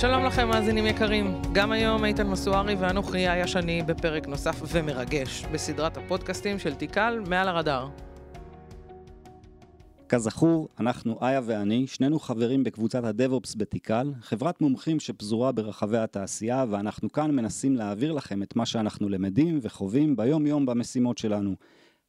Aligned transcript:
שלום 0.00 0.24
לכם, 0.24 0.48
מאזינים 0.48 0.86
יקרים. 0.86 1.42
גם 1.52 1.72
היום 1.72 2.04
איתן 2.04 2.26
מסוארי 2.26 2.74
ואנוכי 2.74 3.28
איה 3.28 3.46
שני 3.46 3.82
בפרק 3.82 4.28
נוסף 4.28 4.62
ומרגש 4.68 5.44
בסדרת 5.52 5.96
הפודקאסטים 5.96 6.58
של 6.58 6.74
תיקל 6.74 7.20
מעל 7.26 7.48
הרדאר. 7.48 7.88
כזכור, 10.08 10.68
אנחנו 10.80 11.18
איה 11.22 11.40
ואני, 11.44 11.86
שנינו 11.86 12.18
חברים 12.18 12.64
בקבוצת 12.64 13.04
הדב-אופס 13.04 13.54
בתיקל, 13.56 14.12
חברת 14.20 14.60
מומחים 14.60 15.00
שפזורה 15.00 15.52
ברחבי 15.52 15.98
התעשייה, 15.98 16.64
ואנחנו 16.70 17.12
כאן 17.12 17.30
מנסים 17.30 17.76
להעביר 17.76 18.12
לכם 18.12 18.42
את 18.42 18.56
מה 18.56 18.66
שאנחנו 18.66 19.08
למדים 19.08 19.58
וחווים 19.62 20.16
ביום-יום 20.16 20.66
במשימות 20.66 21.18
שלנו. 21.18 21.54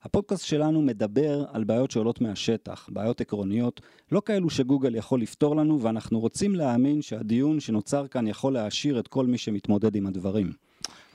הפודקאסט 0.03 0.45
שלנו 0.45 0.81
מדבר 0.81 1.45
על 1.51 1.63
בעיות 1.63 1.91
שעולות 1.91 2.21
מהשטח, 2.21 2.89
בעיות 2.91 3.21
עקרוניות, 3.21 3.81
לא 4.11 4.21
כאלו 4.25 4.49
שגוגל 4.49 4.95
יכול 4.95 5.21
לפתור 5.21 5.55
לנו, 5.55 5.81
ואנחנו 5.81 6.19
רוצים 6.19 6.55
להאמין 6.55 7.01
שהדיון 7.01 7.59
שנוצר 7.59 8.07
כאן 8.07 8.27
יכול 8.27 8.53
להעשיר 8.53 8.99
את 8.99 9.07
כל 9.07 9.25
מי 9.25 9.37
שמתמודד 9.37 9.95
עם 9.95 10.07
הדברים. 10.07 10.51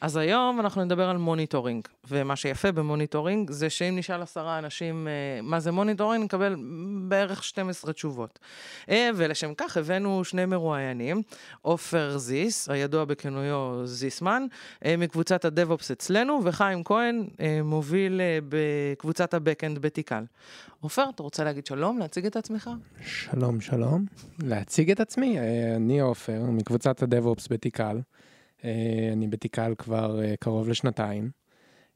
אז 0.05 0.17
היום 0.17 0.61
אנחנו 0.61 0.85
נדבר 0.85 1.09
על 1.09 1.17
monitoring, 1.17 1.89
ומה 2.09 2.37
שיפה 2.37 2.73
ב 2.73 2.80
monitoring 2.80 3.51
זה 3.51 3.71
שאם 3.71 3.97
נשאל 3.99 4.23
עשרה 4.23 4.59
אנשים 4.59 5.09
אה, 5.09 5.43
מה 5.43 5.61
זה 5.61 5.73
monitoring, 5.73 6.25
נקבל 6.25 6.57
בערך 7.09 7.45
12 7.45 7.93
תשובות. 7.93 8.39
אה, 8.89 9.11
ולשם 9.17 9.55
כך 9.57 9.77
הבאנו 9.77 10.25
שני 10.25 10.47
מרואיינים, 10.47 11.23
עופר 11.63 12.19
זיס, 12.19 12.69
הידוע 12.69 13.05
בכינויו 13.05 13.83
זיסמן, 13.85 14.47
אה, 14.85 14.97
מקבוצת 14.97 15.45
ה 15.45 15.51
DevOps 15.51 15.91
אצלנו, 15.91 16.41
וחיים 16.45 16.85
כהן, 16.85 17.27
מוביל 17.65 18.21
בקבוצת 18.49 19.35
הבקאנד 19.35 19.79
בתיקל. 19.79 20.25
עופר, 20.81 21.05
אתה 21.15 21.23
רוצה 21.23 21.45
להגיד 21.45 21.67
שלום, 21.67 21.99
להציג 21.99 22.27
את 22.27 22.37
עצמך? 22.37 22.71
שלום, 23.07 23.61
שלום. 23.61 24.05
להציג 24.43 24.91
את 24.91 25.01
עצמי, 25.01 25.39
אני 25.77 26.01
עופר, 26.01 26.43
מקבוצת 26.43 27.03
הדב-אופס 27.03 27.49
בתיקל. 27.51 28.01
אה, 28.65 29.13
אני 29.13 29.29
בתיקל 29.29 29.75
כבר 29.79 30.23
אה, 30.23 30.35
קרוב 30.41 30.69
לשנתיים. 30.69 31.31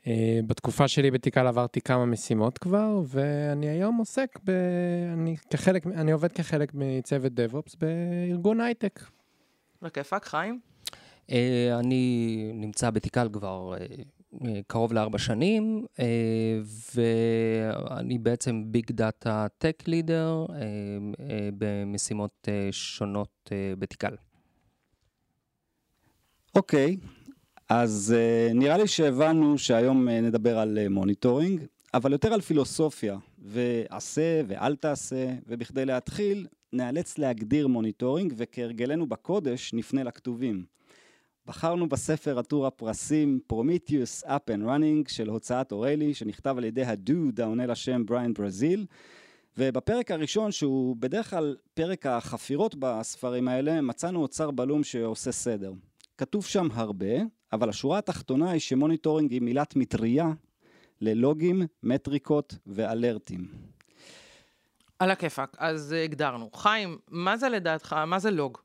אה, 0.06 0.40
בתקופה 0.46 0.88
שלי 0.88 1.10
בתיקל 1.10 1.46
עברתי 1.46 1.80
כמה 1.80 2.06
משימות 2.06 2.58
כבר, 2.58 3.00
ואני 3.06 3.68
היום 3.68 3.96
עוסק 3.96 4.38
ב... 4.44 4.50
אני, 5.12 5.36
כחלק, 5.50 5.86
אני 5.86 6.12
עובד 6.12 6.32
כחלק 6.32 6.72
מצוות 6.74 7.32
DevOps 7.32 7.76
בארגון 7.80 8.60
הייטק. 8.60 9.00
בכיפאק, 9.82 10.24
חיים? 10.24 10.60
אני 11.78 12.50
נמצא 12.54 12.90
בתיקל 12.90 13.28
כבר 13.32 13.74
קרוב 14.66 14.92
לארבע 14.92 15.18
שנים, 15.18 15.86
ואני 16.94 18.18
בעצם 18.18 18.62
big 18.66 18.92
data 18.92 19.46
tech 19.58 19.82
leader 19.86 20.46
במשימות 21.58 22.48
שונות 22.70 23.50
בתיקל. 23.78 24.14
אוקיי, 26.58 26.96
אז 27.68 28.14
uh, 28.16 28.54
נראה 28.54 28.76
לי 28.76 28.86
שהבנו 28.86 29.58
שהיום 29.58 30.08
uh, 30.08 30.10
נדבר 30.10 30.58
על 30.58 30.78
uh, 30.84 30.88
monitoring, 30.88 31.64
אבל 31.94 32.12
יותר 32.12 32.32
על 32.32 32.40
פילוסופיה, 32.40 33.16
ועשה 33.38 34.42
ואל 34.46 34.76
תעשה, 34.76 35.26
ובכדי 35.46 35.84
להתחיל, 35.84 36.46
נאלץ 36.72 37.18
להגדיר 37.18 37.68
monitoring, 37.68 38.32
וכהרגלנו 38.36 39.06
בקודש, 39.06 39.74
נפנה 39.74 40.02
לכתובים. 40.02 40.64
בחרנו 41.46 41.88
בספר 41.88 42.38
עטור 42.38 42.66
הפרסים 42.66 43.40
Prometheus 43.52 44.26
Up 44.26 44.50
and 44.56 44.64
Running 44.64 45.12
של 45.12 45.28
הוצאת 45.28 45.72
אורלי, 45.72 46.14
שנכתב 46.14 46.54
על 46.58 46.64
ידי 46.64 46.84
הדוד 46.84 47.40
העונה 47.40 47.66
לשם 47.66 48.06
בריין 48.06 48.34
ברזיל, 48.34 48.86
ובפרק 49.58 50.10
הראשון, 50.10 50.52
שהוא 50.52 50.96
בדרך 50.98 51.30
כלל 51.30 51.56
פרק 51.74 52.06
החפירות 52.06 52.74
בספרים 52.78 53.48
האלה, 53.48 53.80
מצאנו 53.80 54.22
אוצר 54.22 54.50
בלום 54.50 54.84
שעושה 54.84 55.32
סדר. 55.32 55.72
כתוב 56.18 56.44
שם 56.44 56.68
הרבה, 56.72 57.06
אבל 57.52 57.68
השורה 57.68 57.98
התחתונה 57.98 58.50
היא 58.50 58.60
ש 58.60 58.72
monitoring 58.72 59.32
היא 59.32 59.42
מילת 59.42 59.76
מטריה 59.76 60.26
ללוגים, 61.00 61.62
מטריקות 61.82 62.58
ואלרטים. 62.66 63.48
על 64.98 65.10
הכיפאק, 65.10 65.56
אז 65.58 65.92
אה, 65.92 66.04
הגדרנו. 66.04 66.50
חיים, 66.54 66.98
מה 67.10 67.36
זה 67.36 67.48
לדעתך, 67.48 67.92
מה 67.92 68.18
זה 68.18 68.30
לוג? 68.30 68.58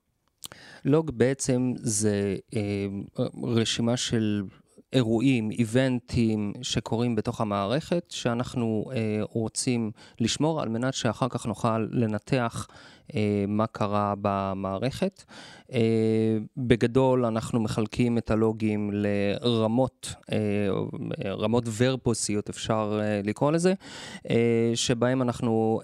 לוג 0.86 1.12
בעצם 1.12 1.74
זה 1.76 2.36
אה, 2.56 2.86
רשימה 3.44 3.98
של 3.98 4.44
אירועים, 4.94 5.52
איבנטים 5.52 6.54
שקורים 6.62 7.16
בתוך 7.16 7.42
המערכת, 7.42 8.06
שאנחנו 8.10 8.86
אה, 8.92 9.20
רוצים 9.22 9.92
לשמור 10.20 10.62
על 10.62 10.70
מנת 10.70 10.94
שאחר 10.94 11.28
כך 11.30 11.46
נוכל 11.46 11.88
לנתח 11.92 12.68
אה, 13.16 13.46
מה 13.48 13.68
קרה 13.68 14.14
במערכת. 14.22 15.24
אה, 15.74 16.38
בגדול 16.58 17.26
אנחנו 17.26 17.60
מחלקים 17.60 18.18
את 18.18 18.32
הלוגים 18.32 18.90
לרמות, 18.94 20.14
אה, 20.32 20.38
רמות 21.26 21.64
ורבוסיות 21.78 22.50
אפשר 22.50 23.00
לקרוא 23.24 23.52
לזה, 23.52 23.74
שבהם 24.76 25.22
אנחנו 25.22 25.82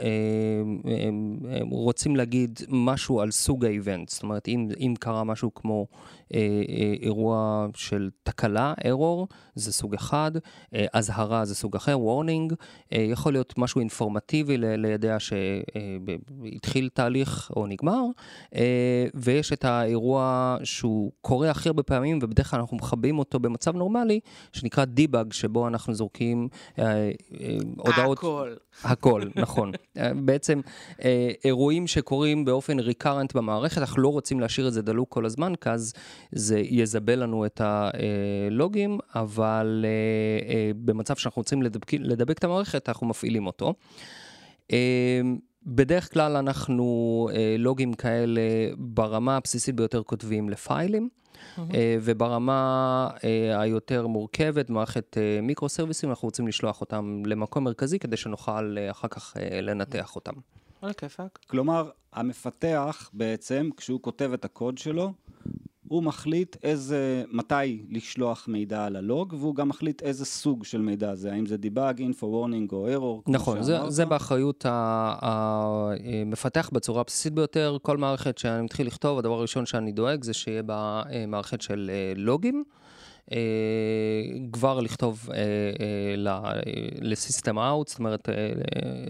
רוצים 1.72 2.16
להגיד 2.16 2.60
משהו 2.70 3.22
על 3.22 3.32
סוג 3.32 3.66
האיבנט. 3.66 4.10
זאת 4.10 4.24
אומרת, 4.24 4.48
אם, 4.48 4.68
אם 4.80 4.94
קרה 5.00 5.24
משהו 5.24 5.54
כמו 5.54 5.88
אירוע 7.02 7.68
של 7.76 8.10
תקלה, 8.24 8.74
error, 8.82 9.26
זה 9.56 9.74
סוג 9.74 9.94
אחד, 9.94 10.32
אזהרה 10.94 11.46
זה 11.46 11.56
סוג 11.56 11.76
אחר, 11.76 11.98
warning, 11.98 12.54
יכול 12.92 13.34
להיות 13.34 13.54
משהו 13.58 13.80
אינפורמטיבי 13.80 14.58
לידע 14.58 15.18
שהתחיל 15.20 16.90
תהליך. 16.94 17.20
תהליך 17.20 17.52
או 17.56 17.68
נגמר, 17.68 18.04
אה, 18.56 19.06
ויש 19.14 19.54
את 19.54 19.66
האירוע 19.66 20.58
שהוא 20.64 21.12
קורה 21.22 21.52
הכי 21.52 21.70
הרבה 21.70 21.84
פעמים, 21.84 22.20
ובדרך 22.22 22.52
כלל 22.52 22.60
אנחנו 22.60 22.78
מכבים 22.78 23.20
אותו 23.20 23.40
במצב 23.40 23.76
נורמלי, 23.76 24.20
שנקרא 24.54 24.86
דיבאג, 24.86 25.34
שבו 25.34 25.68
אנחנו 25.68 25.94
זורקים 25.94 26.48
אה, 26.80 26.86
אה, 26.86 27.58
הודעות... 27.78 28.18
הכל. 28.18 28.54
הכל, 28.84 29.22
נכון. 29.36 29.72
בעצם 30.16 30.62
אירועים 31.46 31.88
שקורים 31.88 32.46
באופן 32.46 32.80
ריקרנט 32.80 33.36
במערכת, 33.36 33.78
אנחנו 33.78 34.02
לא 34.02 34.08
רוצים 34.08 34.40
להשאיר 34.40 34.68
את 34.68 34.74
זה 34.74 34.82
דלוק 34.82 35.10
כל 35.10 35.26
הזמן, 35.26 35.54
כי 35.56 35.70
אז 35.70 35.94
זה 36.32 36.60
יזבל 36.60 37.24
לנו 37.24 37.46
את 37.46 37.62
הלוגים, 37.64 39.00
אבל 39.16 39.86
במצב 40.76 41.16
שאנחנו 41.16 41.40
רוצים 41.40 41.64
לדבק, 41.64 41.94
לדבק 41.94 42.38
את 42.38 42.44
המערכת, 42.44 42.90
אנחנו 42.90 43.08
מפעילים 43.08 43.48
אותו. 43.48 43.74
בדרך 45.66 46.14
כלל 46.14 46.38
אנחנו 46.38 47.30
אה, 47.34 47.56
לוגים 47.60 47.94
כאלה 47.94 48.42
ברמה 48.78 49.38
הבסיסית 49.38 49.76
ביותר 49.76 50.04
כותבים 50.04 50.50
לפיילים, 50.50 51.10
mm-hmm. 51.10 51.62
אה, 51.74 51.98
וברמה 52.02 53.10
אה, 53.24 53.62
היותר 53.62 54.08
מורכבת, 54.08 54.70
מערכת 54.70 55.18
אה, 55.18 55.42
מיקרו 55.42 55.70
סרוויסים, 55.70 56.10
אנחנו 56.10 56.26
רוצים 56.26 56.48
לשלוח 56.48 56.82
אותם 56.82 57.24
למקום 57.26 57.64
מרכזי 57.64 58.00
כדי 58.00 58.18
שנוכל 58.18 58.76
אה, 58.78 58.92
אחר 58.92 59.08
כך 59.08 59.38
אה, 59.38 59.62
לנתח 59.62 60.16
אותם. 60.16 60.34
על 60.82 60.90
הכיפאק. 60.90 61.40
כלומר, 61.48 61.90
המפתח 62.14 63.10
בעצם, 63.14 63.70
כשהוא 63.78 64.02
כותב 64.02 64.32
את 64.34 64.46
הקוד 64.46 64.78
שלו, 64.78 65.14
הוא 65.90 66.04
מחליט 66.04 66.56
איזה, 66.64 67.24
מתי 67.32 67.84
לשלוח 67.90 68.48
מידע 68.48 68.86
על 68.86 68.96
הלוג, 68.96 69.34
והוא 69.40 69.56
גם 69.56 69.70
מחליט 69.70 70.04
איזה 70.04 70.26
סוג 70.26 70.66
של 70.66 70.82
מידע 70.82 71.16
זה, 71.16 71.32
האם 71.34 71.46
זה 71.46 71.58
debug, 71.58 72.00
info 72.00 72.28
warning 72.28 72.72
או 72.72 72.94
error. 72.94 73.24
נכון, 73.28 73.64
זה, 73.64 73.78
זה 73.88 74.06
באחריות 74.06 74.66
המפתח 75.22 76.70
בצורה 76.74 77.02
הבסיסית 77.02 77.34
ביותר. 77.34 77.78
כל 77.82 77.98
מערכת 77.98 78.38
שאני 78.38 78.62
מתחיל 78.62 78.88
לכתוב, 78.88 79.20
הדבר 79.20 79.34
הראשון 79.34 79.66
שאני 79.66 79.92
דואג 79.92 80.24
זה 80.24 80.34
שיהיה 80.34 80.64
בה 80.64 81.04
אה, 81.12 81.26
מערכת 81.26 81.62
של 81.62 81.92
אה, 81.94 82.14
לוגים. 82.16 82.64
אה, 83.32 83.38
כבר 84.52 84.80
לכתוב 84.80 85.30
לסיסטם 87.02 87.60
אאוט, 87.60 87.88
זאת 87.88 88.00
אומרת, 88.00 88.30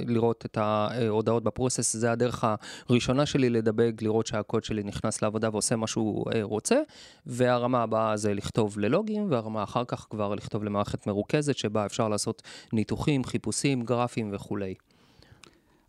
לראות 0.07 0.45
את 0.45 0.57
ההודעות 0.57 1.43
בפרוסס, 1.43 1.95
זה 1.95 2.11
הדרך 2.11 2.45
הראשונה 2.89 3.25
שלי 3.25 3.49
לדבג, 3.49 3.91
לראות 4.01 4.27
שהקוד 4.27 4.63
שלי 4.63 4.83
נכנס 4.83 5.21
לעבודה 5.21 5.49
ועושה 5.51 5.75
מה 5.75 5.87
שהוא 5.87 6.25
רוצה, 6.41 6.81
והרמה 7.25 7.83
הבאה 7.83 8.17
זה 8.17 8.33
לכתוב 8.33 8.79
ללוגים, 8.79 9.27
והרמה 9.31 9.63
אחר 9.63 9.83
כך 9.87 10.07
כבר 10.09 10.35
לכתוב 10.35 10.63
למערכת 10.63 11.07
מרוכזת, 11.07 11.57
שבה 11.57 11.85
אפשר 11.85 12.09
לעשות 12.09 12.41
ניתוחים, 12.73 13.23
חיפושים, 13.23 13.81
גרפים 13.81 14.29
וכולי. 14.33 14.73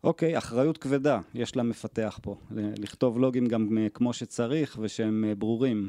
אוקיי, 0.04 0.34
okay, 0.34 0.38
אחריות 0.38 0.78
כבדה 0.78 1.20
יש 1.34 1.56
למפתח 1.56 2.18
פה, 2.22 2.36
לכתוב 2.50 3.18
לוגים 3.18 3.46
גם 3.46 3.78
כמו 3.94 4.12
שצריך 4.12 4.78
ושהם 4.80 5.24
ברורים, 5.38 5.88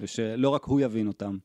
ושלא 0.00 0.48
רק 0.48 0.64
הוא 0.64 0.80
יבין 0.80 1.06
אותם. 1.06 1.38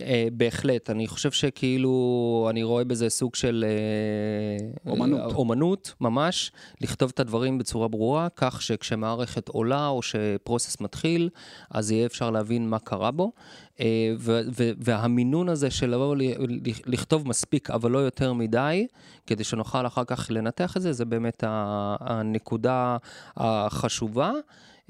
אה, 0.00 0.28
בהחלט, 0.32 0.90
אני 0.90 1.06
חושב 1.06 1.30
שכאילו, 1.30 2.46
אני 2.50 2.62
רואה 2.62 2.84
בזה 2.84 3.08
סוג 3.08 3.34
של... 3.34 3.64
אה, 3.68 4.90
אומנות. 4.90 5.20
אה, 5.20 5.26
אומנות, 5.26 5.94
ממש, 6.00 6.52
לכתוב 6.80 7.10
את 7.14 7.20
הדברים 7.20 7.58
בצורה 7.58 7.88
ברורה, 7.88 8.28
כך 8.36 8.62
שכשמערכת 8.62 9.48
עולה 9.48 9.86
או 9.86 10.02
שפרוסס 10.02 10.80
מתחיל, 10.80 11.28
אז 11.70 11.90
יהיה 11.90 12.06
אפשר 12.06 12.30
להבין 12.30 12.68
מה 12.68 12.78
קרה 12.78 13.10
בו. 13.10 13.32
אה, 13.80 14.14
ו- 14.18 14.40
ו- 14.58 14.70
והמינון 14.78 15.48
הזה 15.48 15.70
של 15.70 15.90
לבוא 15.90 16.16
לכתוב 16.86 17.28
מספיק, 17.28 17.70
אבל 17.70 17.90
לא 17.90 17.98
יותר 17.98 18.32
מדי, 18.32 18.86
כדי 19.26 19.44
שנוכל 19.44 19.86
אחר 19.86 20.04
כך 20.04 20.26
לנתח 20.30 20.76
את 20.76 20.82
זה, 20.82 20.92
זה 20.92 21.04
באמת 21.04 21.44
הנקודה 22.00 22.96
החשובה. 23.36 24.32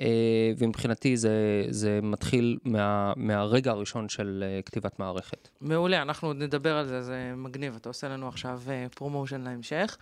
אה, 0.00 0.52
ומבחינתי 0.58 1.16
זה, 1.16 1.66
זה 1.68 2.00
מתחיל 2.02 2.58
מה, 2.64 3.12
מהרגע 3.16 3.70
הראשון 3.70 4.08
של 4.08 4.44
אה, 4.46 4.62
כתיבת 4.62 4.98
מערכת. 4.98 5.48
מעולה, 5.60 6.02
אנחנו 6.02 6.28
עוד 6.28 6.36
נדבר 6.36 6.76
על 6.76 6.86
זה, 6.86 7.02
זה 7.02 7.32
מגניב. 7.36 7.76
אתה 7.76 7.88
עושה 7.88 8.08
לנו 8.08 8.28
עכשיו 8.28 8.62
promotion 8.94 9.40
להמשך. 9.40 9.96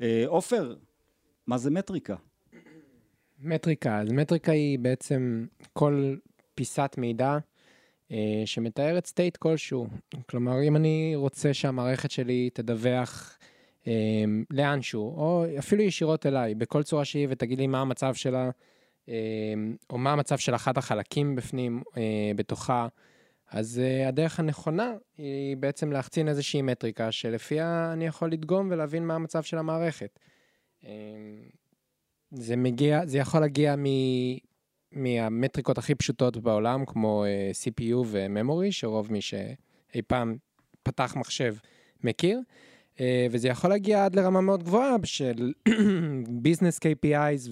אה, 0.00 0.24
עופר, 0.26 0.74
מה 1.46 1.58
זה 1.58 1.70
מטריקה? 1.70 2.14
מטריקה, 3.40 3.98
אז 4.00 4.12
מטריקה 4.12 4.52
היא 4.52 4.78
בעצם 4.78 5.46
כל 5.72 6.14
פיסת 6.54 6.94
מידע 6.98 7.38
אה, 8.12 8.42
שמתארת 8.44 9.06
state 9.06 9.36
כלשהו. 9.36 9.86
כלומר, 10.28 10.62
אם 10.62 10.76
אני 10.76 11.12
רוצה 11.16 11.54
שהמערכת 11.54 12.10
שלי 12.10 12.50
תדווח 12.52 13.38
אה, 13.86 13.92
לאנשהו, 14.50 15.02
או 15.02 15.44
אפילו 15.58 15.82
ישירות 15.82 16.26
אליי, 16.26 16.54
בכל 16.54 16.82
צורה 16.82 17.04
שהיא, 17.04 17.26
ותגיד 17.30 17.58
לי 17.58 17.66
מה 17.66 17.80
המצב 17.80 18.14
שלה, 18.14 18.50
או 19.90 19.98
מה 19.98 20.12
המצב 20.12 20.38
של 20.38 20.54
אחת 20.54 20.78
החלקים 20.78 21.36
בפנים, 21.36 21.82
אה, 21.96 22.32
בתוכה, 22.36 22.88
אז 23.50 23.78
אה, 23.84 24.08
הדרך 24.08 24.40
הנכונה 24.40 24.92
היא 25.18 25.56
בעצם 25.56 25.92
להחצין 25.92 26.28
איזושהי 26.28 26.62
מטריקה 26.62 27.12
שלפיה 27.12 27.90
אני 27.92 28.06
יכול 28.06 28.32
לדגום 28.32 28.68
ולהבין 28.70 29.06
מה 29.06 29.14
המצב 29.14 29.42
של 29.42 29.58
המערכת. 29.58 30.18
אה, 30.84 30.90
זה 32.30 32.56
מגיע, 32.56 33.06
זה 33.06 33.18
יכול 33.18 33.40
להגיע 33.40 33.74
מ... 33.76 33.84
מהמטריקות 34.92 35.78
הכי 35.78 35.94
פשוטות 35.94 36.36
בעולם, 36.36 36.84
כמו 36.86 37.24
uh, 37.24 37.56
CPU 37.56 37.96
ו-memory, 38.06 38.70
שרוב 38.70 39.12
מי 39.12 39.20
שאי 39.20 40.02
פעם 40.06 40.36
פתח 40.82 41.14
מחשב 41.16 41.54
מכיר, 42.04 42.40
וזה 43.30 43.48
יכול 43.48 43.70
להגיע 43.70 44.04
עד 44.04 44.16
לרמה 44.16 44.40
מאוד 44.40 44.62
גבוהה 44.62 44.96
של 45.04 45.52
ביזנס 46.42 46.78
KPIs 46.78 47.50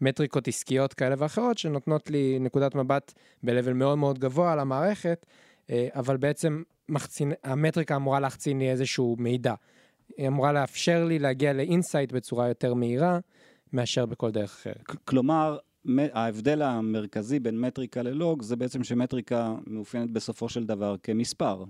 ומטריקות 0.00 0.48
עסקיות 0.48 0.94
כאלה 0.94 1.14
ואחרות, 1.18 1.58
שנותנות 1.58 2.10
לי 2.10 2.38
נקודת 2.40 2.74
מבט 2.74 3.12
ב-level 3.42 3.72
מאוד 3.72 3.98
מאוד 3.98 4.18
גבוה 4.18 4.52
על 4.52 4.60
המערכת, 4.60 5.26
uh, 5.66 5.70
אבל 5.94 6.16
בעצם 6.16 6.62
מחצין, 6.88 7.32
המטריקה 7.44 7.96
אמורה 7.96 8.20
להחצין 8.20 8.58
לי 8.58 8.70
איזשהו 8.70 9.16
מידע. 9.18 9.54
היא 10.16 10.28
אמורה 10.28 10.52
לאפשר 10.52 11.04
לי 11.04 11.18
להגיע 11.18 11.52
ל 11.52 11.59
insight 11.59 12.12
בצורה 12.12 12.48
יותר 12.48 12.74
מהירה. 12.74 13.18
מאשר 13.72 14.06
בכל 14.06 14.30
דרך 14.30 14.50
אחרת. 14.50 14.82
כלומר, 15.04 15.58
ההבדל 16.12 16.62
המרכזי 16.62 17.38
בין 17.38 17.60
מטריקה 17.60 18.02
ללוג 18.02 18.42
זה 18.42 18.56
בעצם 18.56 18.84
שמטריקה 18.84 19.54
מאופיינת 19.66 20.10
בסופו 20.10 20.48
של 20.48 20.66
דבר 20.66 20.96
כמספר. 21.02 21.64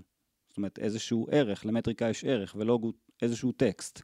זאת 0.51 0.57
אומרת, 0.57 0.79
איזשהו 0.79 1.27
ערך, 1.31 1.65
למטריקה 1.65 2.09
יש 2.09 2.25
ערך, 2.25 2.55
הוא 2.55 2.93
איזשהו 3.21 3.51
טקסט. 3.51 4.01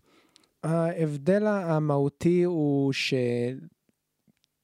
ההבדל 0.64 1.48
המהותי 1.48 2.44
הוא 2.44 2.94
ש... 2.94 3.14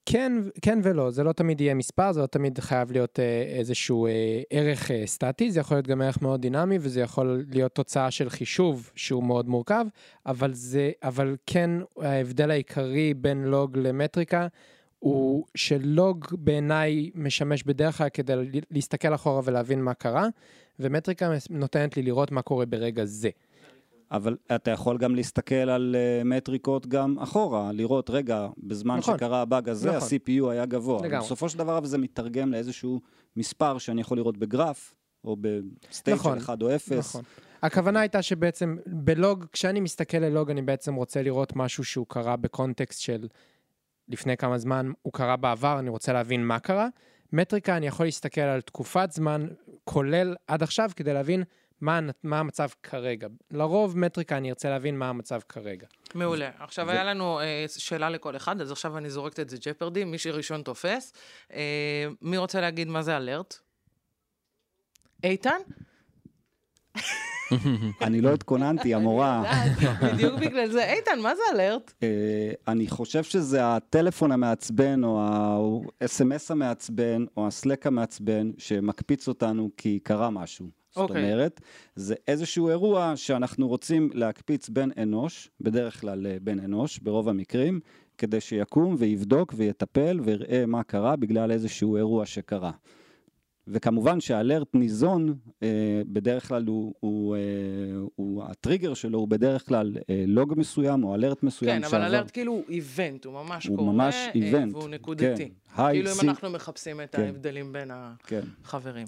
כן, 0.06 0.32
כן 0.62 0.78
ולא, 0.82 1.10
זה 1.10 1.22
לא 1.22 1.32
תמיד 1.32 1.60
יהיה 1.60 1.74
מספר, 1.74 2.12
זה 2.12 2.20
לא 2.20 2.26
תמיד 2.26 2.58
חייב 2.58 2.92
להיות 2.92 3.20
אה, 3.20 3.42
איזשהו 3.42 4.06
אה, 4.06 4.42
ערך 4.50 4.90
אה, 4.90 5.02
סטטי, 5.06 5.50
זה 5.50 5.60
יכול 5.60 5.76
להיות 5.76 5.86
גם 5.86 6.02
ערך 6.02 6.22
מאוד 6.22 6.40
דינמי 6.40 6.78
וזה 6.80 7.00
יכול 7.00 7.44
להיות 7.50 7.74
תוצאה 7.74 8.10
של 8.10 8.30
חישוב 8.30 8.90
שהוא 8.94 9.24
מאוד 9.24 9.48
מורכב, 9.48 9.86
אבל 10.26 10.54
זה, 10.54 10.90
אבל 11.02 11.36
כן 11.46 11.70
ההבדל 12.00 12.50
העיקרי 12.50 13.14
בין 13.14 13.44
לוג 13.44 13.78
למטריקה 13.78 14.46
הוא 15.04 15.44
שלוג 15.54 16.26
בעיניי 16.32 17.10
משמש 17.14 17.62
בדרך 17.62 17.98
כלל 17.98 18.08
כדי 18.08 18.34
להסתכל 18.70 19.14
אחורה 19.14 19.40
ולהבין 19.44 19.82
מה 19.82 19.94
קרה, 19.94 20.26
ומטריקה 20.80 21.30
נותנת 21.50 21.96
לי 21.96 22.02
לראות 22.02 22.32
מה 22.32 22.42
קורה 22.42 22.66
ברגע 22.66 23.04
זה. 23.04 23.30
אבל 24.10 24.36
אתה 24.54 24.70
יכול 24.70 24.98
גם 24.98 25.14
להסתכל 25.14 25.54
על 25.54 25.96
uh, 25.96 26.24
מטריקות 26.24 26.86
גם 26.86 27.18
אחורה, 27.18 27.72
לראות, 27.72 28.10
רגע, 28.10 28.48
בזמן 28.58 28.98
נכון. 28.98 29.16
שקרה 29.16 29.40
הבאג 29.40 29.68
הזה, 29.68 29.96
נכון. 29.96 30.08
ה-CPU 30.12 30.50
היה 30.50 30.66
גבוה. 30.66 31.06
לגמרי. 31.06 31.24
בסופו 31.24 31.48
של 31.48 31.58
דבר 31.58 31.84
זה 31.84 31.98
מתרגם 31.98 32.52
לאיזשהו 32.52 33.00
מספר 33.36 33.78
שאני 33.78 34.00
יכול 34.00 34.16
לראות 34.16 34.36
בגרף, 34.36 34.94
או 35.24 35.36
ב 35.40 35.53
state 35.53 36.16
נכון, 36.16 36.38
של 36.38 36.44
1 36.44 36.62
או 36.62 36.74
0. 36.74 36.92
נכון. 36.98 37.22
הכוונה 37.62 38.00
הייתה 38.00 38.22
שבעצם 38.22 38.76
בלוג, 38.86 39.44
כשאני 39.52 39.80
מסתכל 39.80 40.18
ללוג, 40.18 40.50
אני 40.50 40.62
בעצם 40.62 40.94
רוצה 40.94 41.22
לראות 41.22 41.56
משהו 41.56 41.84
שהוא 41.84 42.06
קרה 42.08 42.36
ב 42.36 42.44
context 42.44 43.00
של 43.00 43.26
לפני 44.08 44.36
כמה 44.36 44.58
זמן, 44.58 44.92
הוא 45.02 45.12
קרה 45.12 45.36
בעבר, 45.36 45.78
אני 45.78 45.90
רוצה 45.90 46.12
להבין 46.12 46.46
מה 46.46 46.58
קרה. 46.58 46.88
מטריקה, 47.32 47.76
אני 47.76 47.86
יכול 47.86 48.06
להסתכל 48.06 48.40
על 48.40 48.60
תקופת 48.60 49.08
זמן, 49.12 49.46
כולל 49.84 50.36
עד 50.46 50.62
עכשיו, 50.62 50.90
כדי 50.96 51.14
להבין 51.14 51.44
מה, 51.80 52.00
מה 52.22 52.38
המצב 52.38 52.68
כרגע. 52.82 53.28
לרוב 53.50 53.98
מטריקה 53.98 54.36
אני 54.36 54.50
ארצה 54.50 54.70
להבין 54.70 54.98
מה 54.98 55.08
המצב 55.08 55.40
כרגע. 55.48 55.86
מעולה. 56.14 56.50
עכשיו 56.58 56.86
ו... 56.86 56.90
היה 56.90 57.04
לנו 57.04 57.40
אה, 57.40 57.64
שאלה 57.68 58.10
לכל 58.10 58.36
אחד, 58.36 58.60
אז 58.60 58.72
עכשיו 58.72 58.98
אני 58.98 59.10
זורקת 59.10 59.40
את 59.40 59.50
זה 59.50 59.56
ג'פרדי, 59.60 60.04
מי 60.04 60.18
שראשון 60.18 60.62
תופס. 60.62 61.12
אה, 61.52 62.06
מי 62.22 62.36
רוצה 62.36 62.60
להגיד 62.60 62.88
מה 62.88 63.02
זה 63.02 63.16
אלרט? 63.16 63.58
איתן? 65.24 65.58
אני 68.06 68.20
לא 68.20 68.34
התכוננתי, 68.34 68.94
המורה. 68.94 69.44
בדיוק 70.02 70.34
בגלל 70.34 70.70
זה. 70.70 70.92
איתן, 70.92 71.20
מה 71.22 71.34
זה 71.34 71.42
אלרט? 71.54 71.92
אה, 72.02 72.52
אני 72.68 72.88
חושב 72.88 73.22
שזה 73.22 73.66
הטלפון 73.66 74.32
המעצבן, 74.32 75.04
או 75.04 75.20
ה-SMS 75.20 76.46
המעצבן, 76.50 77.24
או 77.36 77.46
הסלק 77.46 77.86
המעצבן, 77.86 78.50
שמקפיץ 78.58 79.28
אותנו 79.28 79.70
כי 79.76 79.98
קרה 80.02 80.30
משהו. 80.30 80.66
זאת 80.94 81.10
okay. 81.10 81.12
אוקיי. 81.12 81.32
אומרת, 81.32 81.60
זה 81.96 82.14
איזשהו 82.28 82.68
אירוע 82.68 83.12
שאנחנו 83.16 83.68
רוצים 83.68 84.10
להקפיץ 84.12 84.68
בן 84.68 84.88
אנוש, 85.02 85.50
בדרך 85.60 86.00
כלל 86.00 86.26
אה, 86.26 86.36
בן 86.42 86.60
אנוש, 86.60 86.98
ברוב 86.98 87.28
המקרים, 87.28 87.80
כדי 88.18 88.40
שיקום 88.40 88.94
ויבדוק 88.98 89.54
ויטפל 89.56 90.20
ויראה 90.24 90.66
מה 90.66 90.82
קרה 90.82 91.16
בגלל 91.16 91.50
איזשהו 91.50 91.96
אירוע 91.96 92.26
שקרה. 92.26 92.70
וכמובן 93.68 94.20
שהאלרט 94.20 94.74
ניזון, 94.74 95.34
אה, 95.62 96.02
בדרך 96.06 96.48
כלל 96.48 96.64
הוא, 96.66 96.94
הוא, 97.00 97.36
אה, 97.36 97.40
הוא, 98.14 98.44
הטריגר 98.44 98.94
שלו 98.94 99.18
הוא 99.18 99.28
בדרך 99.28 99.68
כלל 99.68 99.96
אה, 100.10 100.24
לוג 100.26 100.54
מסוים 100.56 101.04
או 101.04 101.14
אלרט 101.14 101.42
מסוים. 101.42 101.80
כן, 101.80 101.84
אבל 101.84 102.02
אלרט 102.02 102.30
כאילו 102.32 102.52
הוא 102.52 102.64
איבנט, 102.68 103.24
הוא 103.24 103.34
ממש 103.34 103.66
הוא 103.66 103.78
קורה, 103.78 103.92
ממש 103.92 104.14
אה, 104.14 104.30
איבנט, 104.34 104.74
והוא 104.74 104.88
נקודתי. 104.88 105.48
כן. 105.76 105.88
כאילו 105.92 106.10
אם 106.10 106.28
אנחנו 106.28 106.50
מחפשים 106.50 107.00
את 107.00 107.16
כן. 107.16 107.22
ההבדלים 107.22 107.72
בין 107.72 107.90
כן. 108.26 108.40
החברים. 108.64 109.06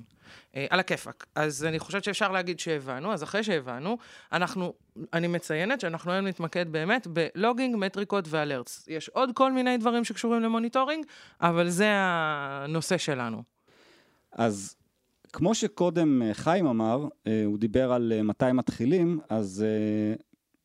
אה, 0.56 0.66
על 0.70 0.80
הכיפאק. 0.80 1.26
אז 1.34 1.64
אני 1.64 1.78
חושבת 1.78 2.04
שאפשר 2.04 2.32
להגיד 2.32 2.60
שהבנו, 2.60 3.12
אז 3.12 3.22
אחרי 3.22 3.42
שהבנו, 3.42 3.98
אנחנו, 4.32 4.72
אני 5.12 5.26
מציינת 5.26 5.80
שאנחנו 5.80 6.12
היום 6.12 6.26
נתמקד 6.26 6.72
באמת 6.72 7.06
ב 7.06 7.14
logging, 7.14 7.76
מטריקות 7.76 8.24
ו 8.28 8.36
alerts. 8.36 8.88
יש 8.88 9.08
עוד 9.08 9.30
כל 9.34 9.52
מיני 9.52 9.76
דברים 9.76 10.04
שקשורים 10.04 10.42
ל 10.42 10.48
monitoring, 10.48 11.04
אבל 11.40 11.68
זה 11.68 11.86
הנושא 11.90 12.98
שלנו. 12.98 13.55
אז 14.36 14.76
כמו 15.32 15.54
שקודם 15.54 16.22
אה, 16.22 16.34
חיים 16.34 16.66
אמר, 16.66 17.08
אה, 17.26 17.42
הוא 17.44 17.58
דיבר 17.58 17.92
על 17.92 18.12
אה, 18.16 18.22
מתי 18.22 18.52
מתחילים, 18.54 19.20
אז 19.28 19.64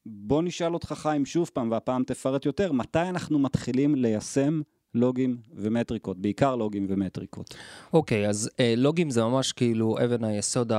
בוא 0.06 0.42
נשאל 0.42 0.74
אותך 0.74 0.94
חיים 0.98 1.26
שוב 1.26 1.50
פעם, 1.54 1.72
והפעם 1.72 2.04
תפרט 2.04 2.46
יותר, 2.46 2.72
מתי 2.72 3.00
אנחנו 3.00 3.40
מתחילים 3.40 3.96
ליישם 3.96 4.62
לוגים 4.94 5.38
ומטריקות, 5.56 6.20
בעיקר 6.20 6.56
לוגים 6.56 6.86
ומטריקות. 6.90 7.56
אוקיי, 7.94 8.26
okay, 8.26 8.30
אז 8.30 8.50
uh, 8.54 8.62
לוגים 8.78 9.10
זה 9.10 9.24
ממש 9.24 9.52
כאילו 9.52 9.98
אבן 10.06 10.24
היסוד 10.24 10.72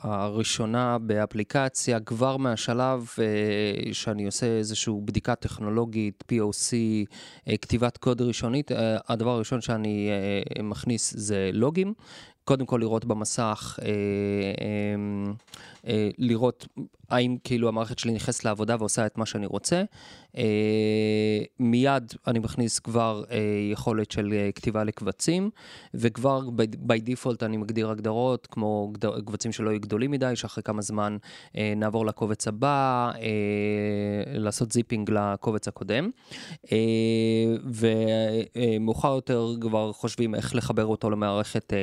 הראשונה 0.00 0.98
באפליקציה, 0.98 2.00
כבר 2.00 2.36
מהשלב 2.36 3.06
uh, 3.16 3.94
שאני 3.94 4.26
עושה 4.26 4.46
איזושהי 4.46 4.94
בדיקה 5.04 5.34
טכנולוגית, 5.34 6.24
POC, 6.32 6.72
uh, 6.72 7.56
כתיבת 7.62 7.96
קוד 7.96 8.22
ראשונית, 8.22 8.70
uh, 8.70 8.74
הדבר 9.08 9.30
הראשון 9.30 9.60
שאני 9.60 10.10
uh, 10.58 10.62
מכניס 10.62 11.14
זה 11.16 11.50
לוגים. 11.52 11.94
קודם 12.44 12.66
כל 12.66 12.78
לראות 12.80 13.04
במסך, 13.04 13.78
אה, 13.82 13.88
אה, 14.60 15.32
אה, 15.86 16.08
לראות 16.18 16.66
האם 17.10 17.36
כאילו 17.44 17.68
המערכת 17.68 17.98
שלי 17.98 18.12
נכנסת 18.12 18.44
לעבודה 18.44 18.76
ועושה 18.78 19.06
את 19.06 19.18
מה 19.18 19.26
שאני 19.26 19.46
רוצה. 19.46 19.82
אה, 20.36 20.42
מיד 21.58 22.12
אני 22.26 22.38
מכניס 22.38 22.78
כבר 22.78 23.24
אה, 23.30 23.38
יכולת 23.72 24.10
של 24.10 24.32
אה, 24.32 24.50
כתיבה 24.54 24.84
לקבצים, 24.84 25.50
וכבר 25.94 26.40
by 26.88 27.08
default 27.08 27.44
אני 27.44 27.56
מגדיר 27.56 27.90
הגדרות, 27.90 28.46
כמו 28.50 28.92
גד... 28.92 29.20
קבצים 29.26 29.52
שלא 29.52 29.70
יהיו 29.70 29.80
גדולים 29.80 30.10
מדי, 30.10 30.36
שאחרי 30.36 30.62
כמה 30.62 30.82
זמן 30.82 31.16
אה, 31.56 31.72
נעבור 31.76 32.06
לקובץ 32.06 32.48
הבא, 32.48 33.10
אה, 33.14 33.20
לעשות 34.26 34.72
זיפינג 34.72 35.10
לקובץ 35.10 35.68
הקודם. 35.68 36.10
אה, 36.72 36.78
ומאוחר 37.64 39.14
יותר 39.14 39.54
כבר 39.60 39.92
חושבים 39.92 40.34
איך 40.34 40.54
לחבר 40.54 40.86
אותו 40.86 41.10
למערכת 41.10 41.72
אה, 41.72 41.78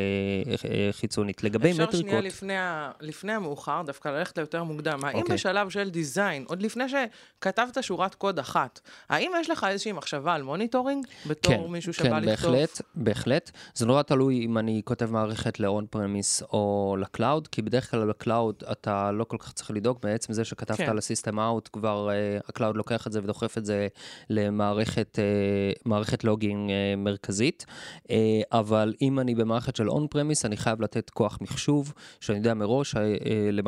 אה, 0.69 0.89
חיצונית. 0.91 1.43
לגבי 1.43 1.71
אפשר 1.71 1.83
מטריקות... 1.83 2.09
שנייה 2.09 2.21
לפני, 2.21 2.53
לפני 3.01 3.33
המאוחר, 3.33 3.81
דווקא 3.87 4.09
ללכת 4.09 4.37
ליותר 4.37 4.63
מוקדם. 4.63 4.99
האם 5.03 5.17
אוקיי. 5.17 5.35
בשלב 5.35 5.69
של 5.69 5.89
דיזיין, 5.89 6.45
עוד 6.47 6.61
לפני 6.61 6.83
שכתבת 6.89 7.77
שורת 7.81 8.15
קוד 8.15 8.39
אחת, 8.39 8.79
האם 9.09 9.31
יש 9.39 9.49
לך 9.49 9.63
איזושהי 9.69 9.91
מחשבה 9.91 10.33
על 10.33 10.43
monitoring? 10.43 11.07
בתור 11.27 11.69
מישהו 11.69 11.93
שבא 11.93 12.09
כן, 12.09 12.23
לכתוב? 12.23 12.51
בהחלט, 12.51 12.81
בהחלט. 12.95 13.51
זה 13.73 13.85
נורא 13.85 14.01
תלוי 14.01 14.45
אם 14.45 14.57
אני 14.57 14.81
כותב 14.85 15.11
מערכת 15.11 15.59
ל-on 15.59 15.95
premise 15.95 16.45
או 16.53 16.95
ל 16.99 17.06
cloud, 17.06 17.47
כי 17.47 17.61
בדרך 17.61 17.91
כלל 17.91 18.09
ב 18.09 18.18
cloud 18.18 18.63
אתה 18.71 19.11
לא 19.11 19.23
כל 19.23 19.37
כך 19.39 19.53
צריך 19.53 19.71
לדאוג, 19.71 19.97
בעצם 20.03 20.33
זה 20.33 20.45
שכתבת 20.45 20.77
כן. 20.77 20.89
על 20.89 20.97
ה 20.97 21.03
system 21.03 21.39
out, 21.39 21.69
כבר 21.73 22.09
uh, 22.09 22.43
ה 22.49 22.54
cloud 22.54 22.77
לוקח 22.77 23.07
את 23.07 23.11
זה 23.11 23.19
ודוחף 23.19 23.57
את 23.57 23.65
זה 23.65 23.87
למערכת 24.29 25.19
uh, 25.19 26.17
logging 26.23 26.69
uh, 26.69 26.73
מרכזית. 26.97 27.65
Uh, 28.03 28.11
אבל 28.51 28.93
אם 29.01 29.19
אני 29.19 29.35
במערכת 29.35 29.75
של 29.75 29.89
on 29.89 30.03
premise, 30.15 30.45
אני 30.45 30.57
חייב 30.57 30.81
לתת 30.81 31.09
כוח 31.09 31.37
מחשוב, 31.41 31.93
שאני 32.19 32.37
יודע 32.37 32.53
מראש 32.53 32.95
uh, 32.95 32.97
uh, 32.97 32.97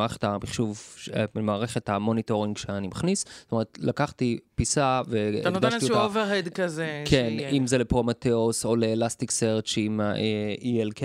למערכת 0.09 0.23
המחשוב, 0.23 0.83
uh, 1.07 1.11
למערכת 1.35 1.89
ה 1.89 1.96
monitoring 1.96 2.57
שאני 2.57 2.87
מכניס. 2.87 3.25
זאת 3.41 3.51
אומרת, 3.51 3.77
לקחתי 3.81 4.39
פיסה 4.55 5.01
והקדשתי 5.07 5.37
אותה. 5.37 5.49
אתה 5.49 5.49
נותן 5.49 5.73
איזשהו 5.75 5.95
overhead 5.95 6.47
כזה. 6.47 7.03
כן, 7.05 7.27
שיהיה. 7.29 7.49
אם 7.49 7.67
זה 7.67 7.77
לפרומטאוס 7.77 8.65
או 8.65 8.75
לאלסטיק 8.75 9.31
סרצ' 9.31 9.73
עם 9.77 9.99
ה-ELK, 9.99 11.03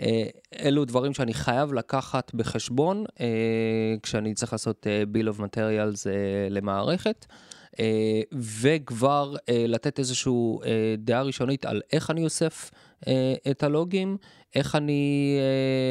אה, 0.00 0.26
אלו 0.60 0.84
דברים 0.84 1.14
שאני 1.14 1.34
חייב 1.34 1.72
לקחת 1.72 2.34
בחשבון 2.34 3.04
אה, 3.20 3.26
כשאני 4.02 4.34
צריך 4.34 4.52
לעשות 4.52 4.86
אה, 4.86 5.02
bill 5.14 5.34
of 5.34 5.40
materials 5.40 6.06
אה, 6.06 6.48
למערכת. 6.50 7.26
אה, 7.80 8.20
וכבר 8.60 9.34
אה, 9.48 9.64
לתת 9.68 9.98
איזושהי 9.98 10.32
אה, 10.64 10.94
דעה 10.98 11.22
ראשונית 11.22 11.64
על 11.64 11.82
איך 11.92 12.10
אני 12.10 12.24
אוסף 12.24 12.70
את 13.50 13.62
הלוגים, 13.62 14.16
איך 14.54 14.76
אני 14.76 15.38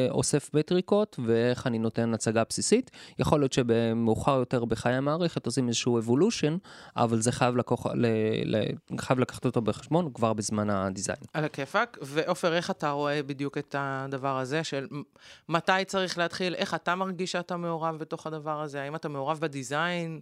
אוסף 0.10 0.50
מטריקות 0.53 1.20
ואיך 1.25 1.67
אני 1.67 1.79
נותן 1.79 2.13
הצגה 2.13 2.44
בסיסית. 2.50 2.91
יכול 3.20 3.39
להיות 3.39 3.53
שבמאוחר 3.53 4.39
יותר 4.39 4.65
בחיי 4.65 4.94
המערכת 4.94 5.46
עושים 5.46 5.67
איזשהו 5.67 6.00
evolution, 6.00 6.67
אבל 6.96 7.22
זה 7.22 7.32
חייב, 7.32 7.58
לקוח, 7.58 7.86
ל, 7.86 8.06
ל, 8.46 8.62
חייב 9.00 9.20
לקחת 9.20 9.46
אותו 9.46 9.62
בחשבון 9.62 10.13
כבר 10.13 10.34
בזמן 10.34 10.70
הדיזיין. 10.70 11.17
על 11.34 11.46
הכיפאק. 11.46 11.98
ועופר, 12.01 12.53
איך 12.53 12.72
אתה 12.72 12.89
רואה 12.89 13.24
בדיוק 13.24 13.58
את 13.58 13.75
הדבר 13.77 14.38
הזה 14.38 14.63
של 14.63 14.88
מתי 15.50 15.86
צריך 15.86 16.17
להתחיל, 16.17 16.56
איך 16.56 16.74
אתה 16.74 16.96
מרגיש 16.96 17.32
שאתה 17.32 17.58
מעורב 17.58 17.98
בתוך 17.98 18.27
הדבר 18.27 18.62
הזה? 18.62 18.82
האם 18.82 18.96
אתה 18.96 19.10
מעורב 19.10 19.39
בדיזיין? 19.39 20.20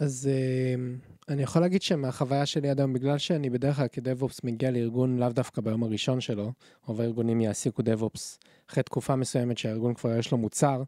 אז 0.00 0.30
uh, 0.30 1.08
אני 1.28 1.42
יכול 1.42 1.62
להגיד 1.62 1.82
שמהחוויה 1.82 2.46
שלי 2.46 2.70
עד 2.70 2.80
היום, 2.80 2.92
בגלל 2.92 3.18
שאני 3.18 3.50
בדרך 3.50 3.76
כלל 3.76 3.88
כדב-אופס 3.88 4.44
מגיע 4.44 4.70
לארגון 4.70 5.18
לאו 5.18 5.28
דווקא 5.28 5.60
ביום 5.60 5.82
הראשון 5.82 6.20
שלו, 6.20 6.52
רוב 6.84 7.00
הארגונים 7.00 7.40
יעסיקו 7.40 7.82
דב-אופס 7.82 8.38
אחרי 8.70 8.82
תקופה 8.82 9.16
מסוימת 9.16 9.58
שהארגון 9.58 9.94
כבר 9.94 10.16
יש 10.18 10.32
לו 10.32 10.38
מוצר, 10.38 10.82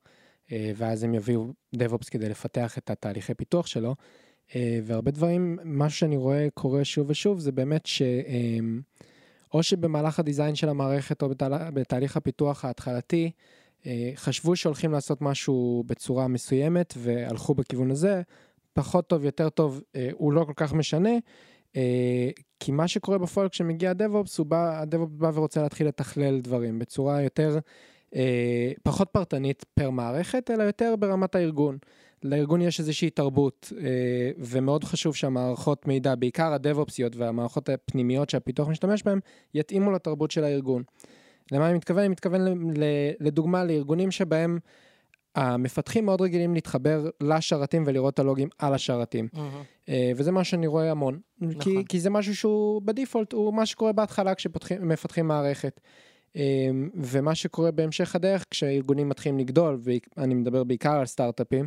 uh, 0.46 0.50
ואז 0.76 1.04
הם 1.04 1.14
יביאו 1.14 1.46
דב-אופס 1.74 2.08
כדי 2.08 2.28
לפתח 2.28 2.78
את 2.78 2.90
התהליכי 2.90 3.34
פיתוח 3.34 3.66
שלו. 3.66 3.94
Uh, 4.48 4.54
והרבה 4.84 5.10
דברים, 5.10 5.58
מה 5.64 5.90
שאני 5.90 6.16
רואה 6.16 6.48
קורה 6.54 6.84
שוב 6.84 7.10
ושוב, 7.10 7.38
זה 7.38 7.52
באמת 7.52 7.86
ש... 7.86 8.02
Uh, 8.02 9.00
או 9.54 9.62
שבמהלך 9.62 10.18
הדיזיין 10.18 10.54
של 10.54 10.68
המערכת 10.68 11.22
או 11.22 11.28
בתהל... 11.28 11.70
בתהליך 11.70 12.16
הפיתוח 12.16 12.64
ההתחלתי, 12.64 13.30
אה, 13.86 14.12
חשבו 14.14 14.56
שהולכים 14.56 14.92
לעשות 14.92 15.22
משהו 15.22 15.84
בצורה 15.86 16.28
מסוימת 16.28 16.94
והלכו 16.96 17.54
בכיוון 17.54 17.90
הזה, 17.90 18.22
פחות 18.72 19.06
טוב, 19.06 19.24
יותר 19.24 19.48
טוב, 19.48 19.82
אה, 19.96 20.08
הוא 20.12 20.32
לא 20.32 20.44
כל 20.44 20.52
כך 20.56 20.72
משנה, 20.72 21.10
אה, 21.76 22.30
כי 22.60 22.72
מה 22.72 22.88
שקורה 22.88 23.18
בפועל 23.18 23.48
כשמגיע 23.48 23.90
הדב-אופס, 23.90 24.38
הוא 24.38 24.46
בא, 24.46 24.80
הדב-אופס 24.80 25.14
בא 25.16 25.30
ורוצה 25.34 25.62
להתחיל 25.62 25.86
לתכלל 25.86 26.40
דברים 26.40 26.78
בצורה 26.78 27.22
יותר, 27.22 27.58
אה, 28.14 28.72
פחות 28.82 29.08
פרטנית 29.12 29.64
פר 29.74 29.90
מערכת, 29.90 30.50
אלא 30.50 30.62
יותר 30.62 30.94
ברמת 30.98 31.34
הארגון. 31.34 31.78
לארגון 32.22 32.62
יש 32.62 32.80
איזושהי 32.80 33.10
תרבות, 33.10 33.72
אה, 33.78 34.30
ומאוד 34.38 34.84
חשוב 34.84 35.14
שהמערכות 35.14 35.86
מידע, 35.86 36.14
בעיקר 36.14 36.52
הדב-אופסיות 36.52 37.16
והמערכות 37.16 37.68
הפנימיות 37.68 38.30
שהפיתוח 38.30 38.68
משתמש 38.68 39.02
בהן, 39.02 39.20
יתאימו 39.54 39.90
לתרבות 39.90 40.30
של 40.30 40.44
הארגון. 40.44 40.82
למה 41.52 41.66
אני 41.68 41.74
מתכוון? 41.74 41.98
אני 41.98 42.08
מתכוון 42.08 42.40
לדוגמה 43.20 43.64
לארגונים 43.64 44.10
שבהם 44.10 44.58
המפתחים 45.34 46.06
מאוד 46.06 46.20
רגילים 46.20 46.54
להתחבר 46.54 47.10
לשרתים 47.20 47.84
ולראות 47.86 48.14
את 48.14 48.18
הלוגים 48.18 48.48
על 48.58 48.74
השרתים. 48.74 49.28
אה, 49.88 50.12
וזה 50.16 50.32
מה 50.32 50.44
שאני 50.44 50.66
רואה 50.66 50.90
המון. 50.90 51.20
נכון. 51.40 51.60
כי, 51.60 51.84
כי 51.88 52.00
זה 52.00 52.10
משהו 52.10 52.36
שהוא 52.36 52.82
בדיפולט, 52.82 53.32
הוא 53.32 53.54
מה 53.54 53.66
שקורה 53.66 53.92
בהתחלה 53.92 54.34
כשמפתחים 54.34 55.28
מערכת. 55.28 55.80
אה, 56.36 56.68
ומה 56.94 57.34
שקורה 57.34 57.70
בהמשך 57.70 58.16
הדרך 58.16 58.44
כשארגונים 58.50 59.08
מתחילים 59.08 59.38
לגדול, 59.38 59.80
ואני 60.16 60.34
מדבר 60.34 60.64
בעיקר 60.64 60.92
על 60.92 61.06
סטארט-אפים, 61.06 61.66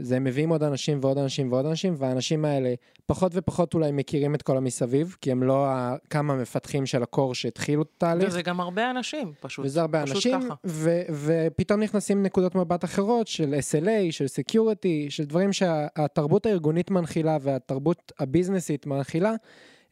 זה 0.00 0.16
הם 0.16 0.24
מביאים 0.24 0.48
עוד 0.48 0.62
אנשים 0.62 0.98
ועוד 1.02 1.18
אנשים 1.18 1.52
ועוד 1.52 1.66
אנשים, 1.66 1.94
והאנשים 1.98 2.44
האלה 2.44 2.74
פחות 3.06 3.32
ופחות 3.34 3.74
אולי 3.74 3.92
מכירים 3.92 4.34
את 4.34 4.42
כל 4.42 4.56
המסביב, 4.56 5.16
כי 5.20 5.32
הם 5.32 5.42
לא 5.42 5.66
כמה 6.10 6.34
מפתחים 6.34 6.86
של 6.86 7.02
הקור 7.02 7.34
שהתחילו 7.34 7.82
את 7.82 7.88
התהליך. 7.96 8.28
וזה 8.28 8.42
גם 8.42 8.60
הרבה 8.60 8.90
אנשים, 8.90 9.32
פשוט. 9.40 9.64
וזה 9.66 9.80
הרבה 9.80 10.02
פשוט 10.02 10.16
אנשים, 10.16 10.40
ככה. 10.40 10.54
ו- 10.64 11.02
ופתאום 11.10 11.80
נכנסים 11.80 12.22
נקודות 12.22 12.54
מבט 12.54 12.84
אחרות 12.84 13.26
של 13.26 13.54
SLA, 13.54 14.10
של 14.12 14.24
Security, 14.24 15.10
של 15.10 15.24
דברים 15.24 15.52
שהתרבות 15.52 16.46
הארגונית 16.46 16.90
מנחילה 16.90 17.38
והתרבות 17.40 18.12
הביזנסית 18.18 18.86
מנחילה, 18.86 19.32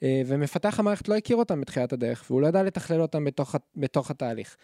אה, 0.02 0.22
ומפתח 0.26 0.80
המערכת 0.80 1.08
לא 1.08 1.14
הכיר 1.14 1.36
אותם 1.36 1.60
בתחילת 1.60 1.92
הדרך, 1.92 2.24
והוא 2.30 2.40
לא 2.40 2.46
ידע 2.46 2.62
לתכלל 2.62 3.02
אותם 3.02 3.24
בתוך, 3.24 3.54
בתוך 3.76 4.10
התהליך. 4.10 4.56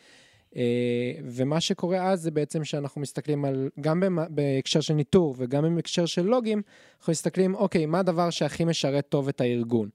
אה, 0.57 1.13
ומה 1.25 1.61
שקורה 1.61 2.11
אז 2.11 2.23
זה 2.23 2.31
בעצם 2.31 2.65
שאנחנו 2.65 3.01
מסתכלים 3.01 3.45
על, 3.45 3.69
גם 3.81 4.03
בהקשר 4.31 4.81
של 4.81 4.95
ניטור 4.95 5.35
וגם 5.39 5.75
בהקשר 5.75 6.07
של 6.07 6.23
לוגים, 6.23 6.63
אנחנו 6.99 7.11
מסתכלים, 7.11 7.55
אוקיי, 7.55 7.87
מה 7.87 7.99
הדבר 7.99 8.31
שהכי 8.31 8.65
משרת 8.65 9.07
טוב 9.09 9.29
את 9.29 9.41
הארגון? 9.41 9.89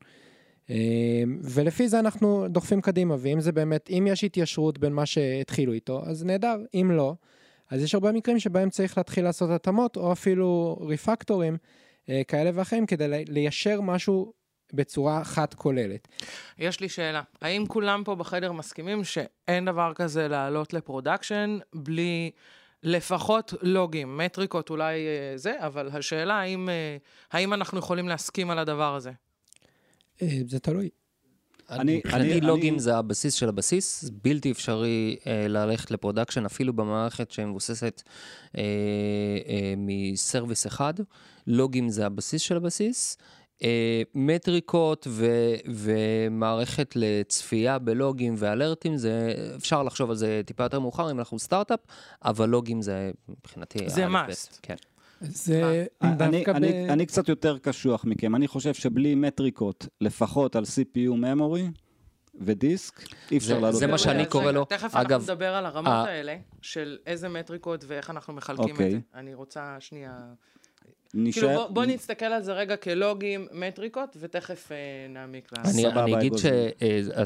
אה, 0.70 1.24
ולפי 1.44 1.88
זה 1.88 2.00
אנחנו 2.00 2.46
דוחפים 2.50 2.82
קדימה, 2.82 3.15
ואם 3.20 3.41
זה 3.41 3.51
באמת, 3.51 3.89
אם 3.89 4.08
יש 4.10 4.24
התיישרות 4.24 4.77
בין 4.77 4.94
מה 4.94 5.06
שהתחילו 5.06 5.74
איתו, 5.74 6.01
אז 6.06 6.24
נהדר, 6.24 6.58
אם 6.74 6.91
לא, 6.91 7.13
אז 7.70 7.84
יש 7.84 7.96
הרבה 7.96 8.12
מקרים 8.12 8.39
שבהם 8.39 8.70
צריך 8.70 8.98
להתחיל 8.98 9.24
לעשות 9.24 9.50
התאמות, 9.50 9.98
או 9.98 10.12
אפילו 10.12 10.77
ריפקטורים 10.82 11.58
אה, 12.10 12.22
כאלה 12.27 12.51
ואחרים, 12.53 12.86
כדי 12.86 13.08
לי- 13.08 13.25
ליישר 13.30 13.82
משהו 13.82 14.34
בצורה 14.73 15.21
אחת 15.21 15.53
כוללת. 15.53 16.07
יש 16.57 16.79
לי 16.79 16.89
שאלה, 16.89 17.21
האם 17.41 17.65
כולם 17.67 18.03
פה 18.05 18.15
בחדר 18.15 18.51
מסכימים 18.51 19.03
שאין 19.03 19.65
דבר 19.65 19.91
כזה 19.95 20.27
לעלות 20.27 20.73
ל 20.74 20.81
production 20.81 21.57
בלי 21.75 22.31
לפחות 22.83 23.53
לוגים, 23.61 24.17
מטריקות 24.17 24.69
אולי 24.69 24.93
אה, 25.07 25.37
זה, 25.37 25.53
אבל 25.59 25.89
השאלה 25.93 26.33
האם, 26.33 26.69
אה, 26.69 26.97
האם 27.31 27.53
אנחנו 27.53 27.79
יכולים 27.79 28.07
להסכים 28.09 28.49
על 28.49 28.59
הדבר 28.59 28.95
הזה? 28.95 29.11
אה, 30.21 30.27
זה 30.47 30.59
תלוי. 30.59 30.89
אני- 31.69 31.97
מבחינתי 32.05 32.31
אני- 32.33 32.41
לוגים 32.41 32.73
אני- 32.73 32.79
זה 32.81 32.97
הבסיס 32.97 33.33
של 33.33 33.49
הבסיס, 33.49 34.01
זה 34.01 34.11
בלתי 34.23 34.51
אפשרי 34.51 35.15
אה, 35.27 35.47
ללכת 35.47 35.91
ל 35.91 35.96
production 35.96 36.45
אפילו 36.45 36.73
במערכת 36.73 37.31
שמבוססת 37.31 38.01
אה, 38.57 38.61
אה, 39.47 39.73
מסרוויס 39.77 40.67
אחד. 40.67 40.93
לוגים 41.47 41.89
זה 41.89 42.05
הבסיס 42.05 42.41
של 42.41 42.57
הבסיס. 42.57 43.17
אה, 43.63 44.01
מטריקות 44.15 45.08
ו- 45.10 45.56
ומערכת 45.68 46.94
לצפייה 46.96 47.80
בלוגים 47.80 48.34
ואלרטים, 48.38 48.98
זה, 48.98 49.34
אפשר 49.56 49.84
לחשוב 49.84 50.10
על 50.10 50.15
זה 50.15 50.41
טיפה 50.46 50.63
יותר 50.63 50.80
מאוחר 50.80 51.12
אם 51.12 51.20
אנחנו 51.20 51.39
סטארט-אפ, 51.39 51.80
אבל 52.25 52.50
לוגים 52.50 52.82
זה 52.82 53.12
מבחינתי... 53.30 53.89
זה 53.89 54.08
must. 54.08 54.60
כן. 54.62 54.75
זה 55.22 55.86
אני, 56.01 56.15
דווקא 56.38 56.53
ב... 56.53 56.56
אני, 56.56 56.89
אני 56.89 57.06
קצת 57.06 57.30
יותר 57.30 57.58
קשוח 57.58 58.06
מכם, 58.06 58.36
אני 58.36 58.48
חושב 58.48 58.74
שבלי 58.74 59.15
מטריקות, 59.15 59.88
לפחות 60.01 60.56
על 60.56 60.63
CPU 60.63 61.12
memory 61.24 61.80
ודיסק, 62.36 63.01
אי 63.32 63.38
אפשר 63.38 63.48
זה- 63.48 63.53
לעלות. 63.62 63.75
זה 63.80 63.88
מה 63.88 63.98
שאני. 63.98 64.25
קורא 64.25 64.51
לו. 64.51 64.65
תכף 64.65 64.96
אגב, 64.96 65.12
אנחנו 65.12 65.34
נדבר 65.34 65.56
על 65.56 65.65
הרמות 65.65 66.08
האלה, 66.08 66.36
של 66.62 66.98
איזה 67.06 67.30
מטריקות 67.30 67.84
ואיך 67.88 68.10
אנחנו 68.10 68.34
מחלקים 68.34 68.63
את 68.65 68.70
אוקיי. 68.72 68.91
זה. 68.91 69.00
אני 69.15 69.34
רוצה 69.34 69.75
שנייה... 69.80 70.18
נשאר... 71.13 71.41
כאילו, 71.41 71.59
בוא, 71.59 71.67
בוא 71.67 71.85
נסתכל 71.85 72.25
על 72.25 72.41
זה 72.43 72.53
רגע 72.53 72.75
כלוגים, 72.75 73.47
מטריקות, 73.53 74.17
ותכף 74.19 74.71
אה, 74.71 74.77
נעמיק 75.09 75.50
לה. 75.57 75.63
אני, 75.63 75.71
סבבה, 75.81 76.03
אני 76.03 76.17
אגיד. 76.17 76.33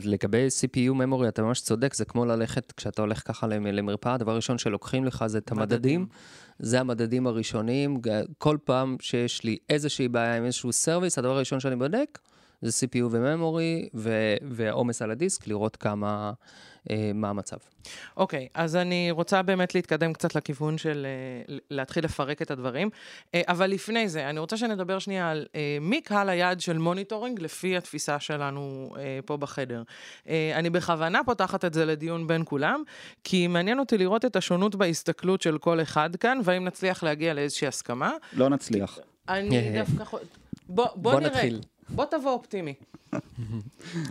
שלגבי 0.01 0.47
CPU 0.47 0.93
memory, 1.01 1.27
אתה 1.27 1.41
ממש 1.41 1.62
צודק, 1.62 1.93
זה 1.93 2.05
כמו 2.05 2.25
ללכת, 2.25 2.71
כשאתה 2.71 3.01
הולך 3.01 3.21
ככה 3.27 3.47
למ- 3.47 3.65
למרפאה, 3.67 4.13
הדבר 4.13 4.31
הראשון 4.31 4.57
שלוקחים 4.57 5.05
לך 5.05 5.24
זה 5.27 5.38
את 5.38 5.51
המדדים. 5.51 6.01
מדדים. 6.01 6.05
זה 6.59 6.79
המדדים 6.79 7.27
הראשונים. 7.27 8.01
כל 8.38 8.57
פעם 8.63 8.95
שיש 9.00 9.43
לי 9.43 9.57
איזושהי 9.69 10.07
בעיה 10.07 10.38
עם 10.38 10.45
איזשהו 10.45 10.71
service, 10.74 11.17
הדבר 11.17 11.35
הראשון 11.35 11.59
שאני 11.59 11.75
בודק 11.75 12.19
זה 12.62 12.85
CPU 12.88 13.03
ו 13.12 13.21
memory, 13.21 13.89
ו- 13.93 14.12
ועומס 14.51 15.01
על 15.01 15.12
הדיסק, 15.12 15.47
לראות 15.47 15.75
כמה, 15.75 16.31
אה, 16.89 17.12
מה 17.13 17.29
המצב. 17.29 17.57
אוקיי, 18.17 18.47
אז 18.53 18.75
אני 18.75 19.12
רוצה 19.12 19.41
באמת 19.41 19.75
להתקדם 19.75 20.13
קצת 20.13 20.35
לכיוון 20.35 20.77
של 20.77 21.05
אה, 21.50 21.55
להתחיל 21.71 22.05
לפרק 22.05 22.41
את 22.41 22.51
הדברים. 22.51 22.89
אה, 23.35 23.41
אבל 23.47 23.67
לפני 23.69 24.09
זה, 24.09 24.29
אני 24.29 24.39
רוצה 24.39 24.57
שנדבר 24.57 25.00
שנייה 25.00 25.31
על 25.31 25.45
אה, 25.55 25.77
מי 25.81 26.01
קהל 26.01 26.29
היעד 26.29 26.59
של 26.59 26.77
monitoring 26.77 27.39
לפי 27.41 27.77
התפיסה 27.77 28.19
שלנו 28.19 28.89
אה, 28.97 29.19
פה 29.25 29.38
בחדר. 29.38 29.83
אה, 30.29 30.51
אני 30.55 30.69
בכוונה 30.69 31.21
פותחת 31.25 31.65
את 31.65 31.74
זה 31.74 31.85
לדיון 31.85 32.27
בין 32.27 32.41
כולם, 32.45 32.83
כי 33.24 33.47
מעניין 33.47 33.79
אותי 33.79 33.97
לראות 33.97 34.25
את 34.25 34.35
השונות 34.35 34.75
בהסתכלות 34.75 35.41
של 35.41 35.57
כל 35.57 35.81
אחד 35.81 36.15
כאן, 36.15 36.39
והאם 36.43 36.65
נצליח 36.65 37.03
להגיע 37.03 37.33
לאיזושהי 37.33 37.67
הסכמה. 37.67 38.12
לא 38.33 38.50
נצליח. 38.50 39.00
אני 39.29 39.50
דווקא... 39.79 40.03
חו- 40.05 40.17
בוא, 40.69 40.85
בוא, 40.95 41.12
בוא 41.12 41.19
נראה. 41.19 41.31
נתחיל. 41.31 41.62
בוא 41.89 42.06
תבוא 42.06 42.32
אופטימי. 42.32 42.74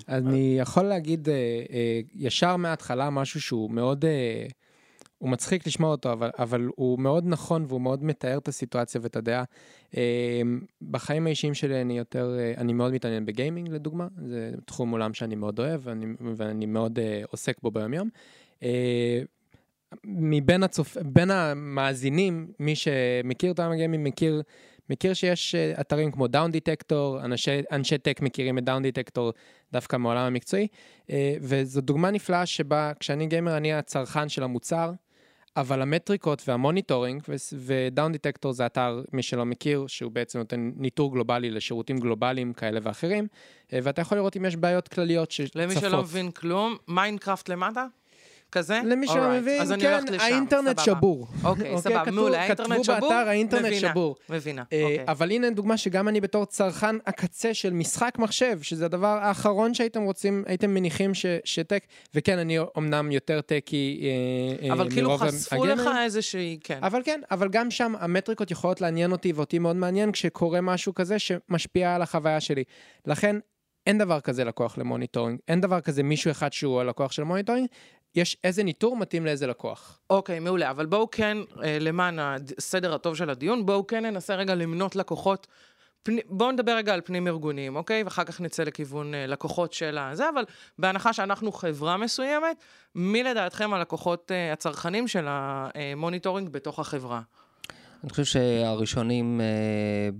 אני 0.08 0.56
יכול 0.60 0.82
להגיד 0.82 1.28
אה, 1.28 1.34
אה, 1.70 2.00
ישר 2.14 2.56
מההתחלה 2.56 3.10
משהו 3.10 3.40
שהוא 3.40 3.70
מאוד, 3.70 4.04
אה, 4.04 4.46
הוא 5.18 5.30
מצחיק 5.30 5.66
לשמוע 5.66 5.90
אותו, 5.90 6.12
אבל, 6.12 6.30
אבל 6.38 6.68
הוא 6.76 6.98
מאוד 6.98 7.24
נכון 7.26 7.64
והוא 7.68 7.80
מאוד 7.80 8.04
מתאר 8.04 8.38
את 8.38 8.48
הסיטואציה 8.48 9.00
ואת 9.04 9.16
הדעה. 9.16 9.44
בחיים 10.90 11.26
האישיים 11.26 11.54
שלי 11.54 11.80
אני 11.80 11.98
יותר, 11.98 12.36
אני 12.56 12.72
מאוד 12.72 12.92
מתעניין 12.92 13.26
בגיימינג 13.26 13.68
לדוגמה, 13.68 14.08
זה 14.26 14.50
תחום 14.64 14.90
עולם 14.90 15.14
שאני 15.14 15.34
מאוד 15.34 15.58
אוהב 15.58 15.80
ואני, 15.84 16.06
ואני 16.36 16.66
מאוד 16.66 16.98
עוסק 17.30 17.56
בו 17.62 17.70
ביום 17.70 17.94
יום. 17.94 18.08
אה, 18.62 19.22
מבין 20.04 20.62
הצופ... 20.62 20.96
המאזינים, 21.30 22.46
מי 22.58 22.76
שמכיר 22.76 23.52
את 23.52 23.58
העולם 23.58 23.72
ה 23.72 23.77
gaming 23.77 24.08
מכיר, 24.08 24.42
מכיר 24.90 25.14
שיש 25.14 25.54
אה, 25.54 25.72
אתרים 25.80 26.12
כמו 26.12 26.26
Downdetector, 26.26 27.20
אנשי, 27.24 27.60
אנשי 27.72 27.98
טק 27.98 28.20
מכירים 28.20 28.58
את 28.58 28.64
Downdetector 28.64 29.32
דווקא 29.72 29.96
מהעולם 29.96 30.26
המקצועי, 30.26 30.66
אה, 31.10 31.36
וזו 31.40 31.80
דוגמה 31.80 32.10
נפלאה 32.10 32.46
שבה 32.46 32.92
כשאני 33.00 33.26
גיימר 33.26 33.56
אני 33.56 33.72
הצרכן 33.72 34.28
של 34.28 34.42
המוצר, 34.42 34.92
אבל 35.56 35.82
המטריקות 35.82 36.42
וה 36.48 36.60
monitoring, 36.60 37.22
ו 37.52 38.12
Downdetector 38.12 38.52
זה 38.52 38.66
אתר, 38.66 39.02
מי 39.12 39.22
שלא 39.22 39.46
מכיר, 39.46 39.86
שהוא 39.86 40.12
בעצם 40.12 40.38
נותן 40.38 40.70
ניטור 40.76 41.12
גלובלי 41.12 41.50
לשירותים 41.50 41.98
גלובליים 41.98 42.52
כאלה 42.52 42.80
ואחרים, 42.82 43.26
אה, 43.72 43.78
ואתה 43.82 44.00
יכול 44.00 44.18
לראות 44.18 44.36
אם 44.36 44.44
יש 44.44 44.56
בעיות 44.56 44.88
כלליות 44.88 45.30
שצפות. 45.30 45.56
למי 45.56 45.74
שלא 45.74 46.02
מבין 46.02 46.30
כלום, 46.30 46.76
Minecraft 46.88 47.48
למטה? 47.48 47.86
כזה? 48.54 48.80
למי 48.84 49.06
שלא 49.06 49.14
Alright, 49.14 49.40
מבין, 49.40 49.60
אז 49.62 49.72
אני 49.72 49.82
כן, 49.82 49.98
האינטרנט 50.18 50.80
סבבה. 50.80 50.82
שבור. 50.98 51.26
אוקיי, 51.44 51.78
סבבה, 51.78 52.00
כתבו- 52.04 52.14
מעולה, 52.14 52.40
האינטרנט 52.42 52.70
כתבו 52.70 52.84
שבור? 52.84 52.96
באתר 53.00 53.28
האינטרנט 53.28 53.64
מבינה, 53.66 53.88
שבור. 53.90 54.16
מבינה, 54.30 54.62
אה, 54.72 54.82
אוקיי. 54.82 55.04
אבל 55.08 55.30
הנה 55.30 55.50
דוגמה 55.50 55.76
שגם 55.76 56.08
אני 56.08 56.20
בתור 56.20 56.44
צרכן 56.44 56.96
הקצה 57.06 57.54
של 57.54 57.72
משחק 57.72 58.14
מחשב, 58.18 58.58
שזה 58.62 58.84
הדבר 58.84 59.18
האחרון 59.22 59.74
שהייתם 59.74 60.02
רוצים, 60.02 60.44
הייתם 60.46 60.74
מניחים 60.74 61.14
ש- 61.14 61.26
שטק, 61.44 61.84
וכן, 62.14 62.38
אני 62.38 62.58
אומנם 62.58 63.12
יותר 63.12 63.40
טקי 63.40 64.00
אה, 64.62 64.68
אה, 64.68 64.72
אבל 64.72 64.90
כאילו 64.90 65.08
מרוב 65.08 65.20
חשפו 65.22 65.64
לך. 65.64 65.88
איזושהי, 66.04 66.58
כן. 66.64 66.78
אבל 66.82 67.00
כן, 67.04 67.20
אבל 67.30 67.48
גם 67.48 67.70
שם 67.70 67.92
המטריקות 67.98 68.50
יכולות 68.50 68.80
לעניין 68.80 69.12
אותי, 69.12 69.32
ואותי 69.32 69.58
מאוד 69.58 69.76
מעניין 69.76 70.12
כשקורה 70.12 70.60
משהו 70.60 70.94
כזה 70.94 71.18
שמשפיע 71.18 71.94
על 71.94 72.02
החוויה 72.02 72.40
שלי. 72.40 72.64
לכן, 73.06 73.36
אין 73.86 73.98
דבר 73.98 74.20
כזה 74.20 74.44
לקוח 74.44 74.78
ל 74.78 74.83
monitoring, 74.83 75.38
אין 75.48 75.60
דבר 75.60 75.80
כזה 75.80 76.02
מישהו 76.02 76.30
אחד 76.30 76.52
שהוא 76.52 76.80
הלקוח 76.80 77.12
של 77.12 77.22
monitoring, 77.22 77.68
יש 78.16 78.36
איזה 78.44 78.62
ניטור 78.62 78.96
מתאים 78.96 79.24
לאיזה 79.24 79.46
לקוח. 79.46 79.98
אוקיי, 80.10 80.40
מעולה, 80.40 80.70
אבל 80.70 80.86
בואו 80.86 81.10
כן, 81.10 81.38
אה, 81.62 81.78
למען 81.80 82.18
הסדר 82.58 82.94
הטוב 82.94 83.16
של 83.16 83.30
הדיון, 83.30 83.66
בואו 83.66 83.86
כן 83.86 84.06
ננסה 84.06 84.34
רגע 84.34 84.54
למנות 84.54 84.96
לקוחות. 84.96 85.46
פנים, 86.04 86.20
בואו 86.28 86.52
נדבר 86.52 86.72
רגע 86.76 86.94
על 86.94 87.00
פנים 87.04 87.28
ארגוניים, 87.28 87.76
אוקיי? 87.76 88.02
ואחר 88.02 88.24
כך 88.24 88.40
נצא 88.40 88.62
לכיוון 88.62 89.14
אה, 89.14 89.26
לקוחות 89.26 89.72
של 89.72 89.98
הזה, 89.98 90.28
אבל 90.34 90.44
בהנחה 90.78 91.12
שאנחנו 91.12 91.52
חברה 91.52 91.96
מסוימת, 91.96 92.56
מי 92.94 93.22
לדעתכם 93.22 93.74
הלקוחות 93.74 94.32
אה, 94.32 94.52
הצרכנים 94.52 95.08
של 95.08 95.26
ה 95.28 95.39
monitoring 95.39 96.48
בתוך 96.48 96.78
החברה? 96.78 97.20
אני 98.04 98.10
חושב 98.10 98.24
שהראשונים 98.24 99.40
אה, 99.40 99.46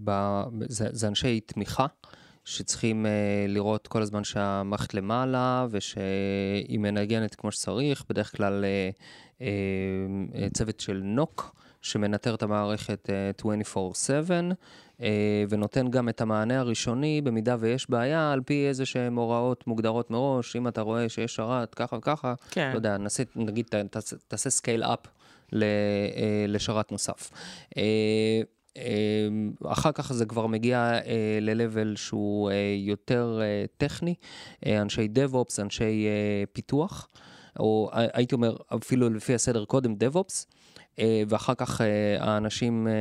ב, 0.05 0.43
זה, 0.69 0.89
זה 0.93 1.09
אנשי 1.09 1.41
תמיכה, 1.41 1.87
שצריכים 2.45 3.07
אה, 3.07 3.11
לראות 3.49 3.87
כל 3.87 4.03
הזמן 4.03 4.25
שהמערכת 4.25 4.95
למעלה 4.95 5.67
ושהיא 5.71 6.79
מנגנת 6.79 7.35
כמו 7.35 7.53
שצריך, 7.53 8.05
בדרך 8.09 8.37
כלל 8.37 8.65
אה, 8.65 8.91
אה, 9.41 9.47
אה, 10.43 10.49
צוות 10.53 10.81
של 10.81 11.01
NOC. 11.05 11.55
שמנטר 11.83 12.35
את 12.35 12.43
המערכת 12.43 13.11
אה, 13.11 13.31
24/7 13.75 14.31
אה, 15.03 15.45
ונותן 15.49 15.91
גם 15.91 16.09
את 16.09 16.21
המענה 16.21 16.61
הראשוני 16.61 17.21
במידה 17.21 17.57
ויש 17.61 17.91
בעיה 17.91 18.33
על 18.33 18.41
פי 18.41 18.67
איזה 18.69 18.87
שהן 18.87 19.17
הוראות 19.17 19.67
מוגדרות 19.67 20.11
מראש, 20.11 20.57
אם 20.57 20.69
אתה 20.69 20.81
רואה 20.81 21.09
שיש 21.09 21.35
שרת 21.35 21.75
ככה 21.75 21.97
וככה, 21.97 22.35
כן. 22.51 22.71
לא 22.71 22.77
יודע, 22.77 22.97
נעשה, 22.97 23.23
נגיד 23.37 23.66
תעשה- 24.29 24.51
scale 24.51 24.83
up 24.83 24.99
לשרת 26.49 26.92
נוסף. 26.92 27.31
אה, 27.77 27.83
אה, 27.83 28.40
אחר 29.67 29.93
כך 29.93 30.13
זה 30.13 30.27
כבר 30.27 30.47
מגיע 30.47 30.79
אה, 30.79 31.39
ל-level 31.41 31.97
שהוא 31.97 32.51
אה, 32.51 32.55
יותר 32.79 33.41
אה, 33.43 33.65
טכני, 33.77 34.15
אנשי 34.67 35.09
DevOps, 35.15 35.63
אנשי 35.63 36.07
פיתוח, 36.53 37.09
או 37.59 37.91
הייתי 37.93 38.35
אומר 38.35 38.57
אפילו 38.77 39.11
לפי 39.11 39.35
הסדר 39.35 39.65
קודם 39.65 39.93
DevOps. 39.93 40.47
אה, 40.98 41.22
ואחר 41.28 41.54
כך 41.54 41.80
אה, 41.80 41.87
האנשים 42.20 42.88
אה, 42.88 42.92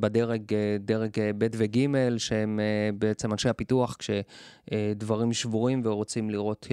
בדרג, 0.00 0.42
דרג 0.80 1.10
ב' 1.38 1.46
וג', 1.52 1.78
שהם 2.18 2.60
בעצם 2.98 3.32
אנשי 3.32 3.48
הפיתוח, 3.48 3.96
כשדברים 3.98 5.32
שבורים 5.32 5.80
ורוצים 5.84 6.30
לראות 6.30 6.66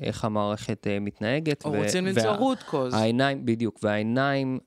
איך 0.00 0.24
המערכת 0.24 0.86
מתנהגת. 1.00 1.64
או 1.64 1.72
ו- 1.72 1.78
רוצים 1.78 2.04
וה- 2.04 2.10
למצוא 2.10 2.54
root 2.54 2.70
cause. 2.70 2.96
העיניים, 2.96 3.46
בדיוק, 3.46 3.78
והעיניים 3.82 4.58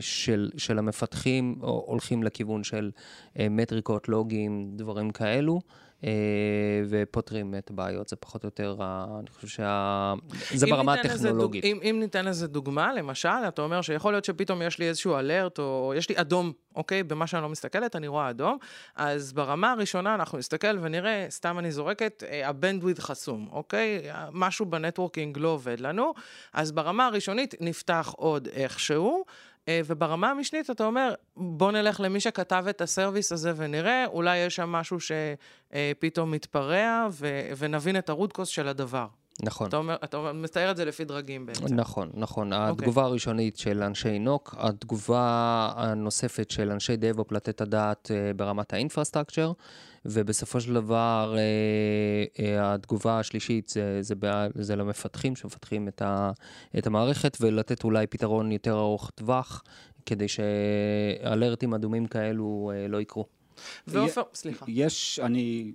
של, 0.00 0.50
של 0.56 0.78
המפתחים 0.78 1.54
הולכים 1.60 2.22
לכיוון 2.22 2.64
של 2.64 2.90
מטריקות, 3.50 4.08
לוגים, 4.08 4.70
דברים 4.76 5.10
כאלו. 5.10 5.60
אה, 6.04 6.10
ופותרים 6.88 7.54
את 7.58 7.70
הבעיות, 7.70 8.08
זה 8.08 8.16
פחות 8.16 8.44
או 8.44 8.46
יותר, 8.46 8.76
אני 9.20 9.30
חושב 9.30 9.48
שה... 9.48 10.14
זה 10.54 10.66
ברמה 10.66 10.94
לזה 10.96 11.02
דוג- 11.08 11.14
הטכנולוגית. 11.16 11.64
אם, 11.64 11.78
אם 11.82 11.96
ניתן 12.00 12.24
לזה 12.24 12.46
דוגמה, 12.48 12.92
למשל, 12.94 13.28
אתה 13.48 13.62
אומר 13.62 13.82
שיכול 13.82 14.12
להיות 14.12 14.24
שפתאום 14.24 14.62
יש 14.62 14.78
לי 14.78 14.88
איזשהו 14.88 15.16
alert, 15.16 15.58
או 15.58 15.92
יש 15.96 16.08
לי 16.08 16.14
אדום, 16.20 16.52
אוקיי? 16.76 17.02
במה 17.02 17.26
שאני 17.26 17.42
לא 17.42 17.48
מסתכלת, 17.48 17.96
אני 17.96 18.08
רואה 18.08 18.30
אדום. 18.30 18.58
אז 18.96 19.32
ברמה 19.32 19.72
הראשונה 19.72 20.14
אנחנו 20.14 20.38
נסתכל 20.38 20.78
ונראה, 20.80 21.26
סתם 21.30 21.58
אני 21.58 21.72
זורקת, 21.72 22.22
אה, 22.28 22.48
ה 22.48 22.53
bandwidth 22.53 22.98
חסום, 22.98 23.48
אוקיי? 23.52 24.02
משהו 24.32 24.66
ב 24.66 24.73
networking 24.73 25.38
לא 25.38 25.48
עובד 25.48 25.80
לנו. 25.80 26.12
אז 26.52 26.72
ברמה 26.72 27.06
הראשונית 27.06 27.54
נפתח 27.60 28.14
עוד 28.16 28.48
איכשהו. 28.52 29.24
אה, 29.68 29.80
וברמה 29.86 30.30
המשנית 30.30 30.70
אתה 30.70 30.84
אומר, 30.84 31.14
בוא 31.36 31.72
נלך 31.72 32.00
למי 32.00 32.20
שכתב 32.20 32.64
את 32.70 32.80
הסרוויס 32.80 33.32
הזה 33.32 33.52
ונראה, 33.56 34.06
אולי 34.06 34.38
יש 34.38 34.56
שם 34.56 34.72
משהו 34.72 34.98
שפתאום 35.00 36.30
מתפרע, 36.30 37.06
ו- 37.10 37.50
ונבין 37.58 37.96
את 37.98 38.08
הרודקוס 38.08 38.48
של 38.48 38.68
הדבר. 38.68 39.06
נכון. 39.42 39.68
אתה 39.68 39.76
אומר, 39.76 39.96
אתה 40.04 40.32
מתאר 40.32 40.70
את 40.70 40.76
זה 40.76 40.84
לפי 40.84 41.04
דרגים 41.04 41.46
בעצם. 41.46 41.74
נכון, 41.74 42.10
נכון. 42.14 42.52
התגובה 42.52 43.02
הראשונית 43.02 43.56
של 43.56 43.82
אנשי 43.82 44.18
נוק, 44.18 44.54
התגובה 44.58 45.72
הנוספת 45.76 46.50
של 46.50 46.70
אנשי 46.70 46.94
DevOps 46.94 47.34
לתת 47.34 47.60
הדעת 47.60 48.10
אה, 48.14 48.34
ברמת 48.34 48.72
האינפרסטרקצ'ר, 48.72 49.52
ובסופו 50.04 50.60
של 50.60 50.74
דבר 50.74 51.36
אה, 51.36 52.44
אה, 52.44 52.74
התגובה 52.74 53.18
השלישית 53.18 53.68
זה, 53.68 53.98
זה, 54.02 54.14
זה 54.54 54.76
למפתחים 54.76 55.36
שמפתחים 55.36 55.88
את, 55.88 56.02
ה, 56.02 56.30
את 56.78 56.86
המערכת, 56.86 57.36
ולתת 57.40 57.84
אולי 57.84 58.06
פתרון 58.06 58.52
יותר 58.52 58.78
ארוך 58.78 59.10
טווח, 59.14 59.62
כדי 60.06 60.26
שאלרטים 60.28 61.74
אדומים 61.74 62.06
כאלו 62.06 62.72
לא 62.88 63.00
יקרו. 63.00 63.37
ועופר, 63.86 64.22
סליחה. 64.34 64.66
יש, 64.68 65.20
אני, 65.22 65.72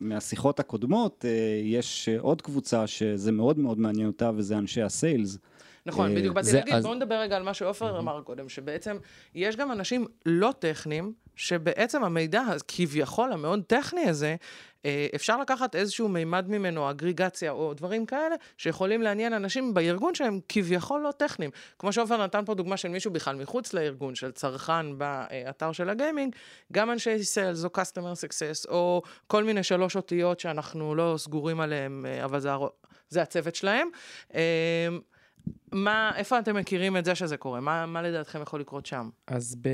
מהשיחות 0.00 0.60
הקודמות, 0.60 1.24
אה, 1.24 1.60
יש 1.64 2.08
עוד 2.18 2.42
קבוצה 2.42 2.86
שזה 2.86 3.32
מאוד 3.32 3.58
מאוד 3.58 3.78
מעניין 3.78 4.06
אותה, 4.06 4.30
וזה 4.36 4.58
אנשי 4.58 4.82
הסיילס. 4.82 5.38
נכון, 5.86 6.10
אה, 6.10 6.16
בדיוק 6.16 6.34
באתי 6.34 6.52
להגיד, 6.52 6.74
בואו 6.82 6.94
נדבר 6.94 7.14
רגע 7.14 7.36
על 7.36 7.42
מה 7.42 7.54
שעופר 7.54 7.98
אמר 7.98 8.22
קודם, 8.22 8.48
שבעצם 8.48 8.96
יש 9.34 9.56
גם 9.56 9.72
אנשים 9.72 10.06
לא 10.26 10.52
טכניים, 10.58 11.12
שבעצם 11.36 12.04
המידע 12.04 12.42
כביכול 12.68 13.32
המאוד 13.32 13.62
טכני 13.66 14.08
הזה, 14.08 14.36
אה, 14.84 15.06
אפשר 15.14 15.40
לקחת 15.40 15.74
איזשהו 15.74 16.08
מימד 16.08 16.44
ממנו, 16.48 16.90
אגריגציה 16.90 17.50
או 17.50 17.74
דברים 17.74 18.06
כאלה, 18.06 18.34
שיכולים 18.56 19.02
לעניין 19.02 19.32
אנשים 19.32 19.74
בארגון 19.74 20.14
שהם 20.14 20.40
כביכול 20.48 21.00
לא 21.00 21.10
טכניים. 21.10 21.50
כמו 21.78 21.92
שעופר 21.92 22.24
נתן 22.24 22.44
פה 22.44 22.54
דוגמה 22.54 22.76
של 22.76 22.88
מישהו 22.88 23.10
בכלל 23.10 23.36
מחוץ 23.36 23.72
לארגון, 23.72 24.14
של 24.14 24.30
צרכן 24.30 24.98
באתר 24.98 25.72
של 25.72 25.88
הגיימינג, 25.88 26.36
גם 26.72 26.90
אנשי 26.90 27.24
סיילס 27.24 27.64
או 27.64 27.70
customer 27.76 28.14
success, 28.16 28.68
או 28.68 29.02
כל 29.26 29.44
מיני 29.44 29.62
שלוש 29.62 29.96
אותיות 29.96 30.40
שאנחנו 30.40 30.94
לא 30.94 31.14
סגורים 31.18 31.60
עליהם, 31.60 32.06
אה, 32.08 32.24
אבל 32.24 32.40
זה, 32.40 32.50
זה 33.08 33.22
הצוות 33.22 33.54
שלהם. 33.54 33.88
אה, 34.34 34.88
מה, 35.72 36.12
איפה 36.16 36.38
אתם 36.38 36.56
מכירים 36.56 36.96
את 36.96 37.04
זה 37.04 37.14
שזה 37.14 37.36
קורה? 37.36 37.60
מה, 37.60 37.86
מה 37.86 38.02
לדעתכם 38.02 38.42
יכול 38.42 38.60
לקרות 38.60 38.86
שם? 38.86 39.10
אז 39.26 39.56
ב... 39.60 39.68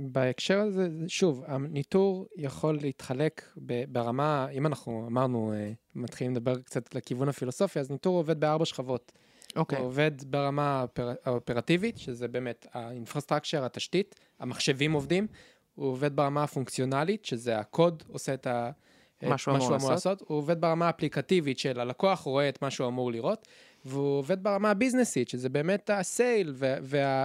בהקשר 0.00 0.60
הזה, 0.60 0.88
שוב, 1.08 1.42
הניטור 1.46 2.26
יכול 2.36 2.78
להתחלק 2.82 3.52
ברמה, 3.88 4.48
אם 4.52 4.66
אנחנו 4.66 5.06
אמרנו, 5.06 5.52
אה, 5.52 5.72
מתחילים 5.94 6.32
לדבר 6.32 6.60
קצת 6.60 6.94
לכיוון 6.94 7.28
הפילוסופי, 7.28 7.80
אז 7.80 7.90
ניטור 7.90 8.16
עובד 8.16 8.40
בארבע 8.40 8.64
שכבות. 8.64 9.12
אוקיי. 9.56 9.78
Okay. 9.78 9.80
הוא 9.80 9.88
עובד 9.88 10.10
ברמה 10.26 10.84
האופרטיבית, 11.24 11.98
שזה 11.98 12.28
באמת 12.28 12.66
האינפרסטרקצ'ר, 12.72 13.64
התשתית, 13.64 14.14
המחשבים 14.40 14.92
עובדים. 14.92 15.26
הוא 15.74 15.88
עובד 15.88 16.16
ברמה 16.16 16.42
הפונקציונלית, 16.42 17.24
שזה 17.24 17.58
הקוד 17.58 18.02
עושה 18.08 18.34
את 18.34 18.46
ה... 18.46 18.70
מה 19.22 19.38
שהוא 19.38 19.56
אמור 19.56 19.70
לעשות. 19.70 19.90
לעשות. 19.90 20.20
הוא 20.26 20.38
עובד 20.38 20.60
ברמה 20.60 20.86
האפליקטיבית 20.86 21.58
של 21.58 21.80
הלקוח 21.80 22.20
רואה 22.20 22.48
את 22.48 22.62
מה 22.62 22.70
שהוא 22.70 22.88
אמור 22.88 23.12
לראות. 23.12 23.48
והוא 23.84 24.18
עובד 24.18 24.42
ברמה 24.42 24.70
הביזנסית, 24.70 25.28
שזה 25.28 25.48
באמת 25.48 25.90
הסייל 25.90 26.54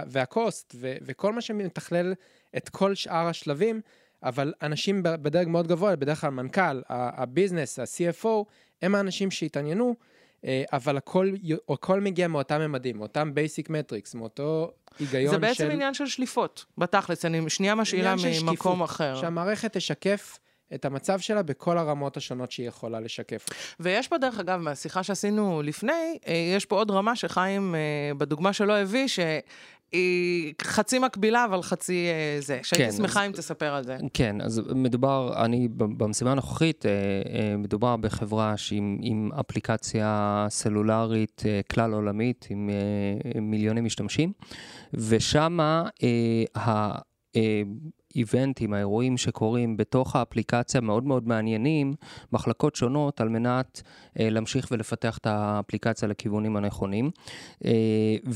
וה 0.06 0.29
cost 0.29 0.74
וכל 0.78 1.32
מה 1.32 1.40
שמתכלל 1.40 2.14
את 2.56 2.68
כל 2.68 2.94
שאר 2.94 3.26
השלבים, 3.26 3.80
אבל 4.22 4.52
אנשים 4.62 5.02
בדרג 5.02 5.48
מאוד 5.48 5.66
גבוה, 5.66 5.96
בדרך 5.96 6.20
כלל 6.20 6.30
מנכ"ל, 6.30 6.82
ה 6.88 6.97
business, 6.97 7.78
ה-CFO, 7.78 8.44
הם 8.82 8.94
האנשים 8.94 9.30
שהתעניינו, 9.30 9.94
אה, 10.44 10.64
אבל 10.72 10.96
הכל, 10.96 11.30
הכל 11.68 12.00
מגיע 12.00 12.28
מאותם 12.28 12.60
ממדים, 12.60 12.96
מאותם 12.96 13.34
basic 13.34 13.70
metrics, 13.70 14.14
מאותו 14.14 14.72
היגיון 14.98 15.24
של... 15.24 15.30
זה 15.30 15.38
בעצם 15.38 15.64
של... 15.64 15.70
עניין 15.70 15.94
של 15.94 16.06
שליפות, 16.06 16.64
בתכלס, 16.78 17.24
אני 17.24 17.50
שנייה 17.50 17.74
משאילה 17.74 18.14
ממקום 18.42 18.82
אחר. 18.82 19.16
שהמערכת 19.20 19.76
תשקף 19.76 20.38
את 20.74 20.84
המצב 20.84 21.20
שלה 21.20 21.42
בכל 21.42 21.78
הרמות 21.78 22.16
השונות 22.16 22.52
שהיא 22.52 22.68
יכולה 22.68 23.00
לשקף. 23.00 23.46
ויש 23.80 24.08
פה, 24.08 24.18
דרך 24.18 24.38
אגב, 24.38 24.60
מהשיחה 24.60 25.02
שעשינו 25.02 25.62
לפני, 25.62 26.18
אה, 26.26 26.52
יש 26.56 26.64
פה 26.64 26.76
עוד 26.76 26.90
רמה 26.90 27.16
שחיים, 27.16 27.74
אה, 27.74 28.14
בדוגמה 28.14 28.52
שלו 28.52 28.74
הביא, 28.74 29.08
ש... 29.08 29.18
היא 29.92 30.54
חצי 30.62 30.98
מקבילה, 30.98 31.44
אבל 31.44 31.62
חצי 31.62 32.06
אה, 32.06 32.40
זה. 32.40 32.60
שהייתי 32.62 32.90
כן, 32.90 32.96
שמחה 32.96 33.20
אז, 33.20 33.26
אם 33.26 33.32
תספר 33.32 33.74
על 33.74 33.84
זה. 33.84 33.96
כן, 34.14 34.40
אז 34.40 34.62
מדובר, 34.74 35.44
אני 35.44 35.68
במשימה 35.76 36.32
הנוכחית, 36.32 36.84
מדובר 37.58 37.96
בחברה 37.96 38.56
שעם, 38.56 38.98
עם 39.02 39.30
אפליקציה 39.40 40.46
סלולרית 40.50 41.42
כלל 41.72 41.92
עולמית, 41.92 42.46
עם 42.50 42.70
מיליוני 43.40 43.80
משתמשים, 43.80 44.32
ושמה 44.94 45.88
האיבנטים, 48.14 48.72
האירועים 48.72 49.16
שקורים 49.16 49.76
בתוך 49.76 50.16
האפליקציה 50.16 50.80
מאוד 50.80 51.04
מאוד 51.04 51.28
מעניינים, 51.28 51.94
מחלקות 52.32 52.76
שונות, 52.76 53.20
על 53.20 53.28
מנת 53.28 53.82
אה, 54.20 54.30
להמשיך 54.30 54.68
ולפתח 54.70 55.18
את 55.18 55.26
האפליקציה 55.26 56.08
לכיוונים 56.08 56.56
הנכונים. 56.56 57.10
אה, 57.64 57.70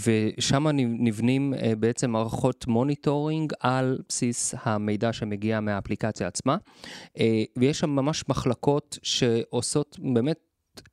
ושם 0.04 0.66
נבנים 0.78 1.54
אה, 1.54 1.72
בעצם 1.76 2.11
מערכות 2.11 2.66
monitoring 2.66 3.52
על 3.61 3.98
בסיס 4.09 4.54
המידע 4.62 5.12
שמגיע 5.12 5.61
מהאפליקציה 5.61 6.26
עצמה. 6.26 6.56
אה, 7.18 7.42
ויש 7.56 7.78
שם 7.78 7.90
ממש 7.90 8.24
מחלקות 8.28 8.98
שעושות 9.02 9.98
באמת 10.02 10.38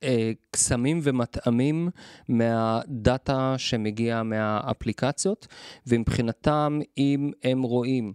אה, 0.03 0.31
קסמים 0.51 0.99
ומטעמים 1.03 1.89
מה 2.29 2.71
data 2.71 3.55
שמגיע 3.57 4.23
מהאפליקציות, 4.23 5.47
ומבחינתם, 5.87 6.79
אם 6.97 7.31
הם 7.43 7.61
רואים 7.61 8.13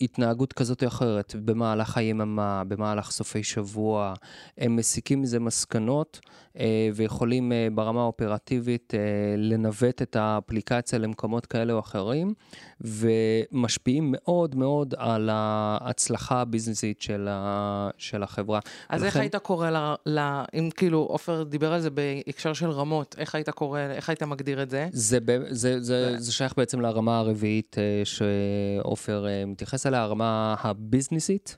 התנהגות 0.00 0.52
כזאת 0.52 0.82
או 0.82 0.88
אחרת 0.88 1.34
במהלך 1.44 1.96
היממה, 1.96 2.62
במהלך 2.68 3.10
סופי 3.10 3.42
שבוע, 3.42 4.14
הם 4.58 4.76
מסיקים 4.76 5.22
מזה 5.22 5.40
מסקנות. 5.40 6.20
אה, 6.24 6.43
ויכולים 6.94 7.52
אה, 7.52 7.68
ברמה 7.74 8.00
האופרטיבית 8.00 8.94
אה, 8.94 9.00
לנווט 9.36 10.02
את 10.02 10.16
האפליקציה 10.16 10.98
למקומות 10.98 11.46
כאלה 11.46 11.72
או 11.72 11.78
אחרים, 11.78 12.34
ומשפיעים 12.80 14.08
מאוד 14.16 14.56
מאוד 14.56 14.94
על 14.98 15.28
ההצלחה 15.32 16.40
הביזנסית 16.40 17.02
של, 17.02 17.28
ה, 17.30 17.90
של 17.98 18.22
החברה. 18.22 18.60
אז 18.88 19.02
ולכן... 19.02 19.06
איך 19.06 19.16
היית 19.16 19.36
קורא, 19.36 19.70
ל, 19.70 19.94
ל, 20.06 20.18
אם 20.58 20.70
כאילו 20.76 20.98
עופר 20.98 21.42
דיבר 21.42 21.72
על 21.72 21.80
זה 21.80 21.90
בהקשר 21.90 22.52
של 22.52 22.70
רמות, 22.70 23.14
איך 23.18 23.34
היית 23.34 23.50
קורא, 23.50 23.80
איך 23.80 24.08
היית 24.08 24.22
מגדיר 24.22 24.62
את 24.62 24.70
זה? 24.70 24.88
זה, 24.92 25.18
זה, 25.50 25.80
זה, 25.80 26.18
זה 26.18 26.32
שייך 26.32 26.54
בעצם 26.56 26.80
לרמה 26.80 27.18
הרביעית 27.18 27.76
שעופר 28.04 29.26
מתייחס 29.46 29.86
אליה, 29.86 30.02
הרמה 30.02 30.54
הביזנסית. 30.58 31.56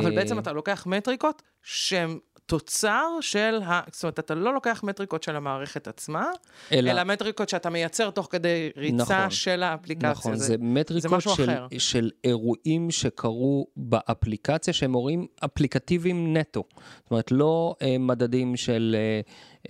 אבל 0.00 0.14
בעצם 0.14 0.38
אתה 0.38 0.52
לוקח 0.52 0.86
מטריקות 0.86 1.42
שהן 1.62 2.18
תוצר 2.46 3.06
של 3.20 3.60
ה... 3.64 3.80
זאת 3.92 4.02
אומרת, 4.02 4.18
אתה 4.18 4.34
לא 4.34 4.54
לוקח 4.54 4.80
מטריקות 4.84 5.22
של 5.22 5.36
המערכת 5.36 5.88
עצמה, 5.88 6.26
אלא, 6.72 6.90
אלא 6.90 7.04
מטריקות 7.04 7.48
שאתה 7.48 7.70
מייצר 7.70 8.10
תוך 8.10 8.28
כדי 8.30 8.70
ריצה 8.76 9.02
נכון, 9.02 9.30
של 9.30 9.62
האפליקציה. 9.62 10.10
נכון, 10.10 10.36
זה, 10.36 10.44
זה 10.44 10.56
מטריקות 10.58 11.22
זה 11.22 11.30
של, 11.34 11.44
אחר. 11.44 11.66
של 11.78 12.10
אירועים 12.24 12.90
שקרו 12.90 13.66
באפליקציה, 13.76 14.72
שהם 14.74 14.94
אירועים 14.94 15.26
אפליקטיביים 15.44 16.36
נטו. 16.36 16.64
זאת 17.02 17.10
אומרת, 17.10 17.32
לא 17.32 17.74
אה, 17.82 17.98
מדדים 17.98 18.56
של... 18.56 18.96
אה, 18.98 19.20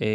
אה, 0.01 0.07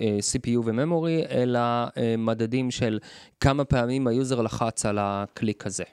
אה 0.00 0.18
CPU 0.18 0.60
ו 0.64 0.72
memory, 0.72 1.24
אלא 1.30 1.58
אה, 1.58 2.14
מדדים 2.18 2.70
של 2.70 2.98
כמה 3.40 3.64
פעמים 3.64 4.06
ה 4.06 4.13
user 4.13 4.40
לחץ 4.40 4.86
על 4.86 4.98
הקליק 5.00 5.66
הזה. 5.66 5.84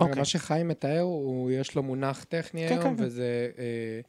אוקיי. 0.00 0.18
מה 0.18 0.24
שחיים 0.24 0.68
מתאר, 0.68 1.00
הוא, 1.00 1.50
יש 1.50 1.74
לו 1.74 1.82
מונח 1.82 2.24
טכני 2.24 2.68
כן, 2.68 2.80
היום, 2.80 2.96
כן. 2.96 3.04
וזה... 3.04 3.48
אה, 3.58 4.00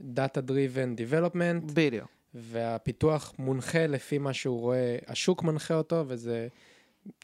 Data 0.00 0.40
Driven 0.48 1.00
Development. 1.00 1.72
בדיוק. 1.74 2.08
והפיתוח 2.34 3.34
מונחה 3.38 3.86
לפי 3.86 4.18
מה 4.18 4.32
שהוא 4.32 4.60
רואה, 4.60 4.98
השוק 5.06 5.42
מנחה 5.42 5.74
אותו, 5.74 6.04
וזה 6.08 6.48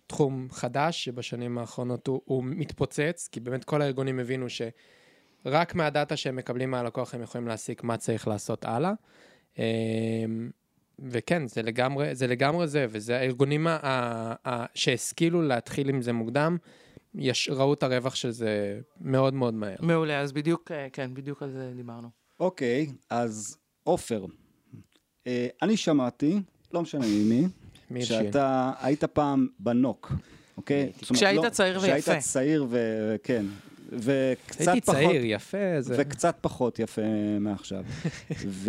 תחום 0.07 0.49
חדש 0.51 1.05
שבשנים 1.05 1.59
האחרונות 1.59 2.07
הוא, 2.07 2.21
הוא 2.25 2.45
מתפוצץ, 2.45 3.29
כי 3.33 3.41
באמת 3.41 3.65
כל 3.65 3.83
הארגונים 3.83 4.19
הבינו 4.19 4.47
שרק 4.49 5.75
מהדאטה 5.75 6.17
שהם 6.17 6.37
מקבלים 6.37 6.71
מהלקוח 6.71 7.15
הם 7.15 7.23
יכולים 7.23 7.49
להסיק 7.49 7.83
מה 7.83 7.97
צריך 7.97 8.29
לעשות 8.29 8.65
הלאה. 8.65 8.93
אמ, 9.59 9.63
וכן, 10.99 11.47
זה 11.47 11.63
לגמרי 11.63 12.15
זה, 12.15 12.27
לגמרי 12.27 12.67
זה 12.69 12.87
וזה 12.91 13.17
הארגונים 13.19 13.67
ה- 13.67 13.79
ה- 13.83 14.35
ה- 14.49 14.67
שהשכילו 14.75 15.43
להתחיל 15.43 15.89
עם 15.89 16.03
זה 16.03 16.13
מוקדם, 16.13 16.57
יש, 17.15 17.49
ראו 17.53 17.75
את 17.75 17.83
הרווח 17.83 18.15
של 18.15 18.31
זה 18.31 18.81
מאוד 19.01 19.35
מאוד 19.35 19.55
מהר. 19.55 19.77
מעולה, 19.81 20.21
אז 20.21 20.33
בדיוק, 20.33 20.71
כן, 20.93 21.15
בדיוק 21.15 21.43
על 21.43 21.51
זה 21.51 21.73
דיברנו. 21.77 22.24
אוקיי, 22.41 22.87
אז 23.11 23.57
עופר, 23.83 24.27
אה, 25.27 25.47
אני 25.63 25.77
שמעתי, 25.77 26.41
לא 26.73 26.83
משנה 26.83 27.07
ממי, 27.09 27.47
שאתה 28.01 28.73
היית 28.81 29.05
פעם 29.05 29.49
בנוק, 29.59 30.13
אוקיי? 30.57 30.93
כשהיית 31.13 31.45
לא, 31.45 31.49
צעיר 31.49 31.79
ויפה. 31.83 32.01
כשהיית 32.01 32.25
צעיר 32.25 32.67
וכן, 32.71 33.47
וקצת 33.93 34.59
פחות... 34.59 34.69
הייתי 34.69 34.81
צעיר, 34.81 35.23
יפה. 35.25 35.81
זה... 35.81 35.95
וקצת 35.99 36.37
פחות 36.41 36.79
יפה 36.79 37.03
מעכשיו. 37.41 37.85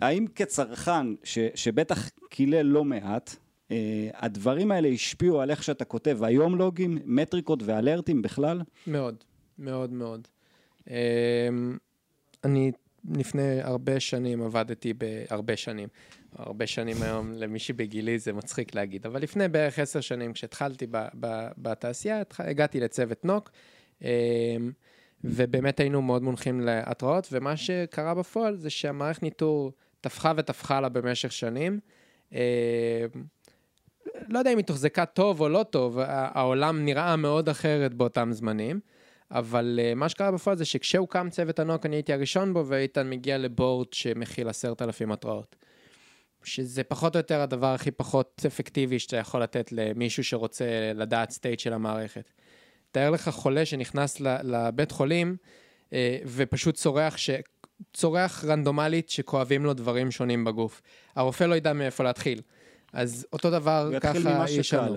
והאם 0.00 0.26
כצרכן, 0.34 1.06
ש, 1.24 1.38
שבטח 1.54 2.08
קילל 2.28 2.66
לא 2.66 2.84
מעט, 2.84 3.36
Uh, 3.68 3.72
הדברים 4.14 4.70
האלה 4.70 4.88
השפיעו 4.88 5.40
על 5.40 5.50
איך 5.50 5.62
שאתה 5.62 5.84
כותב 5.84 6.18
היום 6.22 6.56
לוגים, 6.56 6.98
מטריקות 7.04 7.62
ואלרטים 7.62 8.22
בכלל? 8.22 8.60
מאוד, 8.86 9.16
מאוד 9.58 9.92
מאוד. 9.92 10.28
Uh, 10.80 10.90
אני 12.44 12.72
לפני 13.10 13.62
הרבה 13.62 14.00
שנים 14.00 14.42
עבדתי 14.42 14.92
בהרבה 14.92 15.56
שנים. 15.56 15.88
הרבה 16.36 16.66
שנים 16.66 16.96
היום, 17.02 17.32
למי 17.32 17.58
שבגילי 17.58 18.18
זה 18.18 18.32
מצחיק 18.32 18.74
להגיד, 18.74 19.06
אבל 19.06 19.22
לפני 19.22 19.48
בערך 19.48 19.78
עשר 19.78 20.00
שנים, 20.00 20.32
כשהתחלתי 20.32 20.86
ב, 20.90 20.96
ב, 21.20 21.46
בתעשייה, 21.58 22.22
הגעתי 22.38 22.80
לצוות 22.80 23.24
נוק, 23.24 23.50
אמ, 24.02 24.08
ובאמת 25.24 25.80
היינו 25.80 26.02
מאוד 26.02 26.22
מונחים 26.22 26.60
להתראות, 26.60 27.28
ומה 27.32 27.56
שקרה 27.56 28.14
בפועל 28.14 28.56
זה 28.56 28.70
שהמערכת 28.70 29.22
ניטור 29.22 29.72
טפחה 30.00 30.32
וטפחה 30.36 30.80
לה 30.80 30.88
במשך 30.88 31.32
שנים. 31.32 31.80
אמ, 32.32 32.38
לא 34.28 34.38
יודע 34.38 34.52
אם 34.52 34.56
היא 34.56 34.64
תוחזקה 34.64 35.06
טוב 35.06 35.40
או 35.40 35.48
לא 35.48 35.62
טוב, 35.62 35.98
העולם 36.06 36.84
נראה 36.84 37.16
מאוד 37.16 37.48
אחרת 37.48 37.94
באותם 37.94 38.28
זמנים. 38.32 38.80
אבל 39.30 39.80
uh, 39.82 39.94
מה 39.94 40.08
שקרה 40.08 40.30
בפועל 40.30 40.56
זה 40.56 40.64
שכשהוקם 40.64 41.30
צוות 41.30 41.58
הנוק 41.58 41.86
אני 41.86 41.96
הייתי 41.96 42.12
הראשון 42.12 42.54
בו 42.54 42.64
ואיתן 42.66 43.10
מגיע 43.10 43.38
לבורד 43.38 43.92
שמכיל 43.92 44.48
עשרת 44.48 44.82
אלפים 44.82 45.12
התראות. 45.12 45.56
שזה 46.44 46.84
פחות 46.84 47.16
או 47.16 47.18
יותר 47.18 47.40
הדבר 47.40 47.74
הכי 47.74 47.90
פחות 47.90 48.42
אפקטיבי 48.46 48.98
שאתה 48.98 49.16
יכול 49.16 49.42
לתת 49.42 49.72
למישהו 49.72 50.24
שרוצה 50.24 50.64
לדעת 50.94 51.30
סטייט 51.30 51.60
של 51.60 51.72
המערכת. 51.72 52.30
תאר 52.90 53.10
לך 53.10 53.28
חולה 53.28 53.64
שנכנס 53.64 54.20
לבית 54.20 54.90
חולים 54.90 55.36
אה, 55.92 56.18
ופשוט 56.26 56.74
צורח, 56.74 57.16
ש... 57.16 57.30
צורח 57.92 58.44
רנדומלית 58.44 59.08
שכואבים 59.08 59.64
לו 59.64 59.74
דברים 59.74 60.10
שונים 60.10 60.44
בגוף. 60.44 60.82
הרופא 61.16 61.44
לא 61.44 61.54
ידע 61.54 61.72
מאיפה 61.72 62.04
להתחיל. 62.04 62.40
אז 62.92 63.26
אותו 63.32 63.50
דבר 63.50 63.90
ככה 64.00 64.44
איש 64.46 64.68
שקל. 64.68 64.96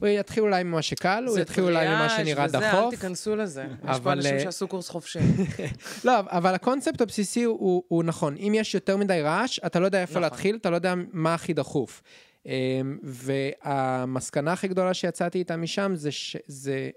הוא 0.00 0.08
יתחיל 0.08 0.42
אולי 0.42 0.62
ממה 0.62 0.82
שקל, 0.82 1.24
הוא 1.26 1.34
זה 1.34 1.40
יתחיל 1.40 1.64
אולי 1.64 1.88
ממה 1.88 2.08
טריאז' 2.08 2.26
שנראה 2.26 2.44
וזה, 2.44 2.58
דחוף. 2.58 2.74
אל 2.74 2.90
תיכנסו 2.90 3.36
לזה. 3.36 3.66
יש 3.90 3.98
פה 4.00 4.12
אנשים 4.12 4.34
אה, 4.34 4.40
שעשו 4.40 4.68
קורס 4.68 4.88
חופשי. 4.88 5.18
לא, 6.04 6.12
אבל 6.18 6.54
הקונספט 6.54 7.00
הבסיסי 7.00 7.42
הוא, 7.44 7.82
הוא, 7.88 8.04
נכון. 8.04 8.36
אם 8.36 8.52
יש 8.56 8.74
יותר 8.74 8.96
מדי 8.96 9.20
רעש, 9.22 9.58
אתה 9.66 9.80
לא 9.80 9.84
יודע 9.84 10.00
איפה 10.00 10.12
נכון. 10.12 10.22
להתחיל, 10.22 10.56
אתה 10.56 10.70
לא 10.70 10.74
יודע 10.74 10.94
מה 11.12 11.34
הכי 11.34 11.54
דחוף. 11.54 12.02
אמ, 12.46 12.98
והמסקנה 13.02 14.52
הכי 14.52 14.68
גדולה 14.68 14.94
שיצאתי 14.94 15.38
איתה 15.38 15.56
משם 15.56 15.92
זה 15.94 16.12
שזה... 16.12 16.90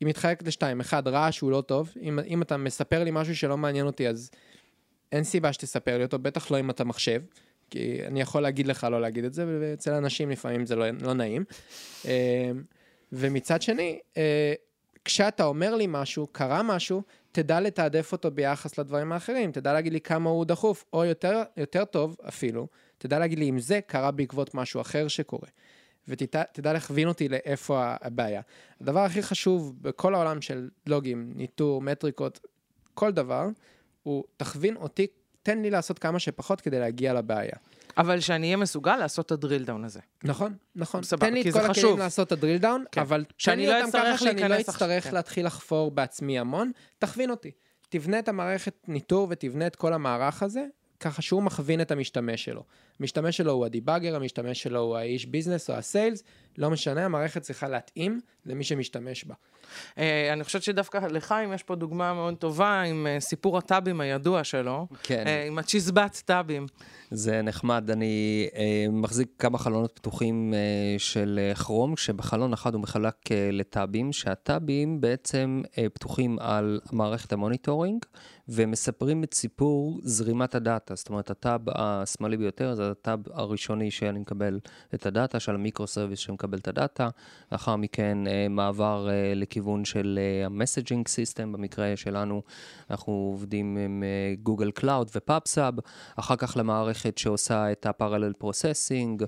היא 0.00 0.08
מתחלקת 0.08 0.46
לשתיים. 0.46 0.80
אחד, 0.80 1.08
רעש 1.08 1.40
הוא 1.40 1.50
לא 1.50 1.60
טוב. 1.60 1.92
אם, 2.02 2.18
אם 2.26 2.42
אתה 2.42 2.56
מספר 2.56 3.04
לי 3.04 3.10
משהו 3.12 3.36
שלא 3.36 3.56
מעניין 3.56 3.86
אותי, 3.86 4.08
אז 4.08 4.30
אין 5.12 5.24
סיבה 5.24 5.52
שתספר 5.52 5.98
לי 5.98 6.04
אותו, 6.04 6.18
בטח 6.18 6.50
לא 6.50 6.60
אם 6.60 6.70
אתה 6.70 6.84
מחשב. 6.84 7.22
כי 7.70 8.00
אני 8.06 8.20
יכול 8.20 8.42
להגיד 8.42 8.66
לך 8.66 8.86
לא 8.90 9.00
להגיד 9.00 9.24
את 9.24 9.34
זה, 9.34 9.44
ואצל 9.60 9.92
אנשים 9.92 10.30
לפעמים 10.30 10.66
זה 10.66 10.76
לא, 10.76 10.90
לא 10.90 11.12
נעים. 11.12 11.44
אמ, 12.04 12.10
ומצד 13.12 13.62
שני, 13.62 13.98
אה, 14.16 14.54
כשאתה 15.04 15.44
אומר 15.44 15.74
לי 15.74 15.86
משהו, 15.88 16.26
קרה 16.26 16.62
משהו, 16.62 17.02
תדע 17.32 17.60
לתעדף 17.60 18.12
אותו 18.12 18.30
ביחס 18.30 18.78
לדברים 18.78 19.12
האחרים, 19.12 19.52
תדע 19.52 19.72
להגיד 19.72 19.92
לי 19.92 20.00
כמה 20.00 20.30
הוא 20.30 20.44
דחוף, 20.44 20.84
או 20.92 21.04
יותר, 21.04 21.42
יותר 21.56 21.84
טוב 21.84 22.16
אפילו, 22.28 22.66
תדע 22.98 23.18
להגיד 23.18 23.38
לי 23.38 23.50
אם 23.50 23.58
זה 23.58 23.80
קרה 23.86 24.10
בעקבות 24.10 24.54
משהו 24.54 24.80
אחר 24.80 25.08
שקורה. 25.08 25.48
ותדע 26.08 26.72
להכווין 26.72 27.08
אותי 27.08 27.28
לאיפה 27.28 27.94
הבעיה. 28.00 28.40
הדבר 28.80 29.00
הכי 29.00 29.22
חשוב 29.22 29.74
בכל 29.82 30.14
העולם 30.14 30.42
של 30.42 30.68
לוגים, 30.86 31.32
ניטור, 31.36 31.82
מטריקות, 31.82 32.40
כל 32.94 33.12
דבר, 33.12 33.46
הוא 34.02 34.24
תכווין 34.36 34.76
אותי, 34.76 35.06
תן 35.46 35.62
לי 35.62 35.70
לעשות 35.70 35.98
כמה 35.98 36.18
שפחות 36.18 36.60
כדי 36.60 36.78
להגיע 36.78 37.14
לבעיה. 37.14 37.56
אבל 37.96 38.20
שאני 38.20 38.46
אהיה 38.46 38.56
מסוגל 38.56 38.96
לעשות 38.96 39.26
את 39.26 39.32
ה 39.32 39.37
drill 39.37 39.64
down 39.64 39.84
הזה. 39.84 40.00
נכון, 40.24 40.54
נכון. 40.76 41.02
סבבה, 41.02 41.26
תן 41.26 41.34
לי 41.34 41.42
כי 41.42 41.48
את 41.48 41.54
זה 41.54 41.60
כל 41.60 41.68
חשוב. 41.68 41.84
הכלים 41.84 41.98
לעשות 41.98 42.26
את 42.26 42.32
ה 42.32 42.36
drill 42.36 42.58
down, 42.58 42.84
כן. 42.92 43.00
אבל 43.00 43.24
תן 43.24 43.34
שאני 43.38 43.66
לי 43.66 43.72
לא 43.72 43.84
אותם 43.84 43.98
ככה 43.98 44.18
שאני 44.18 44.48
לא 44.48 44.60
אצטרך 44.60 45.04
כן. 45.04 45.14
להתחיל 45.14 45.46
לחפור 45.46 45.90
בעצמי 45.90 46.38
המון, 46.38 46.70
תכווין 46.98 47.30
אותי. 47.30 47.50
תבנה 47.88 48.18
את 48.18 48.28
המערכת 48.28 48.74
ניטור 48.88 49.26
ותבנה 49.30 49.66
את 49.66 49.76
כל 49.76 49.92
המערך 49.92 50.42
הזה, 50.42 50.66
ככה 51.00 51.22
שהוא 51.22 51.42
מכווין 51.42 51.80
את 51.80 51.90
המשתמש 51.90 52.44
שלו. 52.44 52.62
המשתמש 53.00 53.36
שלו 53.36 53.52
הוא 53.52 53.66
ה 53.66 53.71
debugger, 53.71 54.16
המשתמש 54.16 54.62
שלו 54.62 54.80
הוא 54.80 54.96
האיש 54.96 55.26
business 55.26 55.70
או 55.70 55.74
ה 55.74 55.81
sales, 55.81 56.22
לא 56.58 56.70
משנה, 56.70 57.04
המערכת 57.04 57.42
צריכה 57.42 57.68
להתאים 57.68 58.20
למי 58.46 58.64
שמשתמש 58.64 59.24
בה. 59.24 59.34
אה, 59.98 60.32
אני 60.32 60.44
חושבת 60.44 60.62
שדווקא 60.62 60.98
לחיים 61.10 61.52
יש 61.52 61.62
פה 61.62 61.74
דוגמה 61.74 62.14
מאוד 62.14 62.34
טובה 62.34 62.82
עם 62.82 63.06
אה, 63.06 63.20
סיפור 63.20 63.58
הטאבים 63.58 64.00
הידוע 64.00 64.44
שלו. 64.44 64.86
כן. 65.02 65.24
אה, 65.26 65.46
עם 65.46 65.58
הצ'יזבט 65.58 66.22
טאבים. 66.24 66.66
זה 67.10 67.42
נחמד, 67.42 67.90
אני 67.90 68.48
אה, 68.56 68.86
מחזיק 68.92 69.28
כמה 69.38 69.58
חלונות 69.58 69.92
פתוחים 69.94 70.54
אה, 70.54 70.98
של 70.98 71.52
כרום, 71.54 71.96
שבחלון 71.96 72.52
אחד 72.52 72.74
הוא 72.74 72.82
מחלק 72.82 73.32
אה, 73.32 73.48
לטאבים, 73.52 74.12
שהטאבים 74.12 75.00
בעצם 75.00 75.62
אה, 75.78 75.86
פתוחים 75.88 76.38
על 76.40 76.80
מערכת 76.92 77.32
ה 77.32 77.38
monitoring, 77.38 78.04
ומספרים 78.48 79.24
את 79.24 79.34
סיפור 79.34 80.00
זרימת 80.02 80.54
ה 80.54 80.61
data. 80.61 80.94
זאת 80.94 81.08
אומרת, 81.08 81.30
הטאב 81.30 81.60
השמאלי 81.74 82.36
ביותר 82.36 82.74
זה 82.74 82.85
הטאב 82.90 83.20
הראשוני 83.32 83.90
שאני 83.90 84.18
מקבל 84.18 84.60
את 84.94 85.06
ה 85.06 85.12
data, 85.12 85.40
של 85.40 85.54
ה 85.54 85.86
microservice 85.86 86.18
שמקבל 86.18 86.58
את 86.58 86.68
ה 86.68 86.75
data, 86.75 87.08
לאחר 87.52 87.76
מכן 87.76 88.26
אה, 88.26 88.46
מעבר 88.50 89.08
אה, 89.10 89.32
לכיוון 89.34 89.84
של 89.84 90.18
ה 90.44 90.50
messaging 90.50 91.08
system, 91.08 91.52
במקרה 91.52 91.96
שלנו 91.96 92.42
אנחנו 92.90 93.12
עובדים 93.12 93.76
עם 93.76 94.02
Google 94.42 94.70
Cloud 94.70 95.10
ו 95.14 95.21
Pub/Sub, 95.21 95.74
אחר 96.16 96.36
כך 96.36 96.56
למערכת 96.56 97.18
שעושה 97.18 97.72
את 97.72 97.86
ה-parallel 97.86 98.44
processing, 98.44 99.24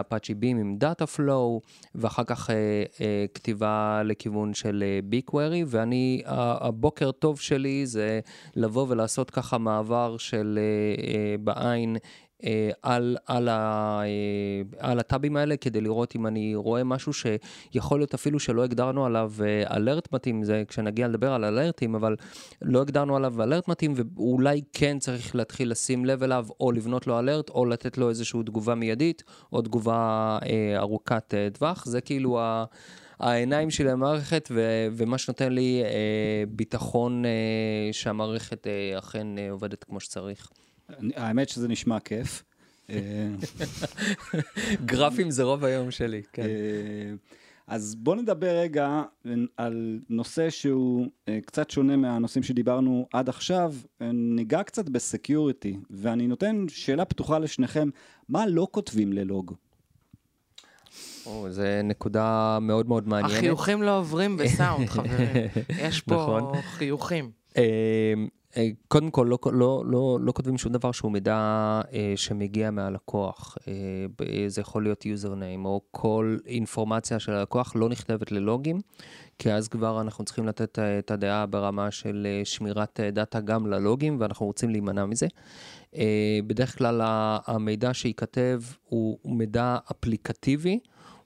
Apache 0.00 0.34
Beam 0.34 0.58
עם 0.58 0.76
Dataflow, 0.76 1.60
ואחר 1.94 2.24
כך 2.24 2.50
אה, 2.50 2.56
אה, 3.00 3.24
כתיבה 3.34 4.02
לכיוון 4.04 4.54
של 4.54 4.84
קווירי, 5.24 5.64
ואני, 5.66 6.22
הבוקר 6.26 7.10
טוב 7.12 7.40
שלי 7.40 7.86
זה 7.86 8.20
לבוא 8.56 8.86
ולעשות 8.88 9.30
ככה 9.30 9.58
מעבר 9.58 10.16
של 10.16 10.58
אה, 10.58 11.04
אה, 11.14 11.34
בעין. 11.38 11.96
אה, 12.44 12.70
על, 12.82 13.16
על, 13.26 13.48
אה, 13.48 14.02
על 14.78 14.98
הטאבים 14.98 15.36
האלה 15.36 15.56
כדי 15.56 15.80
לראות 15.80 16.16
אם 16.16 16.26
אני 16.26 16.54
רואה 16.54 16.84
משהו 16.84 17.12
שיכול 17.12 18.00
להיות 18.00 18.14
אפילו 18.14 18.40
שלא 18.40 18.64
הגדרנו 18.64 19.06
עליו 19.06 19.32
אלרט 19.70 20.12
מתאים, 20.12 20.44
זה 20.44 20.62
כשנגיע 20.68 21.08
לדבר 21.08 21.32
על 21.32 21.44
אלרטים, 21.44 21.94
אבל 21.94 22.16
לא 22.62 22.80
הגדרנו 22.80 23.16
עליו 23.16 23.42
אלרט 23.42 23.68
מתאים 23.68 23.94
ואולי 23.96 24.62
כן 24.72 24.98
צריך 24.98 25.34
להתחיל 25.34 25.70
לשים 25.70 26.04
לב 26.04 26.22
אליו 26.22 26.46
או 26.60 26.72
לבנות 26.72 27.06
לו 27.06 27.18
אלרט 27.18 27.50
או 27.50 27.66
לתת 27.66 27.98
לו 27.98 28.08
איזושהי 28.08 28.40
תגובה 28.42 28.74
מיידית 28.74 29.22
או 29.52 29.62
תגובה 29.62 30.38
אה, 30.42 30.78
ארוכת 30.78 31.34
אה, 31.34 31.48
טווח, 31.52 31.86
זה 31.86 32.00
כאילו 32.00 32.40
ה... 32.40 32.64
העיניים 33.20 33.70
שלי 33.70 33.86
למערכת, 33.86 34.48
ו- 34.50 34.88
ומה 34.92 35.18
שנותן 35.18 35.52
לי 35.52 35.82
אה, 35.84 36.44
ביטחון 36.48 37.24
אה, 37.24 37.30
שהמערכת 37.92 38.66
אה, 38.66 38.98
אכן 38.98 39.38
אה, 39.38 39.50
עובדת 39.50 39.84
כמו 39.84 40.00
שצריך. 40.00 40.50
האמת 41.16 41.48
שזה 41.48 41.68
נשמע 41.68 42.00
כיף. 42.00 42.42
אה, 42.90 43.28
גרפים 44.84 45.30
זה 45.30 45.42
רוב 45.42 45.64
היום 45.64 45.90
שלי, 45.90 46.22
כן. 46.32 46.42
אה, 46.42 47.12
אז 47.66 47.94
בוא 47.94 48.16
נדבר 48.16 48.58
רגע 48.58 49.02
על 49.56 50.00
נושא 50.08 50.50
שהוא 50.50 51.06
אה, 51.28 51.38
קצת 51.46 51.70
שונה 51.70 51.96
מהנושאים 51.96 52.42
שדיברנו 52.42 53.06
עד 53.12 53.28
עכשיו. 53.28 53.74
ניגע 54.12 54.62
קצת 54.62 54.88
בסקיוריטי, 54.88 55.76
ואני 55.90 56.26
נותן 56.26 56.64
שאלה 56.68 57.04
פתוחה 57.04 57.38
לשניכם, 57.38 57.88
מה 58.28 58.46
לא 58.46 58.66
כותבים 58.70 59.12
ללוג? 59.12 59.54
או, 61.26 61.46
זה 61.50 61.80
נקודה 61.84 62.58
מאוד 62.60 62.88
מאוד 62.88 63.08
מעניינת. 63.08 63.36
החיוכים 63.36 63.82
לא 63.82 63.98
עוברים 63.98 64.36
בסאונד, 64.36 64.88
חברים. 64.88 65.48
יש 65.78 66.00
פה 66.00 66.14
נכון. 66.22 66.60
חיוכים. 66.62 67.30
אה, 68.56 68.68
קודם 68.88 69.10
כל, 69.10 69.26
לא, 69.30 69.38
לא, 69.52 69.82
לא, 69.86 70.18
לא 70.20 70.32
כותבים 70.32 70.58
שום 70.58 70.72
דבר 70.72 70.92
שהוא 70.92 71.12
מידע 71.12 71.36
אה, 71.92 72.12
שמגיע 72.16 72.70
מהלקוח. 72.70 73.58
אה, 73.68 73.74
זה 74.48 74.60
יכול 74.60 74.82
להיות 74.82 75.06
יוזרניים, 75.06 75.64
או 75.64 75.80
כל 75.90 76.36
אינפורמציה 76.46 77.18
של 77.18 77.32
הלקוח 77.32 77.76
לא 77.76 77.88
נכתבת 77.88 78.32
ללוגים, 78.32 78.80
כי 79.38 79.52
אז 79.52 79.68
כבר 79.68 80.00
אנחנו 80.00 80.24
צריכים 80.24 80.46
לתת 80.46 80.78
אה, 80.78 80.98
את 80.98 81.10
הדעה 81.10 81.46
ברמה 81.46 81.90
של 81.90 82.26
אה, 82.30 82.44
שמירת 82.44 83.00
דאטה 83.12 83.40
גם 83.40 83.66
ללוגים, 83.66 84.16
ואנחנו 84.20 84.46
רוצים 84.46 84.70
להימנע 84.70 85.06
מזה. 85.06 85.26
אה, 85.96 86.38
בדרך 86.46 86.78
כלל 86.78 87.00
המידע 87.46 87.94
שייכתב 87.94 88.60
הוא 88.88 89.18
מידע 89.24 89.76
אפליקטיבי. 89.90 90.78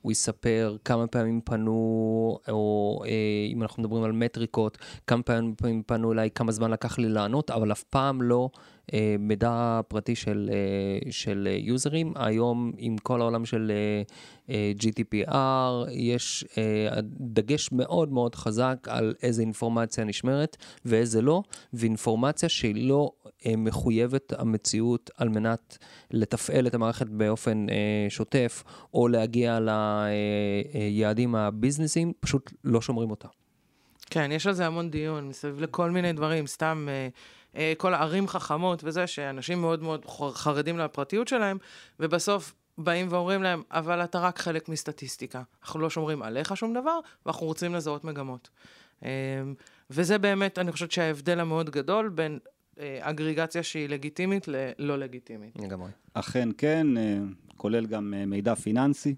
הוא 0.05 0.13
יספר 0.13 0.77
כמה 0.85 1.07
פעמים 1.07 1.41
פנו, 1.45 2.39
או 2.49 3.03
אה, 3.05 3.11
אם 3.53 3.63
אנחנו 3.63 3.83
מדברים 3.83 4.05
על 4.05 4.13
מטריקות, 4.13 4.79
כמה 5.07 5.23
פעמים 5.23 5.83
פנו 5.87 6.13
אליי, 6.13 6.31
כמה 6.31 6.53
זמן 6.53 6.71
לקח 6.71 6.99
לי 6.99 7.09
לענות, 7.09 7.51
אבל 7.51 7.73
אף 7.73 7.83
פעם 7.83 8.23
לא 8.23 8.51
מידע 9.19 9.81
פרטי 9.89 10.15
של, 10.15 10.51
אה, 10.53 11.11
של 11.11 11.49
אה, 11.51 11.57
יוזרים. 11.61 12.13
היום, 12.17 12.73
עם 12.79 12.99
כל 12.99 13.21
העולם 13.21 13.45
של 13.45 13.73
אה, 13.75 14.03
אה, 14.55 14.73
GDPR, 14.79 15.91
יש 15.91 16.45
אה, 16.59 17.01
דגש 17.21 17.73
מאוד 17.73 18.13
מאוד 18.13 18.35
חזק 18.35 18.87
על 18.89 19.15
איזה 19.23 19.43
אינפורמציה 19.43 20.05
נשמרת 20.05 20.57
ואיזה 20.85 21.23
לא, 21.23 21.43
ואינפורמציה 21.73 22.49
שהיא 22.49 22.89
לא 22.89 23.11
אה, 23.47 23.57
מחויבת 23.57 24.33
המציאות 24.33 25.11
על 25.17 25.29
מנת 25.29 25.79
לתפעל 26.11 26.67
את 26.67 26.75
המערכת 26.75 27.07
באופן 27.07 27.67
אה, 27.71 28.07
שוטף, 28.09 28.65
או 28.95 29.09
להגיע 29.09 29.59
ליעדים 30.75 31.35
הביזנסיים, 31.35 32.13
פשוט 32.21 32.53
לא 32.65 32.81
שומרים 32.81 33.11
אותה. 33.11 33.29
כן, 34.11 34.33
יש 34.33 34.47
על 34.47 34.53
זה 34.53 34.67
המון 34.67 34.91
דיון, 34.91 35.29
מסביב 35.29 35.61
לכל 35.61 35.91
מיני 35.91 36.13
דברים, 36.13 36.47
סתם 36.47 36.87
אה, 36.89 36.93
אה, 36.95 37.09
כל 37.77 37.95
הערים 37.95 38.29
חכמות 38.29 38.85
וזה, 38.85 39.07
שאנשים 39.07 39.61
מאוד 39.61 39.83
מאוד 39.83 40.05
חרדים 40.35 40.79
לפרטיות 40.79 41.29
שלהם, 41.29 41.59
ובסוף 42.01 42.55
באים 42.79 43.07
ואומרים 43.11 43.43
להם, 43.43 43.63
אבל 43.71 44.05
אתה 44.05 44.21
רק 44.21 44.39
חלק 44.39 44.69
מסטטיסטיקה. 44.69 45.43
אנחנו 45.63 45.81
לא 45.81 45.91
שומרים 45.91 46.23
עליך 46.23 46.57
שום 46.57 46.75
דבר, 46.75 46.99
ואנחנו 47.27 47.47
רוצים 47.47 47.75
לזהות 47.75 48.05
מגמות. 48.05 48.51
אה, 49.05 49.11
וזה 49.91 50.19
באמת, 50.19 50.59
אני 50.59 50.73
חושבת 50.73 50.93
שההבדל 50.93 51.41
המאוד 51.41 51.71
גדול 51.71 52.09
בין 52.09 52.39
אה, 52.81 52.99
אגריגציה 53.01 53.63
שהיא 53.63 53.89
לגיטימית 53.89 54.49
ללא 54.49 54.99
לגיטימית. 54.99 55.57
לגמרי. 55.57 55.91
אכן 56.15 56.49
כן, 56.59 56.97
אה, 56.97 57.19
כולל 57.57 57.87
גם 57.87 58.15
אה, 58.17 58.27
מידע 58.27 58.55
פיננסי, 58.55 59.15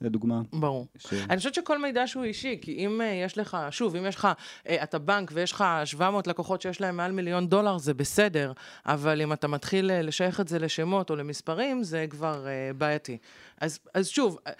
לדוגמה. 0.00 0.40
ברור. 0.52 0.86
ש... 0.98 1.12
אני 1.12 1.36
חושבת 1.36 1.54
שכל 1.54 1.78
מידע 1.78 2.06
שהוא 2.06 2.24
אישי, 2.24 2.58
כי 2.62 2.72
אם 2.72 3.00
uh, 3.00 3.04
יש 3.04 3.38
לך, 3.38 3.56
שוב, 3.70 3.96
אם 3.96 4.06
יש 4.06 4.16
לך, 4.16 4.28
uh, 4.64 4.70
אתה 4.82 4.98
בנק 4.98 5.30
ויש 5.34 5.52
לך 5.52 5.64
700 5.84 6.26
לקוחות 6.26 6.62
שיש 6.62 6.80
להם 6.80 6.96
מעל 6.96 7.12
מיליון 7.12 7.48
דולר, 7.48 7.78
זה 7.78 7.94
בסדר, 7.94 8.52
אבל 8.86 9.20
אם 9.22 9.32
אתה 9.32 9.48
מתחיל 9.48 9.90
uh, 9.90 10.06
לשייך 10.06 10.40
את 10.40 10.48
זה 10.48 10.58
לשמות 10.58 11.10
או 11.10 11.16
למספרים, 11.16 11.82
זה 11.82 12.06
כבר 12.10 12.44
uh, 12.44 12.76
בעייתי. 12.76 13.18
אז, 13.60 13.78
אז 13.94 14.08
שוב, 14.08 14.38
uh, 14.46 14.50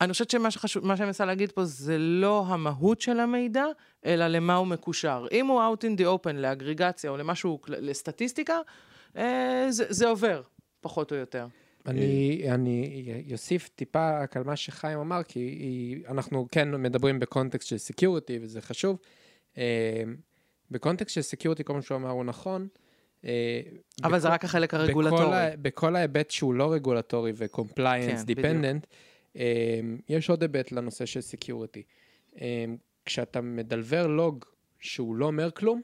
אני 0.00 0.12
חושבת 0.12 0.30
שמה 0.30 0.50
שחשוב, 0.50 0.86
מה 0.86 0.96
שאני 0.96 1.06
מנסה 1.06 1.24
להגיד 1.24 1.52
פה 1.52 1.64
זה 1.64 1.98
לא 1.98 2.44
המהות 2.48 3.00
של 3.00 3.20
המידע, 3.20 3.64
אלא 4.06 4.26
למה 4.26 4.54
הוא 4.54 4.66
מקושר. 4.66 5.26
אם 5.32 5.46
הוא 5.46 5.62
out 5.62 5.80
in 5.80 6.00
the 6.00 6.04
open 6.04 6.32
לאגריגציה 6.32 7.10
או 7.10 7.16
למשהו, 7.16 7.60
לסטטיסטיקה, 7.68 8.58
אה, 9.16 9.66
זה, 9.68 9.84
זה 9.88 10.08
עובר, 10.08 10.42
פחות 10.80 11.12
או 11.12 11.16
יותר. 11.16 11.46
אני, 11.86 12.42
אני 12.50 13.22
אוסיף 13.32 13.68
טיפה 13.68 14.22
רק 14.22 14.36
על 14.36 14.44
מה 14.44 14.56
שחיים 14.56 14.98
אמר, 14.98 15.22
כי 15.22 16.02
אנחנו 16.08 16.46
כן 16.52 16.70
מדברים 16.82 17.18
בקונטקסט 17.18 17.68
של 17.68 17.78
security, 17.78 18.38
וזה 18.42 18.60
חשוב. 18.60 18.98
אה, 19.58 20.02
בקונטקסט 20.70 21.14
של 21.14 21.22
security, 21.22 21.64
כל 21.64 21.72
מה 21.74 21.82
שהוא 21.82 21.96
אמר 21.96 22.10
הוא 22.10 22.24
נכון. 22.24 22.68
אה, 23.24 23.60
אבל 24.02 24.10
בכל, 24.10 24.18
זה 24.18 24.28
רק 24.28 24.44
החלק 24.44 24.74
הרגולטורי. 24.74 25.26
בכל, 25.26 25.56
בכל 25.62 25.96
ההיבט 25.96 26.30
שהוא 26.30 26.54
לא 26.54 26.72
רגולטורי 26.72 27.32
ו-compliance 27.34 27.76
כן, 27.76 28.22
dependent, 28.28 28.86
אה, 29.36 29.80
יש 30.08 30.30
עוד 30.30 30.42
היבט 30.42 30.72
לנושא 30.72 31.06
של 31.06 31.20
security. 31.20 31.82
כשאתה 33.04 33.40
מדלבר 33.40 34.06
לוג 34.06 34.44
שהוא 34.80 35.16
לא 35.16 35.26
אומר 35.26 35.50
כלום, 35.50 35.80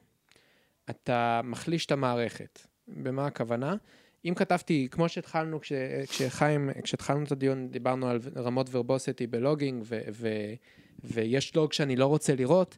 אתה 0.91 1.41
מחליש 1.45 1.87
את 1.87 1.93
המערכת. 1.93 2.61
במה 2.89 3.27
הכוונה? 3.27 3.77
אם 4.25 4.35
כתבתי, 4.37 4.89
כמו 4.91 5.09
שהתחלנו, 5.09 5.61
כש, 5.61 5.73
כשחיים, 6.09 6.71
כשהתחלנו 6.83 7.25
את 7.25 7.33
הדיון, 7.33 7.69
דיברנו 7.69 8.09
על 8.09 8.21
רמות 8.37 8.67
verbosity 8.73 9.27
ב 9.27 9.33
logging, 9.33 9.83
ו, 9.87 10.01
ו, 10.13 10.29
ויש 11.05 11.57
לוג 11.57 11.73
שאני 11.73 11.97
לא 11.97 12.07
רוצה 12.07 12.35
לראות, 12.35 12.77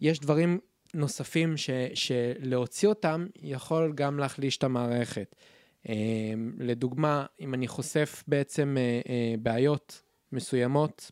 יש 0.00 0.20
דברים 0.20 0.58
נוספים 0.94 1.56
ש, 1.56 1.70
שלהוציא 1.94 2.88
אותם 2.88 3.26
יכול 3.42 3.92
גם 3.94 4.18
להחליש 4.18 4.56
את 4.56 4.64
המערכת. 4.64 5.36
אמ, 5.88 6.52
לדוגמה, 6.58 7.26
אם 7.40 7.54
אני 7.54 7.68
חושף 7.68 8.24
בעצם 8.28 8.76
אה, 8.78 9.00
אה, 9.08 9.34
בעיות 9.38 10.02
מסוימות 10.32 11.10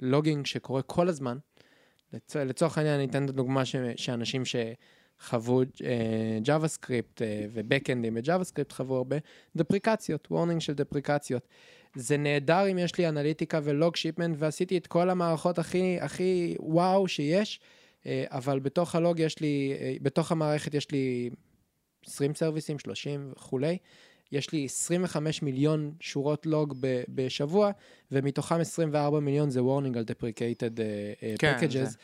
ב 0.00 0.06
logging 0.06 0.46
שקורה 0.46 0.82
כל 0.82 1.08
הזמן, 1.08 1.38
לצורך 2.34 2.78
העניין 2.78 2.94
אני 2.94 3.04
אתן 3.04 3.24
את 3.24 3.30
הדוגמה 3.30 3.62
שאנשים 3.96 4.44
ש... 4.44 4.56
חוו 5.20 5.62
JavaScript 6.42 6.68
ו 6.68 7.22
backendים 7.52 8.14
ב 8.14 8.44
JavaScript 8.44 8.72
חוו 8.72 8.96
הרבה 8.96 9.16
דפריקציות, 9.56 10.28
warning 10.30 10.60
של 10.60 10.72
דפריקציות. 10.72 11.48
זה 11.94 12.16
נהדר 12.16 12.70
אם 12.70 12.78
יש 12.78 12.98
לי 12.98 13.08
אנליטיקה 13.08 13.60
ו 13.62 13.71
log 13.71 13.96
shipment 13.96 14.36
ועשיתי 14.38 14.78
את 14.78 14.86
כל 14.86 15.10
המערכות 15.10 15.58
הכי 15.58 15.98
הכי 16.00 16.56
וואו 16.60 17.08
שיש, 17.08 17.60
uh, 18.02 18.06
אבל 18.28 18.58
בתוך 18.58 18.94
הלוג 18.94 19.18
יש 19.18 19.40
לי, 19.40 19.72
uh, 19.78 20.02
בתוך 20.02 20.32
המערכת 20.32 20.74
יש 20.74 20.90
לי 20.90 21.30
20 22.06 22.34
serviceים, 22.34 22.78
30 22.78 23.32
וכולי. 23.36 23.78
יש 24.32 24.52
לי 24.52 24.64
25 24.64 25.42
מיליון 25.42 25.92
שורות 26.00 26.46
לוג 26.46 26.74
ב- 26.80 27.02
בשבוע, 27.08 27.70
ומתוכם 28.12 28.60
24 28.60 29.20
מיליון 29.20 29.50
זה 29.50 29.60
warning 29.60 29.98
על 29.98 30.04
deprecated 30.10 30.76
uh, 30.76 31.38
כן, 31.38 31.56
packages. 31.60 31.68
זה. 31.68 31.96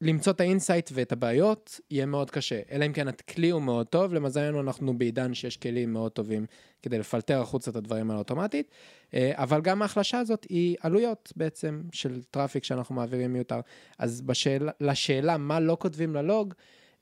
למצוא 0.00 0.32
את 0.32 0.40
ה 0.40 0.46
insight 0.46 0.90
ואת 0.94 1.12
הבעיות 1.12 1.80
יהיה 1.90 2.06
מאוד 2.06 2.30
קשה, 2.30 2.60
אלא 2.70 2.86
אם 2.86 2.92
כן 2.92 3.08
הכלי 3.08 3.50
הוא 3.50 3.62
מאוד 3.62 3.86
טוב, 3.86 4.14
למזלנו 4.14 4.60
אנחנו 4.60 4.98
בעידן 4.98 5.34
שיש 5.34 5.56
כלים 5.56 5.92
מאוד 5.92 6.12
טובים 6.12 6.46
כדי 6.82 6.98
לפלטר 6.98 7.40
החוצה 7.40 7.70
את 7.70 7.76
הדברים 7.76 8.10
האלה 8.10 8.18
אוטומטית, 8.18 8.70
אה, 9.14 9.32
אבל 9.34 9.60
גם 9.60 9.82
ההחלשה 9.82 10.18
הזאת 10.18 10.46
היא 10.48 10.76
עלויות 10.80 11.32
בעצם 11.36 11.82
של 11.92 12.22
traffic 12.22 12.64
שאנחנו 12.64 12.94
מעבירים 12.94 13.32
מיותר. 13.32 13.60
אז 13.98 14.20
בשאל, 14.20 14.68
לשאלה 14.80 15.36
מה 15.36 15.60
לא 15.60 15.76
כותבים 15.80 16.14
ללוג, 16.14 16.54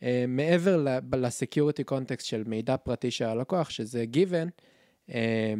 אה, 0.02 0.24
מעבר 0.28 0.86
לסקיוריטי 1.12 1.84
קונטקסט 1.84 2.26
של 2.26 2.42
מידע 2.46 2.76
פרטי 2.76 3.10
של 3.10 3.24
הלקוח, 3.24 3.70
שזה 3.70 4.04
given, 4.12 4.62
אה, 5.10 5.54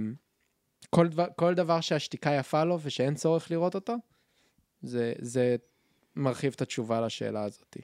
כל 0.91 1.09
דבר, 1.09 1.27
כל 1.37 1.55
דבר 1.55 1.81
שהשתיקה 1.81 2.31
יפה 2.31 2.65
לו 2.65 2.79
ושאין 2.83 3.15
צורך 3.15 3.51
לראות 3.51 3.75
אותו, 3.75 3.95
זה, 4.83 5.13
זה 5.19 5.57
מרחיב 6.17 6.53
את 6.57 6.63
התשובה 6.63 7.01
לשאלה 7.01 7.43
הזאת. 7.43 7.77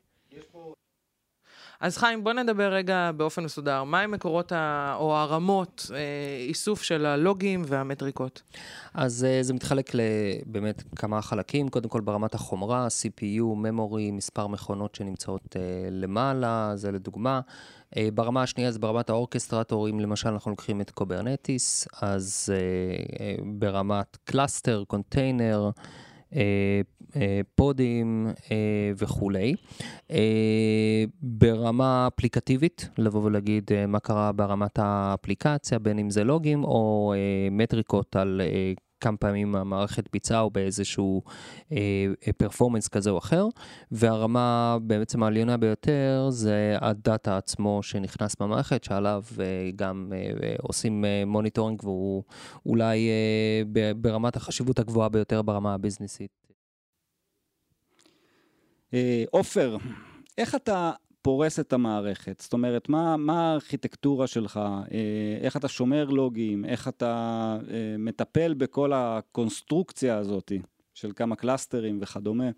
אז 1.81 1.99
חיים, 1.99 2.25
בוא 2.25 2.33
נדבר 2.33 2.73
רגע 2.73 3.11
באופן 3.16 3.45
מסודר. 3.45 3.85
מהם 3.85 4.11
מקורות 4.11 4.53
ה... 4.53 4.95
או 4.99 5.16
הרמות, 5.16 5.90
אה, 5.95 5.99
איסוף 6.49 6.83
של 6.83 7.07
הלוגים 7.07 7.62
והמטריקות? 7.66 8.43
אז 8.95 9.25
אה, 9.25 9.43
זה 9.43 9.55
מתחלק 9.55 9.90
לבאמת 9.95 10.83
כמה 10.97 11.23
חלקים. 11.23 11.69
קודם 11.69 11.88
כל 11.88 12.01
ברמת 12.01 12.35
החומרה, 12.35 12.87
CPU, 12.87 13.43
memory, 13.66 14.12
מספר 14.12 14.47
מכונות 14.47 14.95
שנמצאות 14.95 15.57
אה, 15.57 15.88
למעלה, 15.90 16.73
זה 16.75 16.93
לדוגמה. 16.93 17.40
אה, 17.97 18.09
ברמה 18.14 18.43
השנייה 18.43 18.71
זה 18.71 18.79
ברמת 18.79 19.11
ה 19.11 19.16
orchestratorים, 19.16 20.01
למשל 20.01 20.29
אנחנו 20.29 20.51
לוקחים 20.51 20.81
את 20.81 20.90
Kubernetes, 20.90 21.88
אז 22.03 22.53
אה, 22.53 23.27
אה, 23.27 23.35
ברמת 23.59 24.16
cluster, 24.25 24.85
container, 24.87 25.71
אה, 25.79 25.83
podים 27.55 28.27
אה, 28.51 28.93
וכולי. 28.99 29.55
ברמה 31.23 32.09
אפליקטיבית, 32.14 32.88
לבוא 32.99 33.25
ולהגיד 33.25 33.71
מה 33.88 34.01
קרה 34.01 34.33
ברמת 34.33 34.79
האפליקציה, 34.79 35.79
בין 35.79 35.99
אם 35.99 36.11
זה 36.11 36.25
לוגים 36.25 36.64
או 36.64 37.14
מטריקות 37.51 38.16
על 38.16 38.40
כמה 39.01 39.17
פעמים 39.17 39.55
המערכת 39.55 40.09
ביצעה 40.13 40.41
או 40.41 40.51
באיזשהו 40.51 41.23
performance 42.37 42.88
כזה 42.89 43.11
או 43.11 43.19
אחר, 43.19 43.47
והרמה 43.91 44.79
בעצם 44.83 45.23
העליונה 45.23 45.57
ביותר 45.57 46.27
זה 46.31 46.77
הדאטה 46.81 47.37
עצמו 47.37 47.83
שנכנס 47.83 48.37
במערכת, 48.41 48.85
שעליו 48.85 49.25
גם 49.77 50.13
עושים 50.63 51.05
monitoring 51.27 51.85
והוא 51.85 52.23
אולי 52.67 53.11
ברמת 53.97 54.37
החשיבות 54.37 54.79
הגבוהה 54.79 55.09
ביותר 55.09 55.43
ברמה 55.43 55.75
הביזנסית. 55.75 56.31
עופר, 59.31 59.77
איך 60.39 60.55
אתה 60.55 60.91
פורס 61.23 61.61
את 61.61 61.73
המערכת? 61.73 62.41
זאת 62.41 62.53
אומרת, 62.53 62.89
מה, 62.89 63.17
מה 63.17 63.51
הארכיטקטורה 63.51 64.27
שלך? 64.27 64.61
איך 65.41 65.57
אתה 65.57 65.69
שומר 65.69 66.05
לוגים? 66.05 66.65
איך 66.65 66.89
אתה 66.89 67.59
מטפל 67.99 68.55
בכל 68.55 68.93
הקונסטרוקציה 68.95 70.17
הזאת 70.17 70.53
של 70.95 71.13
כמה 71.17 71.37
קלאסטרים 71.37 71.99
וכדומה? 72.03 72.51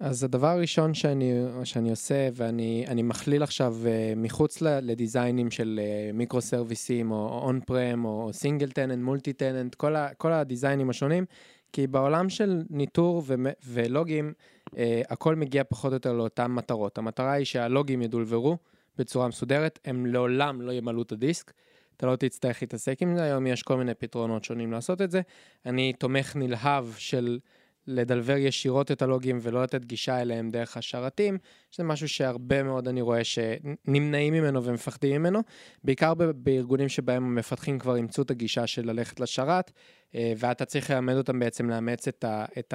אז 0.00 0.24
הדבר 0.24 0.46
הראשון 0.46 0.94
שאני, 0.94 1.32
שאני 1.64 1.90
עושה, 1.90 2.28
ואני 2.32 3.02
מכליל 3.02 3.42
עכשיו 3.42 3.76
מחוץ 4.16 4.62
לדיזיינים 4.62 5.50
של 5.50 5.80
מיקרו 6.14 6.40
סרוויסים, 6.40 7.10
או 7.10 7.40
on-prem, 7.42 8.04
או 8.04 8.30
single 8.32 8.70
tenant, 8.70 9.04
multi 9.04 9.32
tenant, 9.32 9.74
כל 10.16 10.32
הדיזיינים 10.32 10.90
השונים, 10.90 11.24
כי 11.72 11.86
בעולם 11.86 12.28
של 12.28 12.62
ניטור 12.70 13.22
ו- 13.26 13.34
ולוגים, 13.66 14.32
uh, 14.66 14.72
הכל 15.08 15.34
מגיע 15.34 15.64
פחות 15.64 15.92
או 15.92 15.96
יותר 15.96 16.12
לאותן 16.12 16.50
מטרות. 16.50 16.98
המטרה 16.98 17.32
היא 17.32 17.44
שהלוגים 17.44 18.02
ידולברו 18.02 18.56
בצורה 18.98 19.28
מסודרת, 19.28 19.78
הם 19.84 20.06
לעולם 20.06 20.60
לא 20.60 20.72
ימלאו 20.72 21.02
את 21.02 21.12
הדיסק. 21.12 21.52
אתה 21.96 22.06
לא 22.06 22.16
תצטרך 22.16 22.62
להתעסק 22.62 23.02
עם 23.02 23.16
זה, 23.16 23.22
היום 23.22 23.46
יש 23.46 23.62
כל 23.62 23.76
מיני 23.76 23.94
פתרונות 23.94 24.44
שונים 24.44 24.72
לעשות 24.72 25.02
את 25.02 25.10
זה. 25.10 25.20
אני 25.66 25.92
תומך 25.92 26.36
נלהב 26.36 26.86
של 26.96 27.38
לדלבר 27.86 28.36
ישירות 28.36 28.92
את 28.92 29.02
הלוגים 29.02 29.38
ולא 29.42 29.62
לתת 29.62 29.84
גישה 29.84 30.20
אליהם 30.20 30.50
דרך 30.50 30.76
השרתים, 30.76 31.38
שזה 31.70 31.84
משהו 31.84 32.08
שהרבה 32.08 32.62
מאוד 32.62 32.88
אני 32.88 33.00
רואה 33.00 33.24
שנמנעים 33.24 34.34
ממנו 34.34 34.64
ומפחדים 34.64 35.20
ממנו, 35.20 35.40
בעיקר 35.84 36.14
בארגונים 36.34 36.88
שבהם 36.88 37.24
המפתחים 37.24 37.78
כבר 37.78 37.96
אימצו 37.96 38.22
את 38.22 38.30
הגישה 38.30 38.66
של 38.66 38.86
ללכת 38.90 39.20
לשרת, 39.20 39.70
אה, 40.14 40.32
ואתה 40.36 40.64
צריך 40.64 40.90
ללמד 40.90 41.16
אותם 41.16 41.38
בעצם 41.38 41.70
לאמץ 41.70 42.08
את, 42.08 42.24
ה, 42.24 42.44
את 42.58 42.74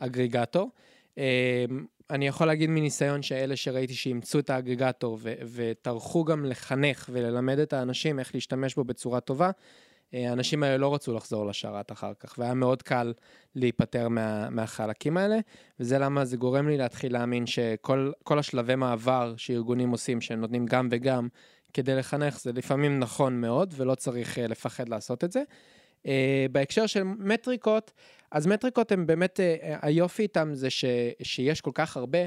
האגריגטור. 0.00 0.70
אה, 1.18 1.64
אני 2.10 2.26
יכול 2.26 2.46
להגיד 2.46 2.70
מניסיון 2.70 3.22
שאלה 3.22 3.56
שראיתי 3.56 3.94
שאימצו 3.94 4.38
את 4.38 4.50
האגריגטור 4.50 5.18
וטרחו 5.54 6.24
גם 6.24 6.44
לחנך 6.44 7.10
וללמד 7.12 7.58
את 7.58 7.72
האנשים 7.72 8.18
איך 8.18 8.34
להשתמש 8.34 8.74
בו 8.74 8.84
בצורה 8.84 9.20
טובה, 9.20 9.50
האנשים 10.12 10.62
האלה 10.62 10.76
לא 10.76 10.94
רצו 10.94 11.14
לחזור 11.14 11.46
לשרת 11.46 11.92
אחר 11.92 12.12
כך, 12.20 12.34
והיה 12.38 12.54
מאוד 12.54 12.82
קל 12.82 13.12
להיפטר 13.54 14.08
מה, 14.08 14.50
מהחלקים 14.50 15.16
האלה, 15.16 15.38
וזה 15.80 15.98
למה 15.98 16.24
זה 16.24 16.36
גורם 16.36 16.68
לי 16.68 16.76
להתחיל 16.76 17.12
להאמין 17.12 17.46
שכל 17.46 18.38
השלבי 18.38 18.74
מעבר 18.74 19.34
שארגונים 19.36 19.90
עושים, 19.90 20.20
שהם 20.20 20.40
נותנים 20.40 20.66
גם 20.66 20.88
וגם, 20.90 21.28
כדי 21.72 21.94
לחנך, 21.94 22.40
זה 22.40 22.52
לפעמים 22.52 22.98
נכון 22.98 23.40
מאוד, 23.40 23.74
ולא 23.76 23.94
צריך 23.94 24.38
אה, 24.38 24.46
לפחד 24.46 24.88
לעשות 24.88 25.24
את 25.24 25.32
זה. 25.32 25.42
Uh, 26.02 26.08
בהקשר 26.52 26.86
של 26.86 27.02
מטריקות, 27.04 27.92
אז 28.32 28.46
מטריקות 28.46 28.92
הם 28.92 29.06
באמת, 29.06 29.40
uh, 29.40 29.78
היופי 29.82 30.22
איתם 30.22 30.50
זה 30.52 30.70
ש, 30.70 30.84
שיש 31.22 31.60
כל 31.60 31.70
כך 31.74 31.96
הרבה, 31.96 32.18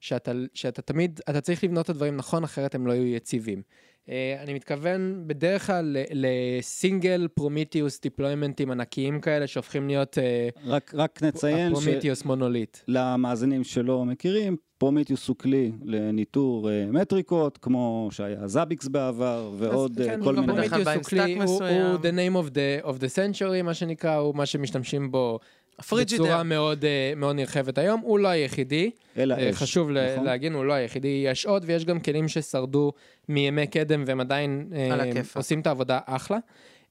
שאתה, 0.00 0.32
שאתה 0.54 0.82
תמיד, 0.82 1.20
אתה 1.30 1.40
צריך 1.40 1.64
לבנות 1.64 1.84
את 1.84 1.90
הדברים 1.90 2.16
נכון, 2.16 2.44
אחרת 2.44 2.74
הם 2.74 2.86
לא 2.86 2.92
יהיו 2.92 3.06
יציבים. 3.16 3.62
אה, 4.08 4.36
אני 4.42 4.54
מתכוון 4.54 5.22
בדרך 5.26 5.66
כלל 5.66 5.96
ל 6.10 6.27
single 6.27 7.28
Prometheus 7.34 8.00
דיפלוימנטים 8.00 8.70
ענקיים 8.70 9.20
כאלה 9.20 9.46
שהופכים 9.46 9.88
להיות 9.88 10.18
רק, 10.66 10.92
רק 10.94 11.22
נציין 11.22 11.72
Prometheus 11.72 12.24
מונוליט. 12.24 12.76
למאזינים 12.88 13.64
שלא 13.64 14.04
מכירים, 14.04 14.56
Prometheus 14.82 15.28
הוא 15.28 15.36
כלי 15.36 15.72
לניטור 15.84 16.70
אה, 16.70 16.86
מטריקות, 16.90 17.58
כמו 17.58 18.08
שהיה 18.12 18.48
Zabbix 18.48 18.88
בעבר, 18.88 19.50
ועוד 19.58 20.00
אז 20.00 20.06
אה, 20.06 20.12
כן, 20.12 20.24
כל 20.24 20.36
גם 20.36 20.46
מיני... 20.46 20.68
Prometheus 20.68 20.94
הוא 20.96 21.04
כלי, 21.04 21.34
הוא-. 21.34 21.62
הוא 21.64 21.98
the 21.98 22.12
name 22.12 22.46
of 22.46 22.50
the, 22.50 22.86
of 22.86 22.98
the 22.98 23.16
century, 23.16 23.62
מה 23.64 23.74
שנקרא, 23.74 24.14
הוא 24.14 24.34
מה 24.34 24.46
שמשתמשים 24.46 25.10
בו 25.10 25.38
ה 25.78 25.82
Frigidaire. 25.82 26.24
בצורה 26.24 26.42
מאוד, 26.42 26.84
אה, 26.84 27.12
מאוד 27.16 27.36
נרחבת 27.36 27.78
היום. 27.78 28.00
הוא 28.00 28.18
לא 28.18 28.28
היחידי, 28.28 28.90
אלא 29.16 29.34
אה, 29.34 29.50
אש, 29.50 29.56
חשוב 29.56 29.90
נכון? 29.90 30.24
להגיד, 30.24 30.52
הוא 30.52 30.64
לא 30.64 30.72
היחידי, 30.72 31.22
יש 31.26 31.46
עוד, 31.46 31.64
ויש 31.66 31.84
גם 31.84 32.00
כלים 32.00 32.28
ששרדו 32.28 32.92
מימי 33.28 33.66
קדם 33.66 34.04
והם 34.06 34.20
עדיין 34.20 34.68
אה. 34.74 35.22
עושים 35.34 35.60
את 35.60 35.66
העבודה 35.66 36.00
אחלה. 36.06 36.38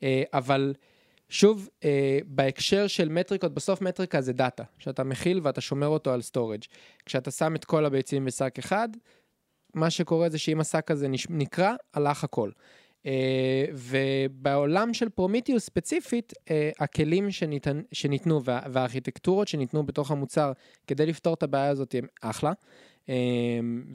אה, 0.03 0.23
אבל 0.33 0.73
שוב, 1.31 1.69
אה, 1.83 2.19
בהקשר 2.25 2.87
של 2.87 3.09
מטריקות, 3.09 3.53
בסוף 3.53 3.81
מטריקה 3.81 4.21
זה 4.21 4.33
דאטה, 4.33 4.63
שאתה 4.79 5.03
מכיל 5.03 5.39
ואתה 5.43 5.61
שומר 5.61 5.87
אותו 5.87 6.13
על 6.13 6.21
storage. 6.21 6.61
כשאתה 7.05 7.31
שם 7.31 7.55
את 7.55 7.65
כל 7.65 7.85
הביצים 7.85 8.25
בשק 8.25 8.59
אחד, 8.59 8.89
מה 9.73 9.89
שקורה 9.89 10.29
זה 10.29 10.37
שאם 10.37 10.59
השק 10.59 10.91
הזה 10.91 11.07
נקרע, 11.29 11.73
הלך 11.93 12.23
הכל. 12.23 12.49
Uh, 13.03 13.07
ובעולם 13.73 14.93
של 14.93 15.09
Prometheus 15.09 15.65
ספציפית, 15.65 16.33
uh, 16.33 16.51
הכלים 16.79 17.31
שניתן, 17.31 17.81
שניתנו 17.91 18.43
וה, 18.43 18.59
והארכיטקטורות 18.71 19.47
שניתנו 19.47 19.85
בתוך 19.85 20.11
המוצר 20.11 20.51
כדי 20.87 21.05
לפתור 21.05 21.33
את 21.33 21.43
הבעיה 21.43 21.69
הזאת 21.69 21.95
הם 21.95 22.07
אחלה. 22.21 22.51
Uh, 23.07 23.11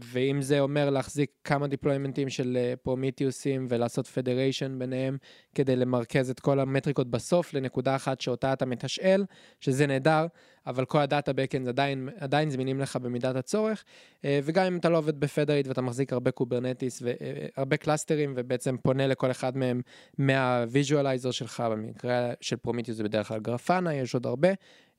ואם 0.05 0.43
זה 0.43 0.61
אומר 0.61 0.91
להחזיק 0.91 1.31
כמה 1.45 1.67
דיפלוימנטים 1.67 2.29
של 2.29 2.75
פרומיטיוסים 2.83 3.67
ולעשות 3.69 4.07
federation 4.07 4.79
ביניהם 4.79 5.17
כדי 5.55 5.77
למרכז 5.77 6.31
את 6.31 6.41
כל 6.41 6.61
המטריקות 6.61 7.11
בסוף 7.11 7.55
לנקודה 7.55 7.97
אחת 7.97 8.21
שאותה 8.21 8.53
אתה 8.53 8.67
מתשאל, 8.67 9.25
שזה 9.61 9.87
נהדר, 9.87 10.27
אבל 10.67 10.85
כל 10.85 10.99
הדאטה 10.99 11.33
backend 11.33 11.69
עדיין, 11.69 12.09
עדיין 12.21 12.51
זמינים 12.51 12.81
לך 12.81 12.97
במידת 12.97 13.37
הצורך, 13.37 13.85
אה, 14.25 14.41
וגם 14.45 14.67
אם 14.67 14.77
אתה 14.77 14.89
לא 14.89 14.99
עובד 14.99 15.21
בפדרית 15.21 15.69
ואתה 15.69 15.81
מחזיק 15.81 16.13
הרבה 16.13 16.31
Kubernetes 16.31 17.03
והרבה 17.03 17.77
קלאסטרים 17.77 18.33
ובעצם 18.37 18.77
פונה 18.77 19.07
לכל 19.07 19.31
אחד 19.31 19.57
מהם 19.57 19.81
מה 20.19 20.37
visualizer 20.37 21.31
שלך, 21.31 21.63
במקרה 21.71 22.33
של 22.41 22.57
Prometheus 22.57 22.97
זה 22.97 23.05
בדרך 23.05 23.29
כלל 23.29 23.41
Grafana, 23.41 23.95
יש 23.95 24.15
עוד 24.15 24.27
הרבה, 24.27 24.49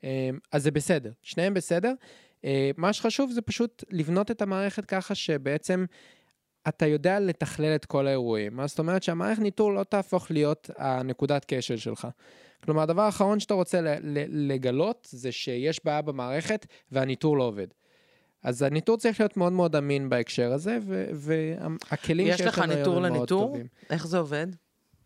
אה, 0.03 0.29
אז 0.51 0.63
זה 0.63 0.71
בסדר, 0.71 1.11
שניהם 1.21 1.53
בסדר. 1.53 1.93
אה, 2.45 2.71
מה 2.77 2.93
שחשוב 2.93 3.31
זה 3.31 3.41
פשוט 3.41 3.83
לבנות 3.91 4.31
את 4.31 4.41
המערכת 4.41 4.85
ככה 4.85 5.15
שבעצם 5.15 5.85
אתה 6.67 6.85
יודע 6.87 7.19
לתכלל 7.19 7.75
את 7.75 7.85
כל 7.85 8.07
האירועים. 8.07 8.55
מה 8.55 8.67
זאת 8.67 8.79
אומרת 8.79 9.03
שהמערכת 9.03 9.41
ניטור 9.41 9.73
לא 9.73 9.83
תהפוך 9.83 10.31
להיות 10.31 10.69
הנקודת 10.77 11.45
כשל 11.47 11.77
שלך. 11.77 12.07
כלומר, 12.63 12.81
הדבר 12.81 13.01
האחרון 13.01 13.39
שאתה 13.39 13.53
רוצה 13.53 13.81
ל- 13.81 13.87
ל- 14.01 14.51
לגלות 14.51 15.07
זה 15.11 15.31
שיש 15.31 15.85
בעיה 15.85 16.01
במערכת 16.01 16.65
והניטור 16.91 17.37
לא 17.37 17.43
עובד. 17.43 17.67
אז 18.43 18.61
הניטור 18.61 18.97
צריך 18.97 19.19
להיות 19.19 19.37
מאוד 19.37 19.53
מאוד 19.53 19.75
אמין 19.75 20.09
בהקשר 20.09 20.53
הזה, 20.53 20.77
והכלים 21.13 22.27
יש 22.27 22.37
שיש 22.37 22.47
לך 22.47 22.59
לנו 22.59 22.71
היום 22.71 22.79
ניטור 22.79 22.95
הם 22.95 23.01
מאוד 23.01 23.17
לניטור? 23.19 23.47
טובים. 23.47 23.67
איך 23.89 24.07
זה 24.07 24.17
עובד? 24.17 24.47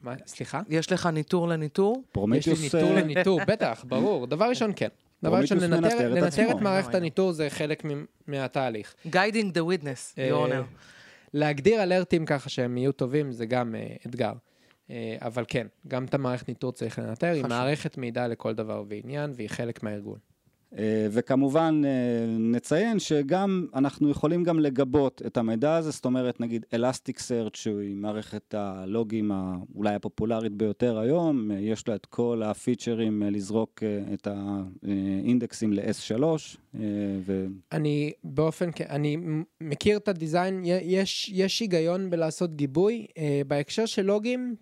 מה, 0.02 0.14
סליחה? 0.26 0.62
יש 0.70 0.92
לך 0.92 1.06
ניטור 1.06 1.48
לניטור? 1.48 2.04
יש 2.38 2.48
לי. 2.48 2.54
ניטור 2.62 2.98
אה, 2.98 3.02
לניטור, 3.02 3.40
בטח, 3.48 3.86
ברור. 3.88 4.28
דבר 4.28 4.46
ראשון, 4.50 4.72
כן. 4.76 4.88
דבר 5.24 5.38
ראשון, 5.38 5.58
לנטר 5.58 6.28
את. 6.28 6.58
את 6.58 6.62
מערכת 6.62 6.94
know. 6.94 6.98
הניטור 6.98 7.32
זה 7.32 7.50
חלק 7.50 7.84
מהתהליך. 8.28 8.96
Guiding 9.08 9.54
the 9.54 9.60
witness, 9.60 10.18
אה, 10.18 10.30
your 10.30 10.50
honor. 10.50 10.64
להגדיר 11.34 11.84
אלרטים 11.84 12.26
ככה 12.26 12.50
שהם 12.50 12.78
יהיו 12.78 12.92
טובים 12.92 13.32
זה 13.32 13.46
גם 13.46 13.76
אה, 13.76 13.96
אתגר. 14.06 14.34
אה, 14.90 15.18
אבל 15.22 15.44
כן, 15.48 15.68
גם 15.88 16.06
את 16.06 16.14
המערכת 16.14 16.48
ניטור 16.48 16.72
צריך 16.72 17.00
לנטר, 17.00 17.28
היא. 17.28 17.44
מערכת 17.46 17.98
מידע 17.98 18.28
לכל 18.28 18.54
דבר 18.54 18.84
ועניין, 18.88 19.32
והיא 19.36 19.50
חלק 19.50 19.84
מהארגון. 19.84 20.18
אה, 20.78 21.08
וכמובן 21.12 21.82
אה, 21.86 22.26
נציין 22.40 23.00
שגם 23.00 23.68
אנחנו 23.76 24.10
יכולים 24.10 24.44
גם 24.44 24.60
לגבות 24.60 25.22
את 25.26 25.38
המידע 25.38 25.76
הזה, 25.76 25.92
זאת 25.92 26.06
אומרת 26.06 26.40
נגיד 26.40 26.66
סרצ' 27.18 27.56
שהיא 27.56 27.96
מערכת 27.96 28.54
הלוגים 28.54 29.32
אולי 29.76 29.96
הפופולרית 29.96 30.52
ביותר 30.52 31.00
היום, 31.00 31.52
אה, 31.52 31.60
יש 31.60 31.88
לה 31.88 31.96
את 31.96 32.06
כל 32.06 32.42
הפיצ'רים 32.46 33.24
לזרוק 33.24 33.84
את 34.14 34.28
האינדקסים 34.28 35.74
ל-S3, 35.74 36.24
אה, 36.76 36.80
ו... 37.26 37.46
אני 37.72 38.12
באופן, 38.24 38.70
אני 38.90 39.18
מכיר 39.62 39.98
את 39.98 40.08
הדיזיין, 40.08 40.62
יש, 40.66 41.32
יש 41.34 41.60
היגיון 41.60 42.10
בלעשות 42.10 42.56
גיבוי. 42.56 43.08
בהקשר 43.48 43.86
של 43.86 44.02
לוגים, 44.02 44.56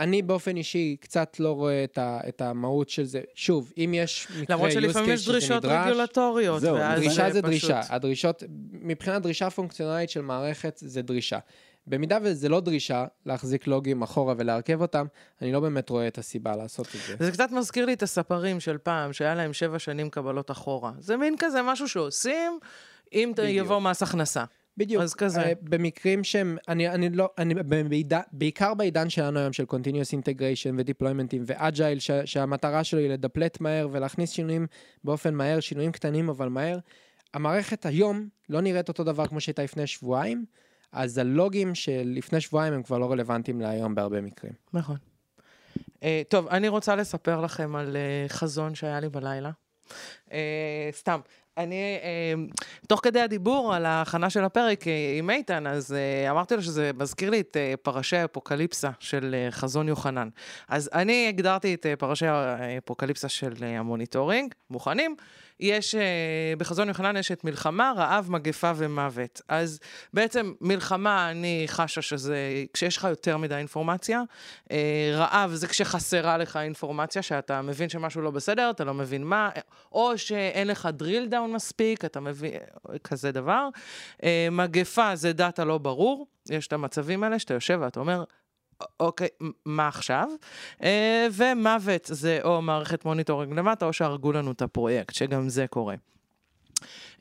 אני 0.00 0.22
באופן 0.22 0.56
אישי 0.56 0.96
קצת 1.00 1.36
לא 1.40 1.52
רואה 1.52 1.84
את, 1.84 1.98
ה, 1.98 2.20
את 2.28 2.40
המהות 2.40 2.88
של 2.88 3.04
זה. 3.04 3.20
שוב, 3.34 3.72
אם 3.78 3.94
יש 3.96 4.26
מקרה 4.40 4.56
למרות 4.56 4.70
use 4.70 4.74
שלפעמים 4.74 5.10
case 5.10 5.12
יש 5.14 5.20
שזה 5.20 5.32
דרישות 5.32 5.64
נדרש, 5.64 5.86
רגולטוריות, 5.86 6.60
זהו, 6.60 6.76
דרישה 6.96 7.30
זה 7.30 7.42
פשוט- 7.42 7.44
דרישה. 7.44 7.80
הדרישות, 7.88 8.42
מבחינת 8.72 9.22
דרישה 9.22 9.50
פונקציונלית 9.50 10.10
של 10.10 10.20
מערכת, 10.20 10.76
זה 10.84 11.02
דרישה. 11.02 11.38
במידה 11.86 12.18
וזה 12.22 12.48
לא 12.48 12.60
דרישה, 12.60 13.04
להחזיק 13.26 13.66
לוגים 13.66 14.02
אחורה 14.02 14.34
ולהרכב 14.38 14.80
אותם, 14.82 15.06
אני 15.42 15.52
לא 15.52 15.60
באמת 15.60 15.90
רואה 15.90 16.06
את 16.08 16.18
הסיבה 16.18 16.56
לעשות 16.56 16.86
את 16.86 17.00
זה. 17.06 17.24
זה 17.24 17.32
קצת 17.32 17.50
מזכיר 17.50 17.86
לי 17.86 17.92
את 17.92 18.02
הספרים 18.02 18.60
של 18.60 18.78
פעם, 18.78 19.12
שהיה 19.12 19.34
להם 19.34 19.52
שבע 19.52 19.78
שנים 19.78 20.10
קבלות 20.10 20.50
אחורה. 20.50 20.92
זה 20.98 21.16
מין 21.16 21.34
כזה 21.38 21.62
משהו 21.62 21.88
שעושים, 21.88 22.58
אם 23.12 23.32
בדיוק. 23.36 23.48
יבוא 23.66 23.80
מס 23.80 24.02
הכנסה. 24.02 24.44
בדיוק. 24.80 25.02
אז 25.02 25.14
כזה. 25.14 25.40
אה, 25.40 25.52
במקרים 25.62 26.24
שהם, 26.24 26.58
אני, 26.68 26.88
אני 26.88 27.10
לא, 27.10 27.30
אני, 27.38 27.54
בעידן, 27.88 28.20
בעיקר 28.32 28.74
בעידן 28.74 29.10
שלנו 29.10 29.38
היום 29.38 29.52
של 29.52 29.64
Continuous 29.70 30.12
Integration 30.20 30.74
ו-Deploymentים 30.76 31.42
ו-Agile, 31.46 32.00
ש, 32.00 32.10
שהמטרה 32.24 32.84
שלו 32.84 33.00
היא 33.00 33.10
לדפלט 33.10 33.60
מהר 33.60 33.88
ולהכניס 33.92 34.30
שינויים 34.30 34.66
באופן 35.04 35.34
מהר, 35.34 35.60
שינויים 35.60 35.92
קטנים 35.92 36.28
אבל 36.28 36.48
מהר. 36.48 36.78
המערכת 37.34 37.86
היום 37.86 38.28
לא 38.48 38.60
נראית 38.60 38.88
אותו 38.88 39.04
דבר 39.04 39.26
כמו 39.26 39.40
שהייתה 39.40 39.62
לפני 39.62 39.86
שבועיים, 39.86 40.44
אז 40.92 41.18
הלוגים 41.18 41.74
של 41.74 42.02
לפני 42.04 42.40
שבועיים 42.40 42.72
הם 42.72 42.82
כבר 42.82 42.98
לא 42.98 43.12
רלוונטיים 43.12 43.60
להיום 43.60 43.94
בהרבה 43.94 44.20
מקרים. 44.20 44.52
נכון. 44.72 44.96
Uh, 45.76 46.02
טוב, 46.28 46.48
אני 46.48 46.68
רוצה 46.68 46.96
לספר 46.96 47.40
לכם 47.40 47.76
על 47.76 47.96
uh, 47.96 48.32
חזון 48.32 48.74
שהיה 48.74 49.00
לי 49.00 49.08
בלילה. 49.08 49.50
Uh, 50.28 50.32
סתם. 50.92 51.20
אני, 51.58 51.98
uh, 52.02 52.64
תוך 52.88 53.00
כדי 53.02 53.20
הדיבור 53.20 53.74
על 53.74 53.86
ההכנה 53.86 54.30
של 54.30 54.44
הפרק 54.44 54.82
uh, 54.82 54.86
עם 55.18 55.30
איתן, 55.30 55.66
אז 55.66 55.90
uh, 56.26 56.30
אמרתי 56.30 56.56
לו 56.56 56.62
שזה 56.62 56.90
מזכיר 56.94 57.30
לי 57.30 57.40
את 57.40 57.56
uh, 57.56 57.76
פרשי 57.76 58.16
האפוקליפסה 58.16 58.90
של 58.98 59.46
חזון 59.50 59.88
יוחנן. 59.88 60.28
אז 60.68 60.90
אני 60.94 61.28
הגדרתי 61.28 61.74
את 61.74 61.86
פרשי 61.98 62.26
האפוקליפסה 62.26 63.28
של 63.28 63.52
ה 63.64 63.71
monitoring, 63.71 64.54
מוכנים? 64.70 65.16
יש, 65.60 65.94
uh, 65.94 65.98
בחזון 66.58 66.88
יוחנן 66.88 67.16
יש 67.16 67.32
את 67.32 67.44
מלחמה, 67.44 67.92
רעב, 67.96 68.30
מגפה 68.30 68.72
ומוות. 68.76 69.40
אז 69.48 69.80
בעצם 70.14 70.52
מלחמה, 70.60 71.30
אני 71.30 71.64
חשה 71.66 72.02
שזה, 72.02 72.36
כשיש 72.72 72.96
לך 72.96 73.04
יותר 73.10 73.36
מדי 73.36 73.54
אינפורמציה, 73.54 74.22
אה, 74.70 75.10
רעב 75.14 75.54
זה 75.54 75.68
כשחסרה 75.68 76.38
לך 76.38 76.56
אינפורמציה, 76.56 77.22
שאתה 77.22 77.62
מבין 77.62 77.88
שמשהו 77.88 78.22
לא 78.22 78.30
בסדר, 78.30 78.70
אתה 78.70 78.84
לא 78.84 78.94
מבין 78.94 79.24
מה, 79.24 79.50
או 79.92 80.18
שאין 80.18 80.68
לך 80.68 80.88
drill 80.98 81.32
down 81.32 81.54
מספיק, 81.54 82.04
אתה 82.04 82.20
מבין, 82.20 82.52
כזה 83.04 83.32
דבר. 83.32 83.68
אה, 84.22 84.48
מגפה 84.50 85.16
זה 85.16 85.32
דאטה 85.32 85.64
לא 85.64 85.78
ברור, 85.78 86.26
יש 86.50 86.66
את 86.66 86.72
המצבים 86.72 87.24
האלה 87.24 87.38
שאתה 87.38 87.54
יושב 87.54 87.78
ואתה 87.82 88.00
אומר, 88.00 88.24
אוקיי, 89.00 89.28
מה 89.64 89.88
עכשיו? 89.88 90.28
אה, 90.82 91.26
ומוות 91.32 92.02
זה 92.12 92.38
או 92.44 92.62
מערכת 92.62 93.04
monitoring 93.04 93.52
למטה, 93.52 93.86
או 93.86 93.92
שהרגו 93.92 94.32
לנו 94.32 94.52
את 94.52 94.62
הפרויקט, 94.62 95.14
שגם 95.14 95.48
זה 95.48 95.66
קורה. 95.66 95.94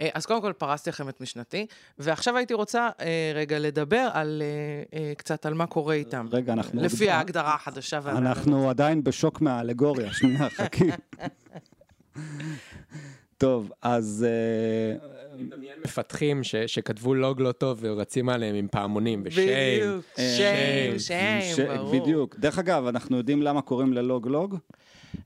אה, 0.02 0.10
אז 0.14 0.26
קודם 0.26 0.42
כל 0.42 0.54
פרסתי 0.54 0.90
לכם 0.90 1.10
את 1.10 1.22
משנתי, 1.22 1.66
ועכשיו 1.98 2.38
הייתי 2.38 2.54
רוצה 2.54 2.90
אה, 3.02 3.32
רגע 3.36 3.60
לדבר 3.60 4.10
על, 4.14 4.42
אה, 4.46 5.00
אה, 5.00 5.14
קצת 5.18 5.46
על 5.46 5.54
מה 5.54 5.68
קורה 5.68 5.94
איתם. 5.94 6.28
רגע, 6.32 6.54
אנחנו... 6.54 6.82
לפי 6.82 7.04
עוד- 7.06 7.14
ההגדרה 7.14 7.54
החדשה. 7.56 7.98
אנחנו 8.06 8.70
עדיין 8.70 9.04
בשוק 9.04 9.42
מהאלגוריה, 9.42 10.14
שנייה, 10.14 10.50
חכי. 10.50 10.90
טוב, 13.40 13.72
אז 13.82 14.26
אה, 14.30 15.08
מפתחים 15.86 16.44
ש, 16.44 16.56
שכתבו 16.56 17.16
לוג 17.16 17.42
לא 17.42 17.52
טוב 17.52 17.80
ורצים 17.82 18.30
עליהם 18.30 18.56
עם 18.56 18.68
פעמונים 18.72 19.24
ושיים. 19.26 19.82
בדיוק, 19.82 20.06
שיים, 20.16 21.00
שיים, 21.00 21.78
ברור. 21.78 22.00
בדיוק. 22.00 22.36
דרך 22.40 22.60
אגב, 22.60 22.86
אנחנו 22.86 23.18
יודעים 23.18 23.42
למה 23.42 23.62
קוראים 23.62 23.94
ללוג 23.94 24.28
לוג? 24.28 24.58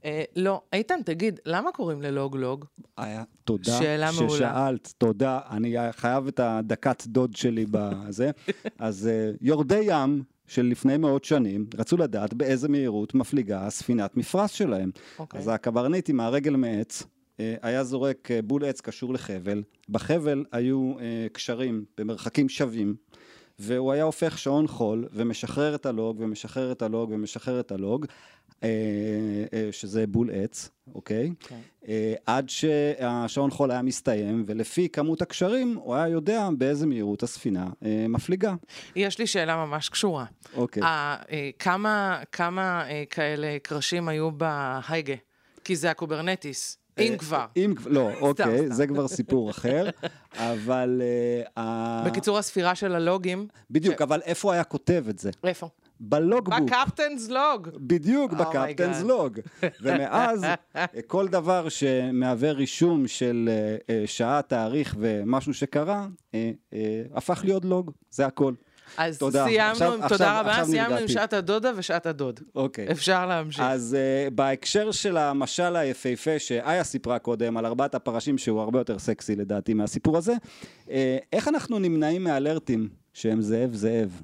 אה, 0.06 0.24
לא, 0.36 0.62
איתן, 0.74 1.00
תגיד, 1.06 1.40
למה 1.46 1.72
קוראים 1.72 2.02
ללוג 2.02 2.38
לוג? 2.38 2.66
תודה. 3.44 3.80
ששאלת, 4.12 4.94
תודה. 4.98 5.40
אני 5.50 5.76
חייב 5.92 6.28
את 6.28 6.40
הדקת 6.40 7.04
דוד 7.08 7.36
שלי 7.36 7.66
בזה. 7.72 8.32
אז 8.80 9.08
אה, 9.08 9.32
יורדי 9.42 9.82
ים 9.84 10.24
של 10.48 10.66
לפני 10.66 10.98
מאות 10.98 11.24
שנים 11.24 11.66
רצו 11.78 11.98
לדעת 11.98 12.34
באיזה 12.34 12.70
מהירות 12.70 13.16
מפליגה 13.16 13.70
ספינת 13.70 14.18
מפרש 14.18 14.58
שלהם. 14.58 14.92
אוקיי. 15.20 15.40
אז 15.40 15.48
הקברניט 15.48 16.10
עם 16.10 16.20
הרגל 16.20 16.56
מעץ 16.56 17.04
היה 17.40 17.84
זורק 17.84 18.32
אה, 18.32 18.42
בול 18.42 18.66
עץ 18.66 18.82
קשור 18.82 19.14
לחבל, 19.14 19.64
בחבל 19.90 20.46
היו 20.52 20.94
אה, 21.00 21.28
קשרים 21.32 21.86
במרחקים 21.98 22.50
שווים, 22.50 22.96
והוא 23.60 23.92
היה 23.92 24.04
הופך 24.04 24.38
שעון 24.38 24.68
חול 24.68 25.08
ומשחרר 25.12 25.76
את 25.76 25.86
הלוג 25.86 26.18
ומשחרר 26.20 26.72
את 26.72 26.82
הלוג 26.82 27.10
ומשחרר 27.12 27.60
את 27.60 27.72
הלוג. 27.72 28.06
אה, 28.64 28.70
אה, 29.54 29.70
שזה 29.72 30.08
בול 30.08 30.30
עץ, 30.34 30.70
אוקיי? 30.96 31.34
כן. 31.40 31.60
אה, 31.88 32.14
עד 32.26 32.50
שהשעון 32.50 33.52
חול 33.52 33.72
היה 33.72 33.82
מסתיים, 33.82 34.44
ולפי 34.48 34.90
כמות 34.90 35.22
הקשרים, 35.22 35.76
הוא 35.76 35.96
היה 35.96 36.08
יודע 36.08 36.50
באיזה 36.58 36.86
מהירות 36.86 37.24
הספינה 37.24 37.68
אה, 37.86 38.06
מפליגה. 38.10 38.56
יש 38.96 39.20
לי 39.20 39.28
שאלה 39.28 39.66
ממש 39.66 39.90
קשורה. 39.90 40.26
אוקיי. 40.56 40.84
אה, 40.84 41.16
אה, 41.32 41.50
כמה, 41.60 42.22
כמה 42.32 42.90
אה, 42.90 43.04
כאלה 43.10 43.58
קרשים 43.64 44.08
היו 44.08 44.32
בהייגה? 44.32 45.16
כי 45.64 45.76
זה 45.76 45.92
ה 45.92 45.99
Kubernetes, 45.99 46.78
אם 47.00 47.12
אה, 47.14 47.18
כבר. 47.18 47.46
אם 47.58 47.74
כבר, 47.76 47.92
לא, 47.92 48.10
אוקיי. 48.22 48.72
זה 48.72 48.88
כבר 48.88 49.08
סיפור 49.08 49.50
אחר, 49.50 49.90
אבל... 50.38 51.02
אה, 51.58 52.04
בקיצור, 52.06 52.38
הספירה 52.38 52.76
של 52.76 52.96
הלוגים, 52.96 53.48
בדיוק, 53.72 54.02
אבל 54.02 54.22
איפה 54.22 54.54
היה 54.54 54.64
כותב 54.64 55.06
את 55.10 55.20
זה? 55.20 55.32
איפה? 55.44 55.70
ב 56.00 56.06
logbook. 56.06 56.60
ב 56.60 56.67
captain's 56.67 57.30
log. 57.30 57.70
בדיוק, 57.76 58.32
Oh 58.32 58.36
ב 58.36 58.42
captain's. 58.42 59.02
log. 59.02 59.40
ומאז, 59.82 60.46
כל 61.08 61.28
דבר 61.28 61.70
שמהווה 61.70 62.52
רישום 62.52 63.08
של 63.08 63.50
אה, 63.52 63.96
אה, 63.96 64.04
שעה, 64.08 64.42
תאריך 64.42 64.96
ומשהו 65.00 65.54
שקרה, 65.54 66.08
אה, 66.34 66.52
אה, 66.74 67.02
הפך 67.14 67.42
להיות 67.44 67.66
לוג, 67.66 67.92
זה 68.10 68.26
הכל. 68.26 68.54
אז 68.98 69.18
תודה. 69.18 69.46
סיימנו, 69.46 69.72
עכשיו- 69.72 69.94
עם- 69.94 70.02
עכשיו- 70.04 70.18
תודה 70.18 70.40
רבה, 70.40 70.50
עכשיו 70.52 70.66
סיימנו 70.66 70.96
עם. 70.98 71.08
שעת 71.08 71.34
הדודה 71.34 71.72
ושעת 71.76 72.06
הדוד. 72.06 72.40
אוקיי. 72.56 72.92
אפשר 72.92 73.26
להמשיך. 73.26 73.64
אז 73.68 73.98
uh, 74.28 74.30
בהקשר 74.30 74.92
של 74.92 75.18
המשל 75.18 75.76
היפהפה 75.76 76.40
שאיה 76.40 76.84
סיפרה 76.84 77.20
קודם 77.20 77.58
על 77.58 77.66
ארבעת 77.66 77.96
הפרשים 77.96 78.38
שהוא 78.38 78.62
הרבה 78.62 78.80
יותר 78.80 79.00
סקסי 79.00 79.36
לדעתי 79.36 79.74
מהסיפור 79.74 80.18
הזה, 80.18 80.34
uh, 80.86 80.90
איך 81.34 81.48
אנחנו 81.48 81.80
נמנעים 81.80 82.24
מאלרטים 82.24 82.90
שהם 83.14 83.42
זאב 83.42 83.74
זאב? 83.74 84.22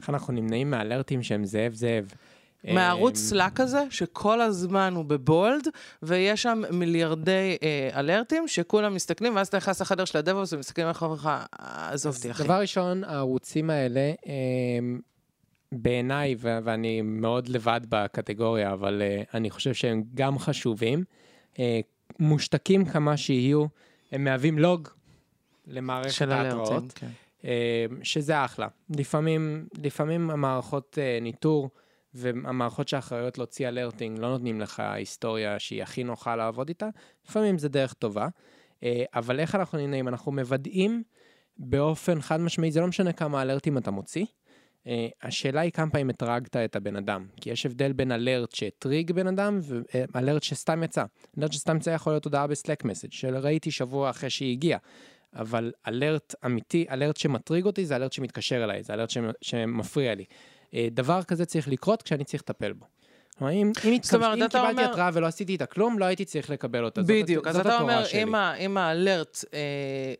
איך 0.00 0.10
אנחנו 0.10 0.32
נמנעים 0.32 0.70
מאלרטים 0.70 1.22
שהם 1.22 1.44
זאב 1.44 1.74
זאב? 1.74 2.12
מהערוץ 2.64 3.16
אה, 3.18 3.22
סלאק 3.22 3.60
הזה, 3.60 3.84
שכל 3.90 4.40
הזמן 4.40 4.92
הוא 4.96 5.04
בבולד, 5.04 5.68
ויש 6.02 6.42
שם 6.42 6.62
מיליארדי 6.70 7.56
אה, 7.62 8.00
אלרטים, 8.00 8.48
שכולם 8.48 8.94
מסתכלים, 8.94 9.36
ואז 9.36 9.46
אתה 9.46 9.56
נכנס 9.56 9.80
לחדר 9.80 10.04
של 10.04 10.18
הדבוס 10.18 10.52
ומסתכלים 10.52 10.86
עליך 10.86 11.02
ואומרים 11.02 11.20
לך, 11.20 11.26
"אה, 11.60 11.90
עזוב 11.92 12.16
אותי, 12.16 12.30
אחי. 12.30 12.44
דבר 12.44 12.60
ראשון, 12.60 13.04
הערוצים 13.04 13.70
האלה, 13.70 14.12
הם, 14.78 15.00
בעיניי, 15.72 16.34
ו- 16.38 16.58
ואני 16.64 17.02
מאוד 17.02 17.48
לבד 17.48 17.80
בקטגוריה, 17.88 18.72
אבל 18.72 19.02
אה, 19.02 19.22
אני 19.34 19.50
חושב 19.50 19.74
שהם 19.74 20.02
גם 20.14 20.38
חשובים, 20.38 21.04
אה, 21.58 21.80
מושתקים 22.18 22.84
כמה 22.84 23.16
שיהיו, 23.16 23.66
הם 24.12 24.24
מהווים 24.24 24.58
לוג 24.58 24.88
למערכת. 25.66 26.28
ההתראות, 26.28 26.92
כן. 26.94 27.08
אה, 27.44 27.86
שזה 28.02 28.44
אחלה. 28.44 28.68
לפעמים, 28.90 29.66
לפעמים 29.82 30.30
המערכות 30.30 30.98
אה, 31.00 31.18
ניטור 31.22 31.70
והמערכות 32.16 32.88
שאחראיות 32.88 33.38
להוציא 33.38 33.68
אלרטינג 33.68 34.18
לא 34.18 34.28
נותנים 34.28 34.60
לך 34.60 34.80
היסטוריה 34.80 35.58
שהיא 35.58 35.82
הכי 35.82 36.04
נוחה 36.04 36.36
לעבוד 36.36 36.68
איתה, 36.68 36.88
לפעמים 37.28 37.58
זה 37.58 37.68
דרך 37.68 37.92
טובה. 37.92 38.28
אה, 38.82 39.04
אבל 39.14 39.40
איך 39.40 39.54
אנחנו 39.54 39.78
נמנעים? 39.78 40.08
אנחנו 40.08 40.32
מוודאים 40.32 41.02
באופן 41.58 42.20
חד 42.20 42.40
משמעי, 42.40 42.70
זה 42.70 42.80
לא 42.80 42.86
משנה 42.86 43.12
כמה 43.12 43.42
אלרטים 43.42 43.78
אתה 43.78 43.90
מוציא. 43.90 44.24
Uh, 44.24 44.88
השאלה 45.22 45.60
היא 45.60 45.72
כמה 45.72 45.90
פעמים 45.90 46.10
הטרגת 46.10 46.56
את 46.56 46.76
הבן 46.76 46.96
אדם, 46.96 47.26
כי 47.40 47.50
יש 47.50 47.66
הבדל 47.66 47.92
בין 47.92 48.12
אלרט 48.12 48.52
שהטריג 48.52 49.12
בן 49.12 49.26
אדם 49.26 49.60
ואלרט 50.14 50.42
שסתם 50.42 50.82
יצא. 50.82 51.04
אלרט 51.38 51.52
שסתם 51.52 51.76
יצא 51.76 51.90
יכול 51.90 52.12
להיות 52.12 52.24
הודעה 52.24 52.46
בסלק 52.46 52.84
מסאג' 52.84 53.12
של 53.12 53.36
ראיתי 53.36 53.70
שבוע 53.70 54.10
אחרי 54.10 54.30
שהיא 54.30 54.52
הגיעה. 54.52 54.78
אבל 55.34 55.72
אלרט 55.88 56.34
אמיתי, 56.46 56.86
אלרט 56.90 57.16
שמטריג 57.16 57.64
אותי 57.64 57.86
זה 57.86 57.96
אלרט 57.96 58.12
שמתקשר 58.12 58.64
אליי, 58.64 58.82
זה 58.82 58.94
אלרט 58.94 59.10
שמ- 59.10 59.32
שמפריע 59.42 60.14
לי. 60.14 60.24
Uh, 60.76 60.78
דבר 60.90 61.22
כזה 61.22 61.46
צריך 61.46 61.68
לקרות 61.68 62.02
כשאני 62.02 62.24
צריך 62.24 62.42
לטפל 62.42 62.72
בו. 62.72 62.86
אם, 63.42 63.72
אם, 63.84 63.98
זאת 64.02 64.14
אומרת, 64.14 64.38
אם 64.38 64.44
אתה 64.44 64.58
קיבלתי 64.58 64.70
אומר- 64.80 64.90
התראה 64.92 65.10
ולא 65.12 65.26
עשיתי 65.26 65.52
איתה 65.52 65.66
כלום, 65.66 65.98
לא 65.98 66.04
הייתי 66.04 66.24
צריך 66.24 66.50
לקבל 66.50 66.84
אותה. 66.84 67.02
זאת- 67.02 67.10
בדיוק, 67.10 67.46
אז 67.46 67.56
זאת 67.56 67.66
אתה 67.66 67.80
אומר, 67.80 68.04
שלי. 68.04 68.22
אם 68.22 68.34
ה- 68.34 68.54
אם 68.54 68.76
ה 68.76 68.87
alert 68.87 69.44
אה, 69.54 69.58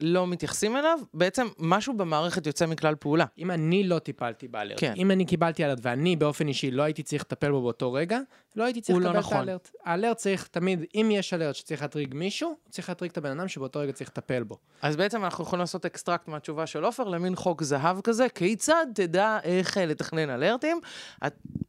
לא 0.01 0.27
מתייחסים 0.27 0.77
אליו, 0.77 0.99
בעצם 1.15 1.47
משהו 1.59 1.93
במערכת 1.97 2.47
יוצא 2.47 2.67
מכלל 2.67 2.95
פעולה. 2.95 3.25
אם 3.39 3.51
אני 3.51 3.85
לא 3.85 3.99
טיפלתי 3.99 4.49
ב 4.49 4.53
alert, 4.53 4.81
כן. 4.81 4.93
אם 4.97 5.11
אני 5.11 5.25
קיבלתי 5.25 5.65
alert 5.65 5.79
ואני 5.83 6.17
באופן 6.17 6.49
אישי 6.49 6.71
לא 6.71 6.83
הייתי 6.83 7.03
צריך 7.03 7.23
לטפל 7.23 7.51
בו 7.51 7.63
באותו 7.63 7.93
רגע, 7.93 8.19
לא 8.57 8.65
הייתי 8.65 8.81
צריך 8.81 8.99
לא 8.99 9.05
לקבל 9.05 9.19
נכון. 9.19 9.37
את 9.37 9.41
ה 9.41 9.45
alert. 9.45 9.71
ה 9.85 9.90
alert 9.90 10.17
צריך 10.17 10.47
תמיד, 10.51 10.85
אם 10.95 11.09
יש 11.13 11.35
alert 11.35 11.55
שצריך 11.55 11.83
להטריג 11.83 12.15
מישהו, 12.15 12.57
צריך 12.71 12.89
להטריג 12.89 13.11
את 13.11 13.19
הבן 13.19 13.39
אדם 13.41 13.49
שבאותו 13.49 13.79
רגע 13.81 13.93
צריך 13.93 14.11
לטפל 14.11 14.43
בו. 14.43 14.57
אז 14.83 14.97
בעצם 14.97 15.25
אנחנו 15.25 15.45
יכולים 15.45 15.61
לעשות 15.61 15.85
extract 15.87 16.29
מהתשובה 16.29 16.67
של 16.67 16.85
עופר 16.85 17.05
למין 17.05 17.37
חוק 17.37 17.63
זהב 17.63 18.01
כזה, 18.01 18.27
כיצד 18.29 18.87
תדע 18.95 19.39
איך 19.45 19.79
אה, 19.79 19.87
לתכנן 19.87 20.31
אלרטים, 20.31 20.81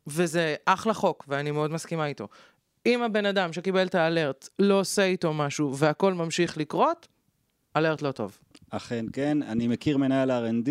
וזה 0.08 0.56
אחלה 0.66 0.94
חוק, 0.94 1.26
ואני 1.38 1.52
מאוד 1.52 1.72
מסכימה 1.72 2.06
איתו. 2.06 2.28
אם 2.86 3.02
הבן 3.02 3.26
אדם 3.26 3.54
שקיבל 3.54 3.88
את 3.88 3.96
האלרט 3.96 4.50
לא 4.60 4.80
עושה 4.80 5.04
איתו 5.04 5.34
משהו 5.34 5.78
והכל 5.78 6.14
ממשיך 6.14 6.58
לקרות, 6.58 7.08
אלרט 7.76 8.02
לא 8.02 8.12
טוב. 8.12 8.38
אכן 8.70 9.06
כן, 9.14 9.44
אני 9.44 9.68
מכיר 9.68 9.98
מנהל 9.98 10.32
R&D 10.32 10.70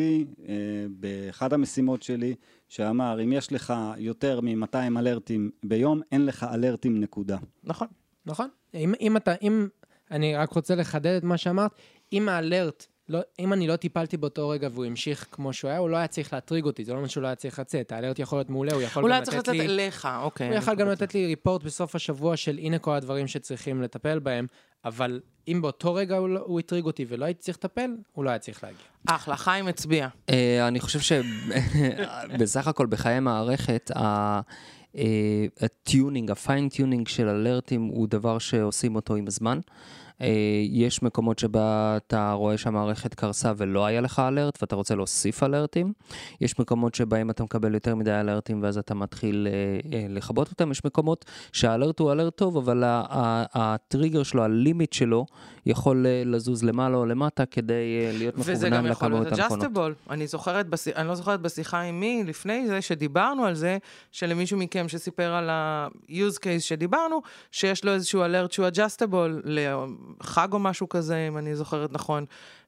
אה, 0.49 0.55
באחד 0.91 1.53
המשימות 1.53 2.03
שלי, 2.03 2.35
שאמר, 2.69 3.23
אם 3.25 3.33
יש 3.33 3.53
לך 3.53 3.75
יותר 3.99 4.41
מ-200 4.41 4.99
אלרטים 4.99 5.51
ביום, 5.63 6.01
אין 6.13 6.27
לך 6.27 6.47
אלרטים 6.55 7.01
נקודה. 7.01 7.37
נכון. 7.65 7.89
נכון? 8.27 8.49
אם, 8.75 8.95
אם 9.01 9.17
אתה, 9.17 9.35
אם, 9.43 9.69
אני 10.11 10.37
רק 10.37 10.53
רוצה 10.53 10.75
לחדד 10.75 11.17
את 11.17 11.25
מה 11.25 11.37
שאמרת, 11.37 11.71
אם 12.13 12.29
ה 12.29 12.37
alert, 12.37 12.87
לא, 13.09 13.21
אם 13.39 13.53
אני 13.53 13.67
לא 13.67 13.77
טיפלתי 13.77 14.17
באותו 14.17 14.49
רגע 14.49 14.69
והוא 14.73 14.85
המשיך 14.85 15.27
כמו 15.33 15.53
שהוא 15.53 15.71
היה, 15.71 15.79
הוא 15.79 15.91
לא 15.91 15.97
היה 15.97 16.07
צריך 16.07 16.33
להטריג 16.33 16.65
אותי, 16.65 16.85
זה 16.85 16.93
לא 16.93 16.97
אומר 16.97 17.09
שהוא 17.09 17.23
לא 17.23 17.27
היה 17.27 17.35
צריך 17.35 17.59
לצאת, 17.59 17.93
ה 17.93 17.97
alert 17.97 18.19
יכול 18.19 18.39
להיות 18.39 18.51
מעולה, 18.51 18.73
הוא 18.75 18.83
יכול 18.83 19.03
אולי 19.03 19.13
גם 19.13 19.17
היה 19.17 19.25
צריך 19.25 19.39
לתת 19.39 19.49
לתת 19.49 19.59
לי... 19.59 19.65
אליך, 19.67 20.09
אוקיי. 20.23 20.49
הוא 20.49 20.57
יכל 20.57 20.75
גם 20.75 20.87
קולטת. 20.87 21.03
לתת 21.03 21.15
לי 21.15 21.27
report 21.27 21.63
בסוף 21.63 21.95
השבוע 21.95 22.37
של 22.37 22.59
הנה 22.59 22.79
כל 22.79 22.95
הדברים 22.95 23.27
שצריכים 23.27 23.83
לטפל 23.83 24.19
בהם, 24.19 24.47
אבל 24.85 25.21
אם 25.49 25.63
באותו 25.63 25.95
רגע 25.95 26.17
הוא, 26.17 26.29
לא- 26.29 26.43
הוא 26.47 26.59
הטריג 26.59 26.85
אותי 26.85 27.05
ולא 27.09 27.25
הייתי 27.25 27.41
צריך 27.41 27.59
לטפל, 27.59 27.91
הוא 28.13 28.25
לא 28.25 28.31
היה 28.31 28.39
צריך 28.39 28.65
להגיע. 28.65 28.81
אחלה, 29.07 29.37
חיים 29.37 29.69
הצביע. 29.69 30.09
אה, 30.31 30.69
אני 30.69 30.81
חושב 30.81 31.01
שבסך 31.01 32.69
הכל 32.69 32.87
בחיי 32.87 33.21
מערכת, 33.21 33.91
אה, 33.97 34.41
ה 35.61 35.69
tuning, 35.69 36.31
ה 36.31 36.38
fine 36.38 36.66
tuning 36.66 37.09
של 37.09 37.29
אלרטים 37.29 37.83
הוא 37.83 38.09
דבר 38.09 38.39
שעושים 38.39 38.95
אותו 38.95 39.15
עם 39.15 39.27
הזמן. 39.27 39.59
אה, 40.21 40.29
יש 40.71 41.03
מקומות 41.03 41.39
שבה 41.39 41.97
אתה 41.97 42.33
רואה 42.33 42.59
שהמערכת 42.59 43.15
קרסה 43.15 43.53
ולא 43.57 43.87
היה 43.87 44.01
לך 44.01 44.19
אלרט 44.19 44.59
ואתה 44.61 44.77
רוצה 44.77 44.95
להוסיף 44.95 45.43
אלרטים. 45.43 45.93
יש 46.41 46.59
מקומות 46.59 46.95
שבהם 46.95 47.31
אתה 47.31 47.45
מקבל 47.45 47.75
יותר 47.75 47.95
מדי 47.95 48.13
אלרטים 48.13 48.63
ואז 48.63 48.79
אתה 48.79 48.95
מתחיל 48.95 49.49
אה, 49.51 49.99
אה, 49.99 50.07
לכבות 50.09 50.51
אותם. 50.51 50.71
יש 50.71 50.85
מקומות 50.85 51.25
שהאלרט 51.53 51.99
הוא 51.99 52.13
אלרט 52.13 52.37
טוב, 52.37 52.57
אבל 52.57 52.83
הטריגר 52.87 54.23
שלו, 54.23 54.45
הלימיט 54.45 54.93
שלו, 54.93 55.27
יכול 55.67 56.07
אה, 56.07 56.23
לזוז 56.25 56.65
למעלה 56.65 56.97
או 56.97 57.07
למטה 57.07 57.47
כדי 57.47 57.73
אה, 57.73 58.19
להיות 58.19 58.35
וזה 58.39 58.53
מכוונן 58.53 58.77
גם 58.77 58.87
יכול 58.87 59.09
להיות 59.11 59.27
הנכונות. 59.33 59.65
adjustable. 59.67 60.11
אני 60.11 60.27
זוכרת, 60.27 60.69
בש... 60.69 60.89
אני 60.89 61.09
לא 61.09 61.15
זוכרת 61.15 61.41
בשיחה 61.41 61.81
עם 61.81 62.01
מי 62.01 62.25
לפני 62.27 62.67
זה, 62.67 62.83
שדיברנו 62.83 63.45
על 63.45 63.55
זה, 63.55 63.79
שלמישהו 64.13 64.59
מכם 64.59 64.89
שסיפר 64.89 65.33
על 65.35 65.51
ה-use 65.51 66.37
case 66.39 66.61
שדיברנו, 66.61 67.23
שיש 67.51 67.85
לו 67.85 67.93
איזשהו 67.93 68.25
alert 68.25 68.53
שהוא 68.53 68.67
adjustable 68.69 69.17
לחג 69.45 70.49
או 70.53 70.59
משהו 70.59 70.89
כזה, 70.89 71.29
אם 71.29 71.39
אני 71.39 71.57
זוכרת 71.57 71.93
נכון. 71.93 72.25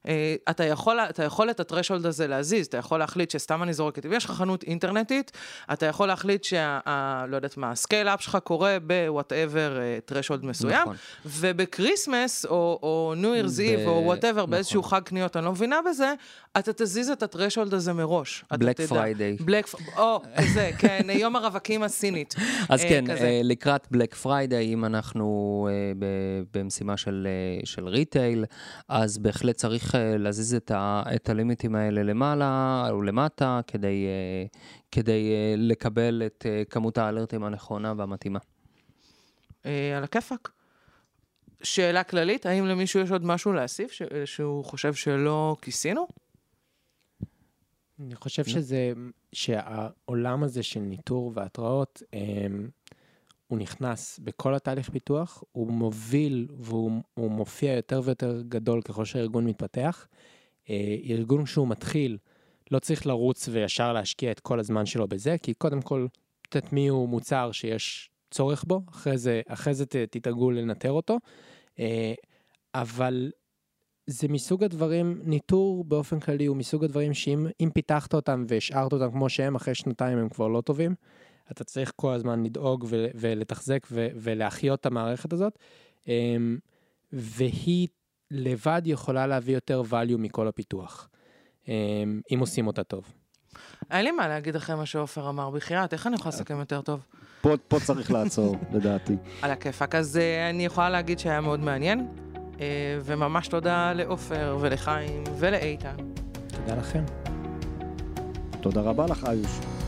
אה, 0.07 0.35
אתה 0.49 0.63
יכול, 0.63 0.99
אתה 0.99 1.23
יכול 1.23 1.49
את 1.49 1.59
ה 1.59 1.64
threshold 1.64 2.05
הזה 2.05 2.27
להזיז, 2.27 2.67
אתה 2.67 2.77
יכול 2.77 2.99
להחליט 2.99 3.31
שסתם 3.31 3.63
אני 3.63 3.73
זורקת, 3.73 4.05
אם 4.05 4.13
יש 4.13 4.25
לך 4.25 4.31
חנות 4.31 4.63
אינטרנטית, 4.63 5.31
אתה 5.73 5.85
יכול 5.85 6.07
להחליט 6.07 6.43
שה... 6.43 6.79
ה- 6.85 7.25
לא 7.27 7.35
יודעת 7.35 7.57
מה, 7.57 7.71
ה 7.71 7.77
scale-up 7.77 8.21
שלך 8.21 8.37
קורה 8.43 8.77
ב-whatever 8.87 9.79
threshold 10.05 10.45
מסוים, 10.45 10.81
נכון. 10.81 10.95
וב 11.25 11.45
Christmas, 11.45 12.45
או, 12.45 12.79
או 12.83 12.88
New 13.17 13.35
Year's 13.35 13.57
ב- 13.57 13.61
Eve, 13.61 13.87
או 13.87 14.01
whatever, 14.05 14.41
נכון. 14.41 14.51
באיזשהו 14.51 14.83
חג 14.83 15.01
קניות, 15.03 15.37
אני 15.37 15.45
לא 15.45 15.51
מבינה 15.51 15.79
בזה, 15.89 16.13
אתה 16.57 16.73
תזיז 16.73 17.09
את 17.09 17.23
ה 17.23 17.28
threshold 17.28 17.73
הזה 17.73 17.93
מראש. 17.93 18.43
תדע. 18.87 19.03
Friday. 19.03 19.43
Black, 19.43 19.67
או, 19.97 20.21
כזה, 20.37 20.71
כן, 20.79 21.01
יום 21.09 21.35
הרווקים 21.35 21.83
הסינית. 21.83 22.35
אז 22.69 22.83
אה, 22.83 22.89
כן, 22.89 23.05
כזה. 23.07 23.25
אה, 23.25 23.41
לקראת 23.43 23.87
Black 23.91 24.15
Friday, 24.15 24.73
אם 24.73 24.85
אנחנו 24.85 25.67
אה, 25.71 26.07
במשימה 26.53 26.97
של, 26.97 27.27
של 27.63 27.87
retail, 27.87 28.45
אז 28.89 29.17
בהחלט 29.17 29.55
צריך 29.55 29.95
להזיז 30.19 30.53
את, 30.55 31.29
הלימיטים 31.29 31.75
האלה 31.75 32.03
למעלה 32.03 32.83
או 32.89 33.01
למטה, 33.01 33.59
כדי, 33.67 34.05
כדי 34.91 35.33
לקבל 35.57 36.23
את 36.25 36.45
כמות 36.69 36.97
האלרטים 36.97 37.43
הנכונה 37.43 37.93
והמתאימה. 37.97 38.39
על 39.63 40.03
הכיפאק. 40.03 40.58
שאלה 41.63 42.03
כללית, 42.03 42.45
האם 42.45 42.65
למישהו 42.65 42.99
יש 42.99 43.11
עוד 43.11 43.25
משהו 43.25 43.53
להוסיף 43.53 43.91
ש- 43.91 44.01
שהוא 44.25 44.65
חושב 44.65 44.93
שלא 44.93 45.55
כיסינו? 45.61 46.07
אני 47.99 48.15
חושב 48.15 48.45
שזה, 48.45 48.93
שהעולם 49.33 50.43
הזה 50.43 50.63
של 50.63 50.79
ניטור 50.79 51.31
והתראות, 51.35 52.03
אמ, 52.13 52.69
הוא 53.47 53.59
נכנס 53.59 54.19
בכל 54.23 54.55
התהליך 54.55 54.89
פיתוח, 54.89 55.43
הוא 55.51 55.71
מוביל 55.71 56.47
והוא 56.59 56.91
הוא 57.13 57.31
מופיע 57.31 57.73
יותר 57.73 58.01
ויותר 58.03 58.41
גדול 58.41 58.81
ככל 58.81 59.05
שהארגון 59.05 59.45
מתפתח. 59.45 60.07
אה, 60.69 60.95
ארגון 61.03 61.45
שהוא 61.45 61.67
מתחיל, 61.67 62.17
לא 62.71 62.79
צריך 62.79 63.07
לרוץ 63.07 63.47
וישר 63.51 63.93
להשקיע 63.93 64.31
את 64.31 64.39
כל 64.39 64.59
הזמן 64.59 64.85
שלו 64.85 65.07
בזה, 65.07 65.35
כי 65.37 65.53
קודם 65.53 65.81
כל, 65.81 66.07
תטמיעו 66.49 67.07
מוצר 67.07 67.51
שיש 67.51 68.09
צורך 68.31 68.63
בו, 68.67 68.81
אחרי 68.89 69.17
זה, 69.17 69.41
אחרי 69.47 69.73
זה 69.73 69.85
ת, 69.85 69.95
תדאגו 69.95 70.51
לנטר 70.51 70.91
אותו, 70.91 71.17
אה, 71.79 72.13
אבל 72.75 73.31
זה 74.07 74.27
מסוג 74.27 74.63
הדברים, 74.63 75.21
ניטור 75.23 75.83
באופן 75.83 76.19
כללי 76.19 76.45
הוא 76.45 76.57
מסוג 76.57 76.83
הדברים 76.83 77.13
שאם 77.13 77.47
אם 77.61 77.69
פיתחת 77.73 78.13
אותם 78.13 78.45
והשארת 78.47 78.93
אותם 78.93 79.11
כמו 79.11 79.29
שהם, 79.29 79.55
אחרי 79.55 79.75
שנתיים 79.75 80.17
הם 80.17 80.29
כבר 80.29 80.47
לא 80.47 80.61
טובים. 80.61 80.95
אתה 81.51 81.63
צריך 81.63 81.91
כל 81.95 82.13
הזמן 82.13 82.43
לדאוג 82.43 82.85
ו- 82.89 83.07
ולתחזק 83.15 83.87
ו- 83.91 84.07
ולהחיות 84.15 84.79
את 84.79 84.85
המערכת 84.85 85.33
הזאת, 85.33 85.59
אמ, 86.07 86.57
והיא 87.11 87.87
לבד 88.31 88.81
יכולה 88.85 89.27
להביא 89.27 89.53
יותר 89.53 89.81
value 89.91 90.17
מכל 90.17 90.47
הפיתוח, 90.47 91.09
אמ, 91.67 92.21
אם 92.33 92.39
עושים 92.39 92.67
אותה 92.67 92.83
טוב. 92.83 93.13
אין 93.91 94.05
לי 94.05 94.11
מה 94.11 94.27
להגיד 94.27 94.55
אחרי 94.55 94.75
מה 94.75 94.85
שעופר 94.85 95.29
אמר, 95.29 95.49
בחייאת, 95.49 95.93
איך 95.93 96.07
אני 96.07 96.15
יכולה 96.15 96.35
לסכם 96.35 96.59
יותר 96.59 96.81
טוב? 96.81 96.99
פה, 97.41 97.53
פה 97.67 97.79
צריך 97.79 98.11
לעצור, 98.11 98.55
לדעתי. 98.73 99.15
על 99.41 99.51
הכיפאק. 99.51 99.95
אז 99.95 100.15
uh, 100.15 100.49
אני 100.49 100.65
יכולה 100.65 100.89
להגיד 100.89 101.19
שהיה 101.19 101.41
מאוד 101.41 101.59
מעניין, 101.59 102.07
uh, 102.35 102.59
וממש 103.03 103.47
תודה 103.47 103.93
לעופר 103.93 104.57
ולחיים 104.59 105.23
ולאיתן. 105.39 105.95
תודה 106.47 106.75
לכם. 106.75 107.03
תודה 108.61 108.81
רבה 108.81 109.05
לך, 109.05 109.27
איוש. 109.29 109.78